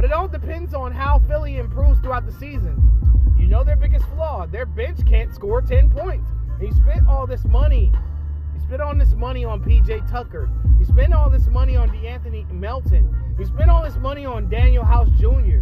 But 0.00 0.06
it 0.06 0.12
all 0.14 0.28
depends 0.28 0.72
on 0.72 0.92
how 0.92 1.18
Philly 1.28 1.58
improves 1.58 2.00
throughout 2.00 2.24
the 2.24 2.32
season. 2.32 2.82
You 3.38 3.46
know 3.46 3.62
their 3.62 3.76
biggest 3.76 4.06
flaw. 4.14 4.46
Their 4.46 4.64
bench 4.64 5.04
can't 5.06 5.30
score 5.34 5.60
10 5.60 5.90
points. 5.90 6.26
And 6.58 6.68
you 6.68 6.72
spent 6.72 7.06
all 7.06 7.26
this 7.26 7.44
money. 7.44 7.92
You 8.54 8.60
spent 8.62 8.80
all 8.80 8.96
this 8.96 9.12
money 9.12 9.44
on 9.44 9.62
PJ 9.62 10.10
Tucker. 10.10 10.48
You 10.78 10.86
spent 10.86 11.12
all 11.12 11.28
this 11.28 11.48
money 11.48 11.76
on 11.76 11.90
De'Anthony 11.90 12.50
Melton. 12.50 13.14
You 13.38 13.44
spent 13.44 13.68
all 13.68 13.82
this 13.82 13.96
money 13.96 14.24
on 14.24 14.48
Danuel 14.48 14.86
House 14.86 15.10
Jr. 15.18 15.60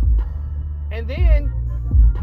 And 0.92 1.08
then 1.08 1.52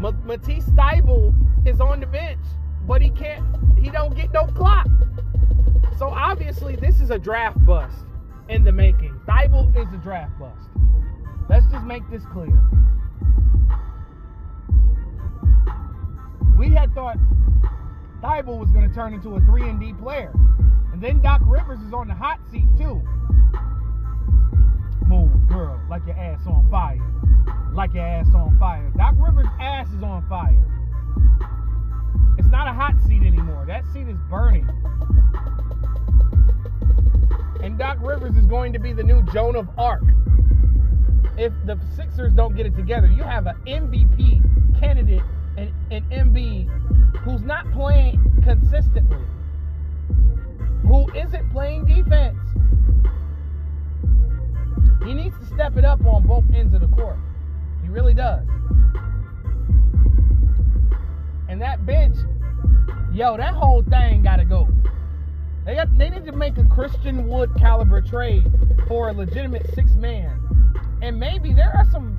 M- 0.02 0.22
Matisse 0.24 0.70
Thybulle 0.70 1.34
is 1.68 1.82
on 1.82 2.00
the 2.00 2.06
bench, 2.06 2.40
but 2.86 3.02
he 3.02 3.10
can't, 3.10 3.44
he 3.78 3.90
don't 3.90 4.16
get 4.16 4.32
no 4.32 4.46
clock. 4.46 4.88
So 5.98 6.08
obviously 6.08 6.76
this 6.76 6.98
is 7.02 7.10
a 7.10 7.18
draft 7.18 7.62
bust 7.66 8.06
in 8.48 8.64
the 8.64 8.72
making. 8.72 9.20
Thybulle 9.28 9.76
is 9.76 9.92
a 9.92 9.98
draft 9.98 10.32
bust. 10.38 10.70
Let's 11.48 11.66
just 11.66 11.84
make 11.84 12.02
this 12.10 12.22
clear. 12.32 12.60
We 16.58 16.70
had 16.70 16.92
thought 16.94 17.18
Thybulle 18.22 18.58
was 18.58 18.70
going 18.70 18.88
to 18.88 18.94
turn 18.94 19.14
into 19.14 19.36
a 19.36 19.40
3 19.40 19.68
and 19.68 19.80
D 19.80 19.92
player. 19.92 20.32
And 20.92 21.00
then 21.00 21.20
Doc 21.20 21.40
Rivers 21.44 21.80
is 21.80 21.92
on 21.92 22.08
the 22.08 22.14
hot 22.14 22.40
seat 22.50 22.66
too. 22.76 23.02
Move, 25.06 25.30
girl, 25.48 25.80
like 25.88 26.04
your 26.06 26.16
ass 26.16 26.40
on 26.46 26.66
fire. 26.70 27.00
Like 27.72 27.94
your 27.94 28.04
ass 28.04 28.26
on 28.34 28.58
fire. 28.58 28.90
Doc 28.96 29.14
Rivers' 29.18 29.46
ass 29.60 29.88
is 29.90 30.02
on 30.02 30.26
fire. 30.28 30.64
It's 32.38 32.48
not 32.48 32.66
a 32.66 32.72
hot 32.72 32.94
seat 33.06 33.22
anymore. 33.22 33.64
That 33.66 33.84
seat 33.92 34.08
is 34.08 34.18
burning. 34.28 34.68
And 37.62 37.78
Doc 37.78 37.98
Rivers 38.00 38.34
is 38.36 38.46
going 38.46 38.72
to 38.72 38.78
be 38.78 38.92
the 38.92 39.02
new 39.02 39.22
Joan 39.32 39.54
of 39.54 39.68
Arc 39.78 40.02
if 41.38 41.52
the 41.64 41.78
Sixers 41.94 42.32
don't 42.32 42.56
get 42.56 42.66
it 42.66 42.76
together. 42.76 43.06
You 43.06 43.22
have 43.22 43.46
an 43.46 43.56
MVP 43.66 44.80
candidate 44.80 45.22
and 45.56 45.72
an 45.90 46.04
MB 46.10 47.18
who's 47.18 47.42
not 47.42 47.70
playing 47.72 48.20
consistently, 48.42 49.24
who 50.82 51.10
isn't 51.14 51.50
playing 51.52 51.86
defense. 51.86 52.38
He 55.04 55.14
needs 55.14 55.38
to 55.38 55.46
step 55.54 55.76
it 55.76 55.84
up 55.84 56.04
on 56.04 56.26
both 56.26 56.44
ends 56.54 56.74
of 56.74 56.80
the 56.80 56.88
court. 56.88 57.16
He 57.82 57.88
really 57.88 58.14
does. 58.14 58.46
And 61.48 61.60
that 61.62 61.86
bench 61.86 62.16
Yo, 63.16 63.34
that 63.34 63.54
whole 63.54 63.82
thing 63.82 64.22
gotta 64.22 64.44
go. 64.44 64.68
They 65.64 65.74
got 65.74 65.96
they 65.96 66.10
need 66.10 66.26
to 66.26 66.32
make 66.32 66.58
a 66.58 66.64
Christian 66.64 67.26
Wood 67.26 67.50
caliber 67.58 68.02
trade 68.02 68.44
for 68.88 69.08
a 69.08 69.12
legitimate 69.14 69.74
six 69.74 69.94
man. 69.94 70.38
And 71.06 71.20
maybe 71.20 71.52
there 71.52 71.70
are 71.72 71.84
some 71.92 72.18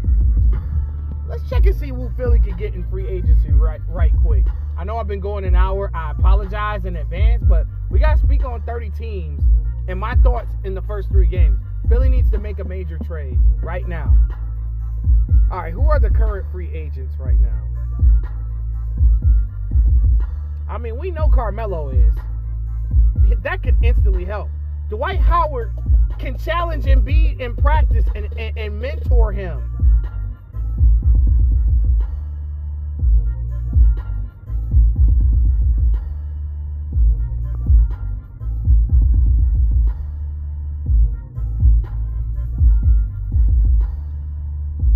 let's 1.28 1.44
check 1.50 1.66
and 1.66 1.76
see 1.76 1.90
who 1.90 2.10
Philly 2.16 2.40
can 2.40 2.56
get 2.56 2.74
in 2.74 2.90
free 2.90 3.06
agency 3.06 3.52
right 3.52 3.82
right 3.90 4.14
quick. 4.24 4.46
I 4.78 4.86
know 4.86 4.96
I've 4.96 5.10
been 5.10 5.20
going 5.20 5.44
an 5.44 5.56
hour. 5.56 5.92
I 5.94 6.12
apologize 6.12 6.86
in 6.86 6.96
advance, 6.96 7.44
but 7.50 7.68
we 7.90 8.00
gotta 8.00 8.18
speak 8.18 8.46
on 8.46 8.62
30 8.62 8.92
teams 8.92 9.44
and 9.90 10.00
my 10.00 10.16
thoughts 10.16 10.56
in 10.64 10.74
the 10.74 10.82
first 10.84 11.10
three 11.10 11.28
games. 11.28 11.60
Philly 11.90 12.08
needs 12.08 12.32
to 12.32 12.38
make 12.38 12.60
a 12.60 12.64
major 12.64 12.98
trade 13.00 13.38
right 13.62 13.86
now. 13.90 14.18
All 15.52 15.58
right, 15.58 15.74
who 15.74 15.90
are 15.90 16.00
the 16.00 16.10
current 16.10 16.50
free 16.54 16.74
agents 16.74 17.16
right 17.20 17.40
now? 17.42 17.64
I 20.70 20.78
mean, 20.78 20.98
we 20.98 21.12
know 21.12 21.28
Carmelo 21.28 21.90
is. 21.90 22.16
That 23.44 23.64
could 23.64 23.84
instantly 23.84 24.24
help. 24.24 24.48
Dwight 24.90 25.20
Howard 25.20 25.74
can 26.18 26.38
challenge 26.38 26.86
Embiid 26.86 27.40
in 27.42 27.56
practice 27.56 28.06
and, 28.16 28.26
and, 28.38 28.58
and 28.58 28.80
mentor 28.80 29.34
him. 29.34 29.62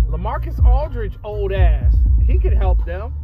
LaMarcus 0.08 0.64
Aldridge, 0.64 1.14
old 1.22 1.52
ass, 1.52 1.94
he 2.26 2.38
could 2.38 2.54
help 2.54 2.84
them. 2.86 3.14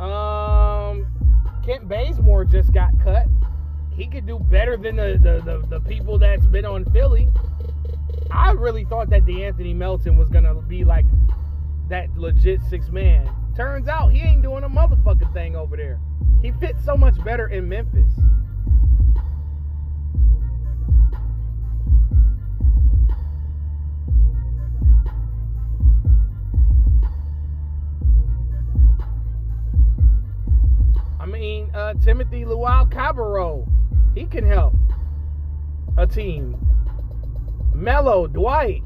Um, 0.00 0.77
Kent 1.68 1.86
Bazemore 1.86 2.46
just 2.46 2.72
got 2.72 2.98
cut. 3.04 3.26
He 3.94 4.06
could 4.06 4.26
do 4.26 4.38
better 4.38 4.78
than 4.78 4.96
the, 4.96 5.18
the, 5.20 5.42
the, 5.44 5.66
the 5.68 5.80
people 5.80 6.18
that's 6.18 6.46
been 6.46 6.64
on 6.64 6.86
Philly. 6.92 7.28
I 8.30 8.52
really 8.52 8.86
thought 8.86 9.10
that 9.10 9.26
DeAnthony 9.26 9.76
Melton 9.76 10.16
was 10.16 10.30
gonna 10.30 10.54
be 10.54 10.82
like 10.82 11.04
that 11.90 12.08
legit 12.16 12.62
six 12.70 12.88
man. 12.88 13.28
Turns 13.54 13.86
out 13.86 14.14
he 14.14 14.22
ain't 14.22 14.40
doing 14.40 14.64
a 14.64 14.68
motherfucking 14.70 15.30
thing 15.34 15.56
over 15.56 15.76
there. 15.76 16.00
He 16.40 16.52
fits 16.52 16.82
so 16.86 16.96
much 16.96 17.22
better 17.22 17.48
in 17.48 17.68
Memphis. 17.68 18.14
Mean, 31.38 31.70
uh, 31.74 31.94
Timothy 31.94 32.44
Luwawu-Cabarrot, 32.44 33.68
he 34.14 34.26
can 34.26 34.44
help 34.44 34.74
a 35.96 36.06
team. 36.06 36.56
Melo, 37.74 38.26
Dwight, 38.26 38.82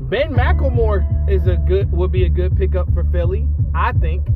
Ben 0.00 0.34
McLemore 0.34 1.06
is 1.28 1.46
a 1.46 1.56
good 1.56 1.90
would 1.90 2.12
be 2.12 2.24
a 2.24 2.28
good 2.28 2.54
pickup 2.56 2.92
for 2.92 3.02
Philly, 3.04 3.48
I 3.74 3.92
think. 3.92 4.26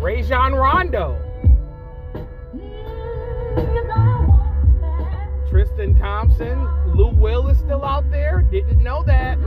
Rajon 0.00 0.52
Rondo. 0.52 1.18
Tristan 5.48 5.94
Thompson, 5.98 6.68
Lou 6.94 7.10
Will 7.10 7.48
is 7.48 7.58
still 7.58 7.84
out 7.84 8.10
there. 8.10 8.42
Didn't 8.50 8.82
know 8.82 9.02
that. 9.04 9.38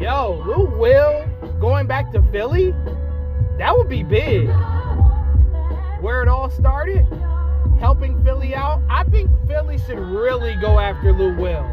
Yo, 0.00 0.42
Lou 0.46 0.66
Will 0.78 1.26
going 1.60 1.86
back 1.86 2.10
to 2.12 2.22
Philly? 2.30 2.74
That 3.60 3.76
would 3.76 3.90
be 3.90 4.02
big. 4.02 4.48
Where 6.00 6.22
it 6.22 6.28
all 6.28 6.48
started, 6.48 7.06
helping 7.78 8.24
Philly 8.24 8.54
out. 8.54 8.80
I 8.88 9.04
think 9.04 9.30
Philly 9.46 9.76
should 9.76 9.98
really 9.98 10.56
go 10.56 10.78
after 10.78 11.12
Lou 11.12 11.36
Will. 11.36 11.66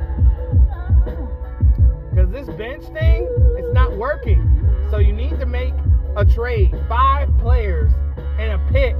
Because 2.10 2.30
this 2.30 2.50
bench 2.58 2.84
thing, 2.92 3.26
it's 3.58 3.74
not 3.74 3.96
working. 3.96 4.68
So 4.90 4.98
you 4.98 5.14
need 5.14 5.40
to 5.40 5.46
make 5.46 5.74
a 6.18 6.26
trade. 6.26 6.78
Five 6.90 7.30
players 7.38 7.94
and 8.38 8.52
a 8.52 8.60
pick 8.70 8.98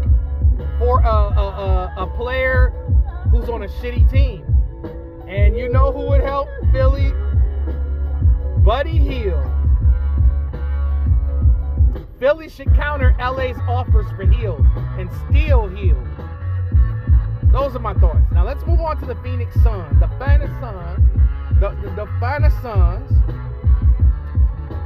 for 0.80 1.02
a, 1.02 1.06
a, 1.06 1.94
a, 1.98 2.04
a 2.04 2.08
player 2.16 2.70
who's 3.32 3.50
on 3.50 3.64
a 3.64 3.68
shitty 3.68 4.10
team. 4.10 4.27
Should 12.58 12.74
counter 12.74 13.16
LA's 13.20 13.56
offers 13.68 14.08
for 14.16 14.26
Hield 14.26 14.66
and 14.98 15.08
steal 15.30 15.68
Hield. 15.68 16.08
Those 17.52 17.76
are 17.76 17.80
my 17.80 17.94
thoughts. 17.94 18.26
Now 18.32 18.44
let's 18.46 18.66
move 18.66 18.80
on 18.80 19.00
to 19.00 19.06
the 19.06 19.14
Phoenix 19.18 19.54
Suns. 19.62 20.00
The 20.00 20.10
finest 20.18 20.52
Suns. 20.60 21.08
The, 21.60 21.70
the, 21.84 21.96
the 21.96 22.08
finest 22.20 22.60
Suns. 22.64 23.12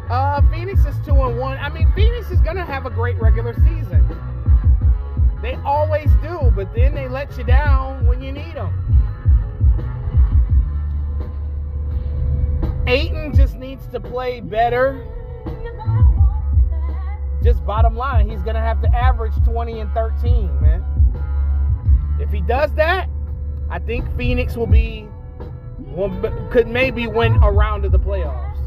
Uh, 0.09 0.41
Phoenix 0.51 0.83
is 0.85 0.95
two 1.05 1.15
and 1.15 1.39
one. 1.39 1.57
I 1.59 1.69
mean, 1.69 1.89
Phoenix 1.95 2.29
is 2.29 2.41
gonna 2.41 2.65
have 2.65 2.85
a 2.85 2.89
great 2.89 3.17
regular 3.21 3.53
season. 3.53 4.05
They 5.41 5.55
always 5.63 6.09
do, 6.21 6.51
but 6.53 6.75
then 6.75 6.93
they 6.93 7.07
let 7.07 7.37
you 7.37 7.45
down 7.45 8.05
when 8.05 8.21
you 8.21 8.33
need 8.33 8.53
them. 8.53 8.73
Ayton 12.85 13.33
just 13.33 13.55
needs 13.55 13.87
to 13.87 14.01
play 14.01 14.41
better 14.41 15.07
just 17.43 17.65
bottom 17.65 17.95
line, 17.95 18.29
he's 18.29 18.41
going 18.41 18.55
to 18.55 18.61
have 18.61 18.81
to 18.81 18.95
average 18.95 19.33
20 19.45 19.79
and 19.79 19.91
13, 19.93 20.61
man. 20.61 20.85
If 22.19 22.29
he 22.29 22.41
does 22.41 22.73
that, 22.75 23.09
I 23.69 23.79
think 23.79 24.05
Phoenix 24.17 24.55
will 24.55 24.67
be 24.67 25.07
could 26.51 26.67
maybe 26.67 27.07
win 27.07 27.35
a 27.41 27.51
round 27.51 27.85
of 27.85 27.91
the 27.91 27.99
playoffs. 27.99 28.57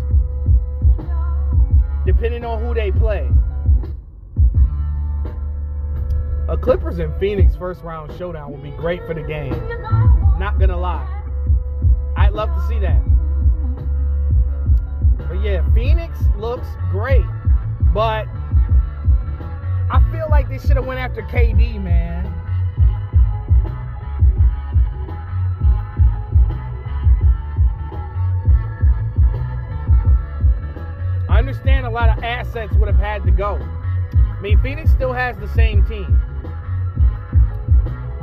Depending 2.04 2.44
on 2.44 2.62
who 2.62 2.74
they 2.74 2.90
play. 2.90 3.28
A 6.48 6.58
Clippers 6.58 6.98
and 6.98 7.14
Phoenix 7.18 7.56
first 7.56 7.82
round 7.82 8.12
showdown 8.18 8.52
would 8.52 8.62
be 8.62 8.72
great 8.72 9.00
for 9.06 9.14
the 9.14 9.22
game. 9.22 9.54
Not 10.38 10.58
gonna 10.58 10.76
lie. 10.76 11.08
I'd 12.16 12.32
love 12.32 12.54
to 12.54 12.68
see 12.68 12.78
that. 12.80 13.02
But 15.16 15.42
yeah, 15.42 15.64
Phoenix 15.72 16.18
looks 16.36 16.68
great. 16.90 17.24
But 17.94 18.26
I 19.94 20.02
feel 20.10 20.26
like 20.28 20.48
they 20.48 20.58
should 20.58 20.74
have 20.74 20.86
went 20.86 20.98
after 20.98 21.22
KD, 21.22 21.80
man. 21.80 22.26
I 31.30 31.38
understand 31.38 31.86
a 31.86 31.90
lot 31.90 32.08
of 32.08 32.24
assets 32.24 32.74
would 32.74 32.88
have 32.88 32.98
had 32.98 33.22
to 33.22 33.30
go. 33.30 33.54
I 33.54 34.40
mean, 34.40 34.60
Phoenix 34.62 34.90
still 34.90 35.12
has 35.12 35.38
the 35.38 35.46
same 35.54 35.86
team. 35.86 36.20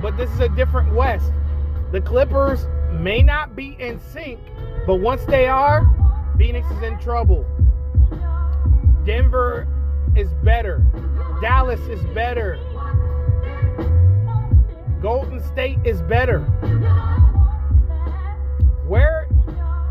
But 0.02 0.18
this 0.18 0.30
is 0.32 0.42
a 0.42 0.50
different 0.50 0.94
West. 0.94 1.32
The 1.94 2.02
Clippers 2.02 2.68
may 2.92 3.24
not 3.24 3.56
be 3.56 3.78
in 3.80 4.02
sync, 4.12 4.42
but 4.86 4.96
once 4.96 5.24
they 5.24 5.48
are, 5.48 5.90
Phoenix 6.38 6.70
is 6.70 6.84
in 6.84 7.00
trouble. 7.00 7.46
Denver 9.06 9.70
is 10.16 10.34
better. 10.44 10.86
Dallas 11.42 11.80
is 11.82 12.04
better. 12.14 12.60
Golden 15.02 15.42
State 15.42 15.80
is 15.84 16.02
better. 16.04 16.42
Where 18.88 19.28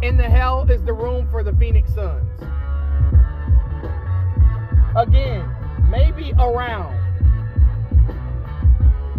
in 0.03 0.17
the 0.17 0.29
hell 0.29 0.71
is 0.71 0.83
the 0.83 0.93
room 0.93 1.29
for 1.31 1.43
the 1.43 1.53
Phoenix 1.55 1.93
Suns? 1.95 2.41
Again, 4.97 5.49
maybe 5.89 6.33
around. 6.39 6.97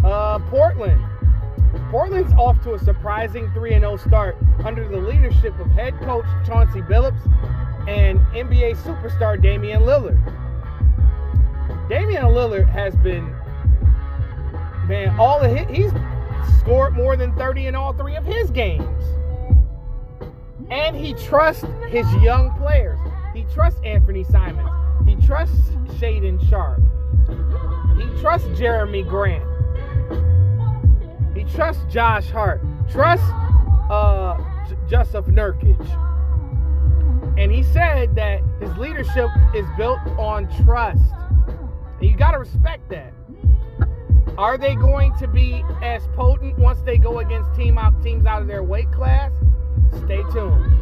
Uh, 0.04 0.38
Portland. 0.50 1.00
Portland's 1.90 2.32
off 2.34 2.62
to 2.64 2.74
a 2.74 2.78
surprising 2.78 3.50
3 3.52 3.70
0 3.70 3.96
start 3.96 4.36
under 4.64 4.86
the 4.88 4.96
leadership 4.96 5.58
of 5.58 5.70
head 5.72 5.98
coach 6.00 6.24
Chauncey 6.46 6.80
Billups 6.80 7.24
and 7.88 8.18
NBA 8.34 8.76
superstar 8.78 9.40
Damian 9.40 9.82
Lillard. 9.82 10.41
Damian 11.88 12.24
Lillard 12.24 12.68
has 12.68 12.94
been, 12.96 13.24
man, 14.86 15.18
all 15.18 15.40
his, 15.40 15.68
he's 15.68 15.92
scored 16.60 16.94
more 16.94 17.16
than 17.16 17.34
30 17.36 17.66
in 17.66 17.74
all 17.74 17.92
three 17.92 18.16
of 18.16 18.24
his 18.24 18.50
games. 18.50 19.04
And 20.70 20.96
he 20.96 21.12
trusts 21.14 21.64
his 21.88 22.10
young 22.22 22.56
players. 22.58 22.98
He 23.34 23.44
trusts 23.52 23.80
Anthony 23.84 24.24
Simons. 24.24 24.70
He 25.06 25.16
trusts 25.26 25.56
Shaedon 25.98 26.48
Sharp. 26.48 26.80
He 27.96 28.20
trusts 28.20 28.48
Jerami 28.48 29.06
Grant. 29.06 29.44
He 31.36 31.44
trusts 31.44 31.82
Josh 31.92 32.30
Hart. 32.30 32.62
Trusts 32.90 33.26
uh, 33.90 34.38
J- 34.68 34.76
Jusuf 34.96 35.26
Nurkic. 35.26 35.78
And 37.38 37.50
he 37.50 37.62
said 37.62 38.14
that 38.14 38.42
his 38.60 38.76
leadership 38.76 39.28
is 39.54 39.66
built 39.76 39.98
on 40.18 40.48
trust. 40.64 41.02
You 42.02 42.16
got 42.16 42.32
to 42.32 42.38
respect 42.38 42.88
that. 42.90 43.12
Are 44.36 44.58
they 44.58 44.74
going 44.74 45.16
to 45.18 45.28
be 45.28 45.62
as 45.82 46.06
potent 46.14 46.58
once 46.58 46.80
they 46.82 46.98
go 46.98 47.20
against 47.20 47.54
team 47.54 47.78
out 47.78 48.02
teams 48.02 48.26
out 48.26 48.42
of 48.42 48.48
their 48.48 48.62
weight 48.62 48.90
class? 48.90 49.30
Stay 50.04 50.22
tuned. 50.32 50.78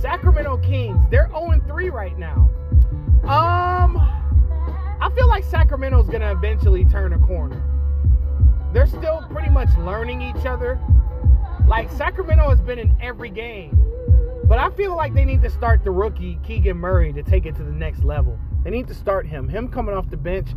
Sacramento 0.00 0.58
Kings, 0.58 0.98
they're 1.10 1.28
0-3 1.28 1.90
right 1.90 2.18
now. 2.18 2.50
Um 3.24 3.96
I 5.00 5.10
feel 5.14 5.28
like 5.28 5.44
Sacramento's 5.44 6.08
gonna 6.08 6.32
eventually 6.32 6.84
turn 6.84 7.12
a 7.12 7.18
corner. 7.18 7.62
They're 8.72 8.86
still 8.86 9.24
pretty 9.30 9.50
much 9.50 9.68
learning 9.78 10.20
each 10.20 10.44
other. 10.44 10.78
Like 11.66 11.90
Sacramento 11.90 12.50
has 12.50 12.60
been 12.60 12.78
in 12.78 12.94
every 13.00 13.30
game. 13.30 13.80
But 14.44 14.58
I 14.58 14.68
feel 14.70 14.94
like 14.94 15.14
they 15.14 15.24
need 15.24 15.42
to 15.42 15.50
start 15.50 15.84
the 15.84 15.90
rookie 15.90 16.38
Keegan 16.44 16.76
Murray 16.76 17.12
to 17.14 17.22
take 17.22 17.46
it 17.46 17.56
to 17.56 17.62
the 17.62 17.72
next 17.72 18.04
level. 18.04 18.38
They 18.64 18.70
need 18.70 18.88
to 18.88 18.94
start 18.94 19.26
him. 19.26 19.48
Him 19.48 19.68
coming 19.68 19.94
off 19.94 20.10
the 20.10 20.16
bench 20.16 20.48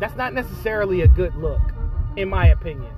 that's 0.00 0.16
not 0.16 0.32
necessarily 0.32 1.00
a 1.02 1.08
good 1.08 1.34
look, 1.34 1.60
in 2.16 2.28
my 2.28 2.48
opinion. 2.48 2.92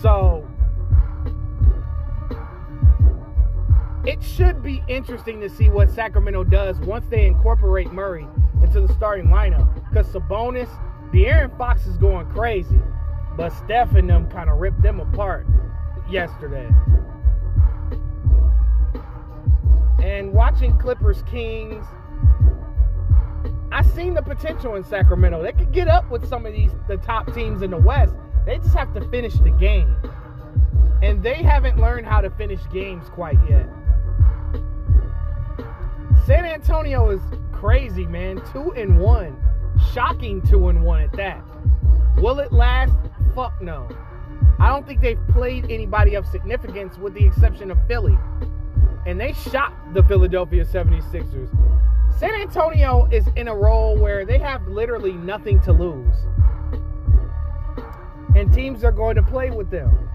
So, 0.00 0.48
it 4.06 4.22
should 4.22 4.62
be 4.62 4.82
interesting 4.88 5.40
to 5.40 5.50
see 5.50 5.68
what 5.68 5.90
Sacramento 5.90 6.44
does 6.44 6.78
once 6.80 7.04
they 7.10 7.26
incorporate 7.26 7.92
Murray 7.92 8.26
into 8.62 8.80
the 8.80 8.92
starting 8.94 9.26
lineup. 9.26 9.74
Because 9.90 10.06
Sabonis, 10.06 10.70
De'Aaron 11.12 11.56
Fox 11.58 11.86
is 11.86 11.98
going 11.98 12.30
crazy, 12.30 12.80
but 13.36 13.50
Steph 13.50 13.94
and 13.94 14.08
them 14.08 14.30
kind 14.30 14.48
of 14.48 14.58
ripped 14.58 14.80
them 14.80 15.00
apart 15.00 15.46
yesterday. 16.08 16.68
And 20.02 20.32
watching 20.32 20.78
Clippers 20.78 21.22
Kings 21.22 21.84
I 23.72 23.82
seen 23.82 24.14
the 24.14 24.22
potential 24.22 24.74
in 24.74 24.84
Sacramento. 24.84 25.42
They 25.42 25.52
could 25.52 25.72
get 25.72 25.86
up 25.86 26.10
with 26.10 26.28
some 26.28 26.44
of 26.44 26.52
these 26.52 26.72
the 26.88 26.96
top 26.96 27.32
teams 27.32 27.62
in 27.62 27.70
the 27.70 27.76
West. 27.76 28.14
They 28.44 28.58
just 28.58 28.74
have 28.74 28.92
to 28.94 29.08
finish 29.10 29.34
the 29.34 29.50
game. 29.50 29.96
And 31.02 31.22
they 31.22 31.36
haven't 31.36 31.78
learned 31.78 32.06
how 32.06 32.20
to 32.20 32.30
finish 32.30 32.60
games 32.72 33.08
quite 33.10 33.38
yet. 33.48 33.66
San 36.26 36.44
Antonio 36.44 37.10
is 37.10 37.20
crazy, 37.52 38.06
man. 38.06 38.42
Two 38.52 38.72
and 38.72 38.98
one. 38.98 39.40
Shocking 39.92 40.42
two 40.42 40.68
and 40.68 40.82
one 40.84 41.02
at 41.02 41.12
that. 41.12 41.42
Will 42.16 42.40
it 42.40 42.52
last? 42.52 42.92
Fuck 43.34 43.62
no. 43.62 43.88
I 44.58 44.68
don't 44.68 44.86
think 44.86 45.00
they've 45.00 45.26
played 45.28 45.70
anybody 45.70 46.16
of 46.16 46.26
significance 46.26 46.98
with 46.98 47.14
the 47.14 47.24
exception 47.24 47.70
of 47.70 47.78
Philly. 47.86 48.18
And 49.06 49.20
they 49.20 49.32
shot 49.32 49.72
the 49.94 50.02
Philadelphia 50.04 50.64
76ers. 50.64 51.48
San 52.18 52.34
Antonio 52.34 53.08
is 53.10 53.26
in 53.36 53.48
a 53.48 53.54
role 53.54 53.98
where 53.98 54.26
they 54.26 54.38
have 54.38 54.66
literally 54.68 55.12
nothing 55.12 55.60
to 55.60 55.72
lose. 55.72 56.16
And 58.36 58.52
teams 58.52 58.84
are 58.84 58.92
going 58.92 59.16
to 59.16 59.22
play 59.22 59.50
with 59.50 59.70
them. 59.70 60.08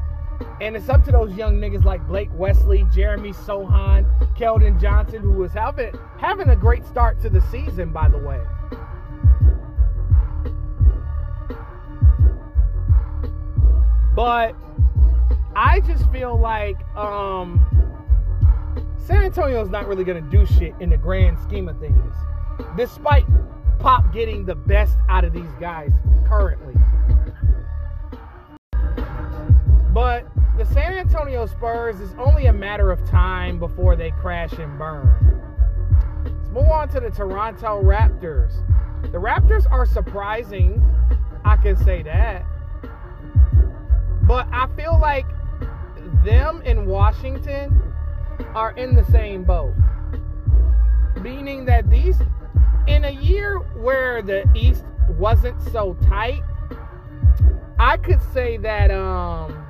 And 0.62 0.76
it's 0.76 0.90
up 0.90 1.04
to 1.06 1.12
those 1.12 1.34
young 1.36 1.60
niggas 1.60 1.84
like 1.84 2.06
Blake 2.08 2.30
Wesley, 2.34 2.86
Jeremy 2.94 3.32
Sochan, 3.32 4.06
Keldon 4.38 4.80
Johnson, 4.80 5.22
who 5.22 5.44
is 5.44 5.52
having 5.52 5.94
having 6.18 6.50
a 6.50 6.56
great 6.56 6.86
start 6.86 7.20
to 7.22 7.30
the 7.30 7.42
season, 7.42 7.92
by 7.92 8.08
the 8.10 8.18
way. 8.18 8.42
But 14.16 14.56
I 15.56 15.82
just 15.82 16.10
feel 16.12 16.38
like 16.40 16.78
um, 16.96 17.66
San 19.06 19.24
Antonio 19.24 19.62
is 19.62 19.70
not 19.70 19.88
really 19.88 20.04
going 20.04 20.24
to 20.24 20.30
do 20.32 20.48
shit 20.48 20.74
in 20.80 20.90
the 20.90 20.98
grand 20.98 21.38
scheme 21.38 21.70
of 21.70 21.80
things, 21.80 22.16
despite 22.76 23.24
Pop 23.78 24.12
getting 24.12 24.46
the 24.46 24.56
best 24.56 24.98
out 25.10 25.24
of 25.24 25.32
these 25.32 25.52
guys 25.60 25.92
currently. 26.26 26.74
But 29.94 30.26
the 30.58 30.66
San 30.66 30.94
Antonio 30.94 31.46
Spurs 31.46 32.00
is 32.00 32.16
only 32.18 32.48
a 32.48 32.54
matter 32.54 32.92
of 32.92 33.08
time 33.08 33.60
before 33.60 33.96
they 33.96 34.10
crash 34.10 34.54
and 34.54 34.76
burn. 34.80 35.40
Let's 36.24 36.50
move 36.50 36.70
on 36.70 36.90
to 36.90 37.00
the 37.00 37.12
Toronto 37.12 37.84
Raptors. 37.84 38.54
The 39.04 39.20
Raptors 39.20 39.70
are 39.70 39.86
surprising, 39.86 40.84
I 41.44 41.58
can 41.58 41.76
say 41.76 42.02
that. 42.02 42.44
But 44.24 44.48
I 44.52 44.68
feel 44.76 44.98
like 45.00 45.28
them 46.24 46.64
in 46.64 46.88
Washington 46.88 47.84
are 48.54 48.72
in 48.72 48.96
the 48.96 49.04
same 49.06 49.44
boat. 49.44 49.74
Meaning 51.22 51.66
that 51.66 51.90
these, 51.90 52.18
in 52.88 53.06
a 53.06 53.12
year 53.12 53.58
where 53.58 54.22
the 54.22 54.50
East 54.56 54.84
wasn't 55.10 55.62
so 55.72 55.96
tight, 56.08 56.42
I 57.80 57.98
could 57.98 58.22
say 58.34 58.58
that 58.58 58.92
um, 58.92 59.66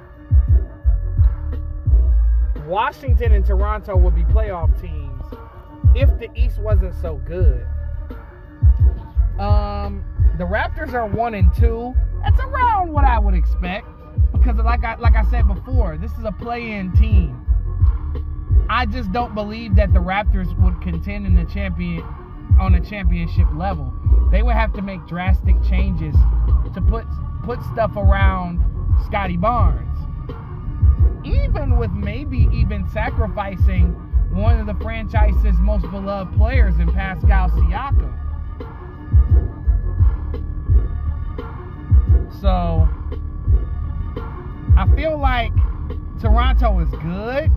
Washington 2.65 3.31
and 3.33 3.45
Toronto 3.45 3.95
would 3.95 4.15
be 4.15 4.23
playoff 4.23 4.79
teams 4.81 5.23
if 5.95 6.09
the 6.19 6.29
East 6.35 6.59
wasn't 6.59 6.93
so 7.01 7.15
good. 7.25 7.65
Um, 9.39 10.03
the 10.37 10.45
Raptors 10.45 10.93
are 10.93 11.07
one 11.07 11.33
and 11.33 11.53
two. 11.55 11.93
That's 12.23 12.39
around 12.39 12.91
what 12.91 13.03
I 13.03 13.19
would 13.19 13.33
expect 13.33 13.87
because, 14.33 14.57
like 14.57 14.83
I 14.83 14.95
like 14.95 15.15
I 15.15 15.23
said 15.29 15.47
before, 15.47 15.97
this 15.97 16.11
is 16.13 16.23
a 16.25 16.31
play-in 16.31 16.91
team. 16.93 17.45
I 18.69 18.85
just 18.85 19.11
don't 19.11 19.35
believe 19.35 19.75
that 19.75 19.93
the 19.93 19.99
Raptors 19.99 20.57
would 20.59 20.81
contend 20.81 21.25
in 21.25 21.35
the 21.35 21.45
champion 21.45 22.03
on 22.59 22.75
a 22.75 22.81
championship 22.81 23.47
level. 23.53 23.93
They 24.31 24.43
would 24.43 24.55
have 24.55 24.73
to 24.73 24.81
make 24.81 25.05
drastic 25.07 25.61
changes 25.63 26.15
to 26.73 26.81
put 26.81 27.05
put 27.43 27.61
stuff 27.73 27.95
around 27.95 28.59
Scottie 29.05 29.37
Barnes. 29.37 29.97
Even 31.23 31.77
with 31.77 31.91
maybe 31.91 32.49
even 32.51 32.87
sacrificing 32.89 33.93
one 34.31 34.59
of 34.59 34.65
the 34.65 34.75
franchise's 34.83 35.57
most 35.59 35.89
beloved 35.91 36.35
players 36.35 36.77
in 36.79 36.91
Pascal 36.91 37.49
Siakam. 37.49 38.13
So 42.41 42.87
I 44.77 44.91
feel 44.95 45.17
like 45.17 45.53
Toronto 46.19 46.79
is 46.79 46.89
good. 47.01 47.51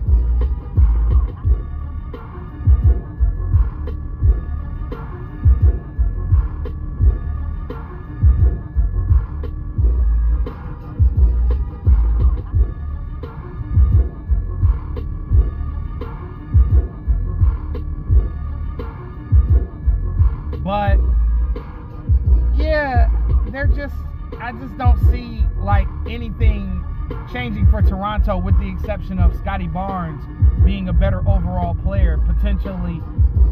I 24.49 24.51
just 24.53 24.75
don't 24.79 24.97
see 25.11 25.45
like 25.57 25.87
anything 26.09 26.83
changing 27.31 27.69
for 27.69 27.83
Toronto 27.83 28.35
with 28.35 28.59
the 28.59 28.67
exception 28.67 29.19
of 29.19 29.35
Scottie 29.35 29.67
Barnes 29.67 30.23
being 30.65 30.89
a 30.89 30.93
better 30.93 31.19
overall 31.29 31.75
player, 31.75 32.17
potentially 32.17 32.99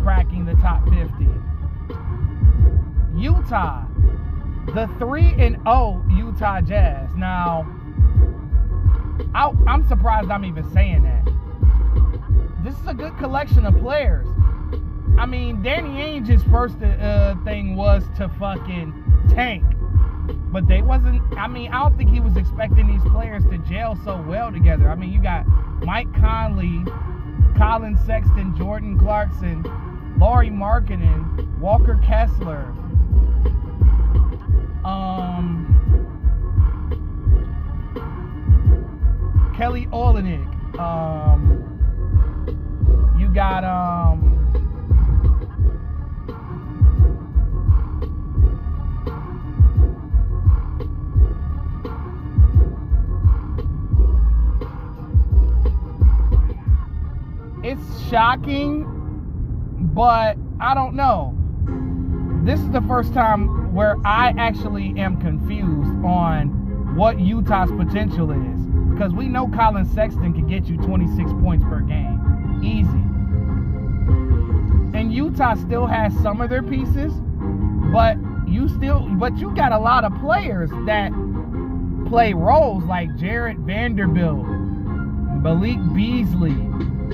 cracking 0.02 0.44
the 0.44 0.56
top 0.56 0.84
50. 0.90 1.28
Utah, 3.16 3.86
the 4.74 4.90
3 4.98 5.36
and 5.38 5.58
0 5.66 6.04
Utah 6.10 6.62
Jazz. 6.62 7.14
Now, 7.16 7.68
I, 9.36 9.52
I'm 9.68 9.88
surprised 9.88 10.32
I'm 10.32 10.46
even 10.46 10.68
saying 10.74 11.04
that. 11.04 12.64
This 12.64 12.74
is 12.74 12.88
a 12.88 12.96
good 12.96 13.16
collection 13.20 13.68
of 13.68 13.78
players. 13.78 14.26
I 15.20 15.28
mean, 15.28 15.62
Danny 15.62 16.02
Ainge's 16.02 16.42
first 16.46 16.82
uh, 16.82 17.36
thing 17.44 17.76
was 17.76 18.04
to 18.18 18.30
fucking 18.40 19.04
tank. 19.36 19.64
But 20.52 20.68
they 20.68 20.82
wasn't, 20.82 21.22
I 21.38 21.48
mean, 21.48 21.72
I 21.72 21.84
don't 21.84 21.98
think 21.98 22.10
he 22.10 22.20
was 22.20 22.38
expecting 22.38 22.88
these 22.88 23.04
players 23.12 23.44
to 23.48 23.58
gel 23.60 23.96
so 24.04 24.22
well 24.22 24.52
together. 24.52 24.90
I 24.90 24.96
mean, 24.96 25.12
you 25.12 25.22
got 25.22 25.46
Mike 25.84 26.14
Conley, 26.16 26.84
Collin 27.58 27.98
Sexton, 28.06 28.56
Jordan 28.56 28.98
Clarkson, 28.98 29.64
Lauri 30.18 30.50
Markkanen, 30.50 31.58
Walker 31.60 32.00
Kessler, 32.04 32.74
um, 34.86 35.74
Kelly 39.56 39.88
Olynyk. 39.88 40.80
Um, 40.80 41.64
you 43.20 43.28
got 43.30 43.64
um, 43.64 44.37
shocking, 58.10 58.86
but 59.94 60.38
I 60.60 60.74
don't 60.74 60.96
know. 60.96 61.36
This 62.44 62.60
is 62.62 62.70
the 62.72 62.82
first 62.82 63.14
time 63.14 63.74
where 63.74 63.98
I 64.06 64.34
actually 64.38 64.98
am 64.98 65.20
confused 65.20 65.92
on 66.06 66.96
what 66.96 67.20
Utah's 67.20 67.70
potential 67.72 68.32
is. 68.32 68.60
Because 68.94 69.14
we 69.14 69.28
know 69.28 69.48
Collin 69.50 69.86
Sexton 69.86 70.34
can 70.34 70.48
get 70.48 70.68
you 70.68 70.78
26 70.78 71.32
points 71.42 71.66
per 71.66 71.82
game. 71.82 72.62
Easy. 72.64 73.04
And 74.98 75.14
Utah 75.14 75.56
still 75.56 75.86
has 75.86 76.14
some 76.24 76.42
of 76.42 76.50
their 76.50 76.64
pieces, 76.64 77.14
but 77.92 78.18
you 78.48 78.70
still 78.70 79.02
but 79.20 79.38
you 79.38 79.54
got 79.54 79.74
a 79.74 79.78
lot 79.78 80.06
of 80.06 80.14
players 80.22 80.70
that 80.86 81.12
play 82.08 82.34
roles 82.34 82.84
like 82.86 83.16
Jarred 83.18 83.60
Vanderbilt, 83.60 84.46
Malik 85.44 85.78
Beasley. 85.94 86.56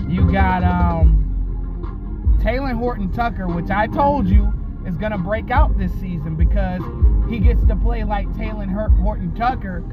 You 0.07 0.31
got 0.31 0.63
um 0.63 2.39
Talen 2.41 2.77
Horton 2.77 3.11
Tucker, 3.11 3.47
which 3.47 3.69
I 3.69 3.87
told 3.87 4.27
you 4.27 4.53
is 4.85 4.97
gonna 4.97 5.17
break 5.17 5.49
out 5.49 5.77
this 5.77 5.91
season 5.93 6.35
because 6.35 6.81
he 7.29 7.39
gets 7.39 7.63
to 7.65 7.75
play 7.75 8.03
like 8.03 8.27
Talen 8.33 8.69
Horton 9.01 9.33
Tucker 9.35 9.83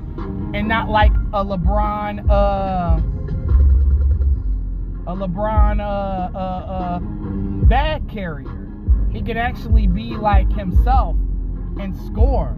and 0.54 0.66
not 0.66 0.88
like 0.88 1.12
a 1.32 1.44
LeBron 1.44 2.28
uh 2.28 3.00
a 5.06 5.16
LeBron 5.16 5.80
uh 5.80 6.36
uh 6.36 6.38
uh 6.38 6.98
bag 7.66 8.08
carrier. 8.08 8.68
He 9.10 9.22
can 9.22 9.36
actually 9.36 9.86
be 9.86 10.16
like 10.16 10.50
himself 10.52 11.16
and 11.78 11.96
score. 11.96 12.56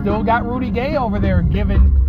Still 0.00 0.22
got 0.22 0.44
Rudy 0.44 0.70
Gay 0.70 0.96
over 0.96 1.18
there 1.18 1.42
giving 1.42 2.01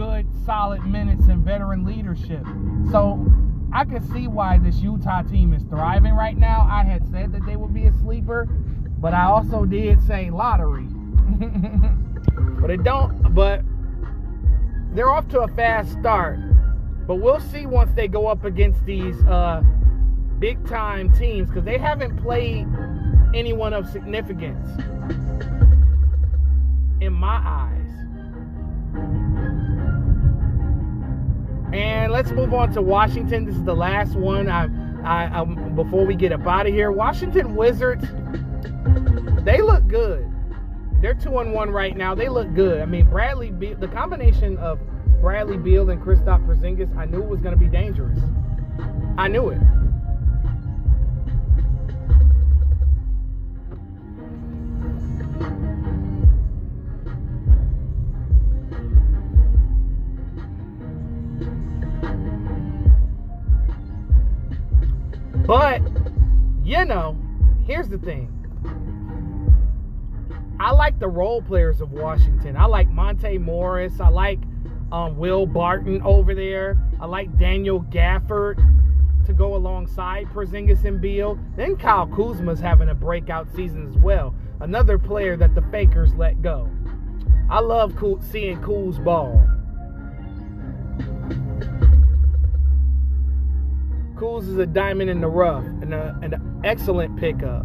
good, 0.00 0.26
solid 0.46 0.82
minutes 0.86 1.26
and 1.26 1.44
veteran 1.44 1.84
leadership. 1.84 2.42
So 2.90 3.22
I 3.70 3.84
can 3.84 4.02
see 4.10 4.28
why 4.28 4.56
this 4.56 4.76
Utah 4.76 5.20
team 5.20 5.52
is 5.52 5.62
thriving 5.64 6.14
right 6.14 6.38
now. 6.38 6.66
I 6.70 6.84
had 6.84 7.06
said 7.10 7.32
that 7.34 7.44
they 7.44 7.54
would 7.54 7.74
be 7.74 7.84
a 7.84 7.92
sleeper, 7.92 8.46
but 8.98 9.12
I 9.12 9.24
also 9.24 9.66
did 9.66 10.02
say 10.06 10.30
lottery. 10.30 10.86
but 12.62 12.70
it 12.70 12.82
don't 12.82 13.34
but 13.34 13.60
they're 14.94 15.10
off 15.10 15.28
to 15.28 15.40
a 15.40 15.48
fast 15.48 15.92
start. 15.92 16.38
But 17.06 17.16
we'll 17.16 17.40
see 17.40 17.66
once 17.66 17.92
they 17.94 18.08
go 18.08 18.26
up 18.26 18.46
against 18.46 18.82
these 18.86 19.22
uh, 19.24 19.60
big 20.38 20.66
time 20.66 21.12
teams 21.12 21.50
because 21.50 21.64
they 21.64 21.76
haven't 21.76 22.16
played 22.22 22.66
anyone 23.34 23.74
of 23.74 23.86
significance 23.90 24.66
in 27.02 27.12
my 27.12 27.36
eyes. 27.44 27.79
And 31.72 32.12
let's 32.12 32.30
move 32.30 32.52
on 32.52 32.72
to 32.72 32.82
Washington. 32.82 33.44
This 33.44 33.54
is 33.54 33.64
the 33.64 33.74
last 33.74 34.14
one. 34.14 34.48
I, 34.48 34.68
I, 35.04 35.40
I 35.40 35.44
before 35.44 36.04
we 36.04 36.14
get 36.14 36.32
up 36.32 36.46
out 36.46 36.66
of 36.66 36.74
here, 36.74 36.90
Washington 36.90 37.54
Wizards. 37.54 38.04
They 39.44 39.62
look 39.62 39.86
good. 39.86 40.30
They're 41.00 41.14
two 41.14 41.38
and 41.38 41.52
one 41.52 41.70
right 41.70 41.96
now. 41.96 42.14
They 42.14 42.28
look 42.28 42.52
good. 42.54 42.80
I 42.80 42.84
mean, 42.84 43.08
Bradley, 43.08 43.50
the 43.50 43.88
combination 43.88 44.58
of 44.58 44.78
Bradley 45.20 45.56
Beal 45.56 45.88
and 45.90 46.00
Kristaps 46.02 46.44
Porzingis, 46.46 46.94
I 46.96 47.06
knew 47.06 47.22
it 47.22 47.28
was 47.28 47.40
going 47.40 47.54
to 47.54 47.60
be 47.60 47.68
dangerous. 47.68 48.18
I 49.16 49.28
knew 49.28 49.50
it. 49.50 49.60
But, 65.50 65.82
you 66.62 66.84
know, 66.84 67.18
here's 67.66 67.88
the 67.88 67.98
thing. 67.98 68.30
I 70.60 70.70
like 70.70 71.00
the 71.00 71.08
role 71.08 71.42
players 71.42 71.80
of 71.80 71.90
Washington. 71.90 72.56
I 72.56 72.66
like 72.66 72.88
Monte 72.88 73.36
Morris. 73.38 73.98
I 73.98 74.10
like 74.10 74.38
um, 74.92 75.18
Will 75.18 75.46
Barton 75.46 76.02
over 76.02 76.36
there. 76.36 76.78
I 77.00 77.06
like 77.06 77.36
Daniel 77.36 77.82
Gafford 77.82 78.64
to 79.26 79.32
go 79.32 79.56
alongside 79.56 80.28
Porzingis 80.28 80.84
and 80.84 81.00
Beal. 81.00 81.36
Then 81.56 81.74
Kyle 81.74 82.06
Kuzma's 82.06 82.60
having 82.60 82.88
a 82.88 82.94
breakout 82.94 83.48
season 83.52 83.88
as 83.88 83.96
well. 83.96 84.32
Another 84.60 85.00
player 85.00 85.36
that 85.36 85.56
the 85.56 85.62
Fakers 85.62 86.14
let 86.14 86.42
go. 86.42 86.70
I 87.50 87.58
love 87.58 87.98
seeing 88.30 88.60
Kuz 88.60 89.02
ball. 89.02 89.44
Kuz 94.20 94.46
is 94.46 94.58
a 94.58 94.66
diamond 94.66 95.08
in 95.08 95.22
the 95.22 95.28
rough 95.28 95.64
and, 95.64 95.94
a, 95.94 96.14
an 96.20 96.60
excellent 96.62 97.16
pickup. 97.18 97.64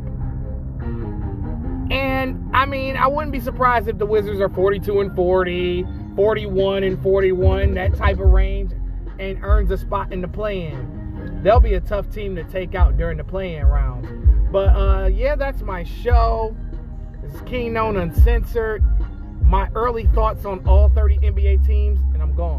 And 1.92 2.50
I 2.54 2.66
mean, 2.66 2.96
I 2.96 3.08
wouldn't 3.08 3.34
be 3.34 3.42
surprised 3.42 3.90
if 3.90 3.98
the 3.98 4.06
Wizards 4.06 4.40
are 4.40 4.48
42 4.48 5.02
and 5.02 5.14
40, 5.14 5.86
41 6.16 6.84
and 6.84 7.04
41, 7.04 7.74
that 7.74 7.94
type 7.96 8.20
of 8.20 8.28
range, 8.28 8.72
and 9.20 9.44
earns 9.44 9.70
a 9.70 9.78
spot 9.78 10.14
in 10.14 10.22
the 10.22 10.30
play-in. 10.30 11.42
They'll 11.44 11.60
be 11.60 11.74
a 11.74 11.82
tough 11.82 12.10
team 12.10 12.38
to 12.38 12.44
take 12.46 12.74
out 12.74 12.96
during 12.96 13.18
the 13.18 13.26
play-in 13.26 13.66
rounds. 13.66 14.08
But 14.50 14.70
uh, 14.70 15.08
yeah, 15.08 15.36
that's 15.36 15.62
my 15.62 15.84
show. 15.84 16.56
Is 17.22 17.42
King 17.42 17.74
Known 17.74 17.98
Uncensored. 17.98 18.82
My 19.42 19.68
early 19.76 20.08
thoughts 20.08 20.46
on 20.46 20.66
all 20.66 20.88
30 20.88 21.18
NBA 21.18 21.68
teams, 21.68 22.00
and 22.14 22.22
I'm 22.22 22.34
gone. 22.34 22.54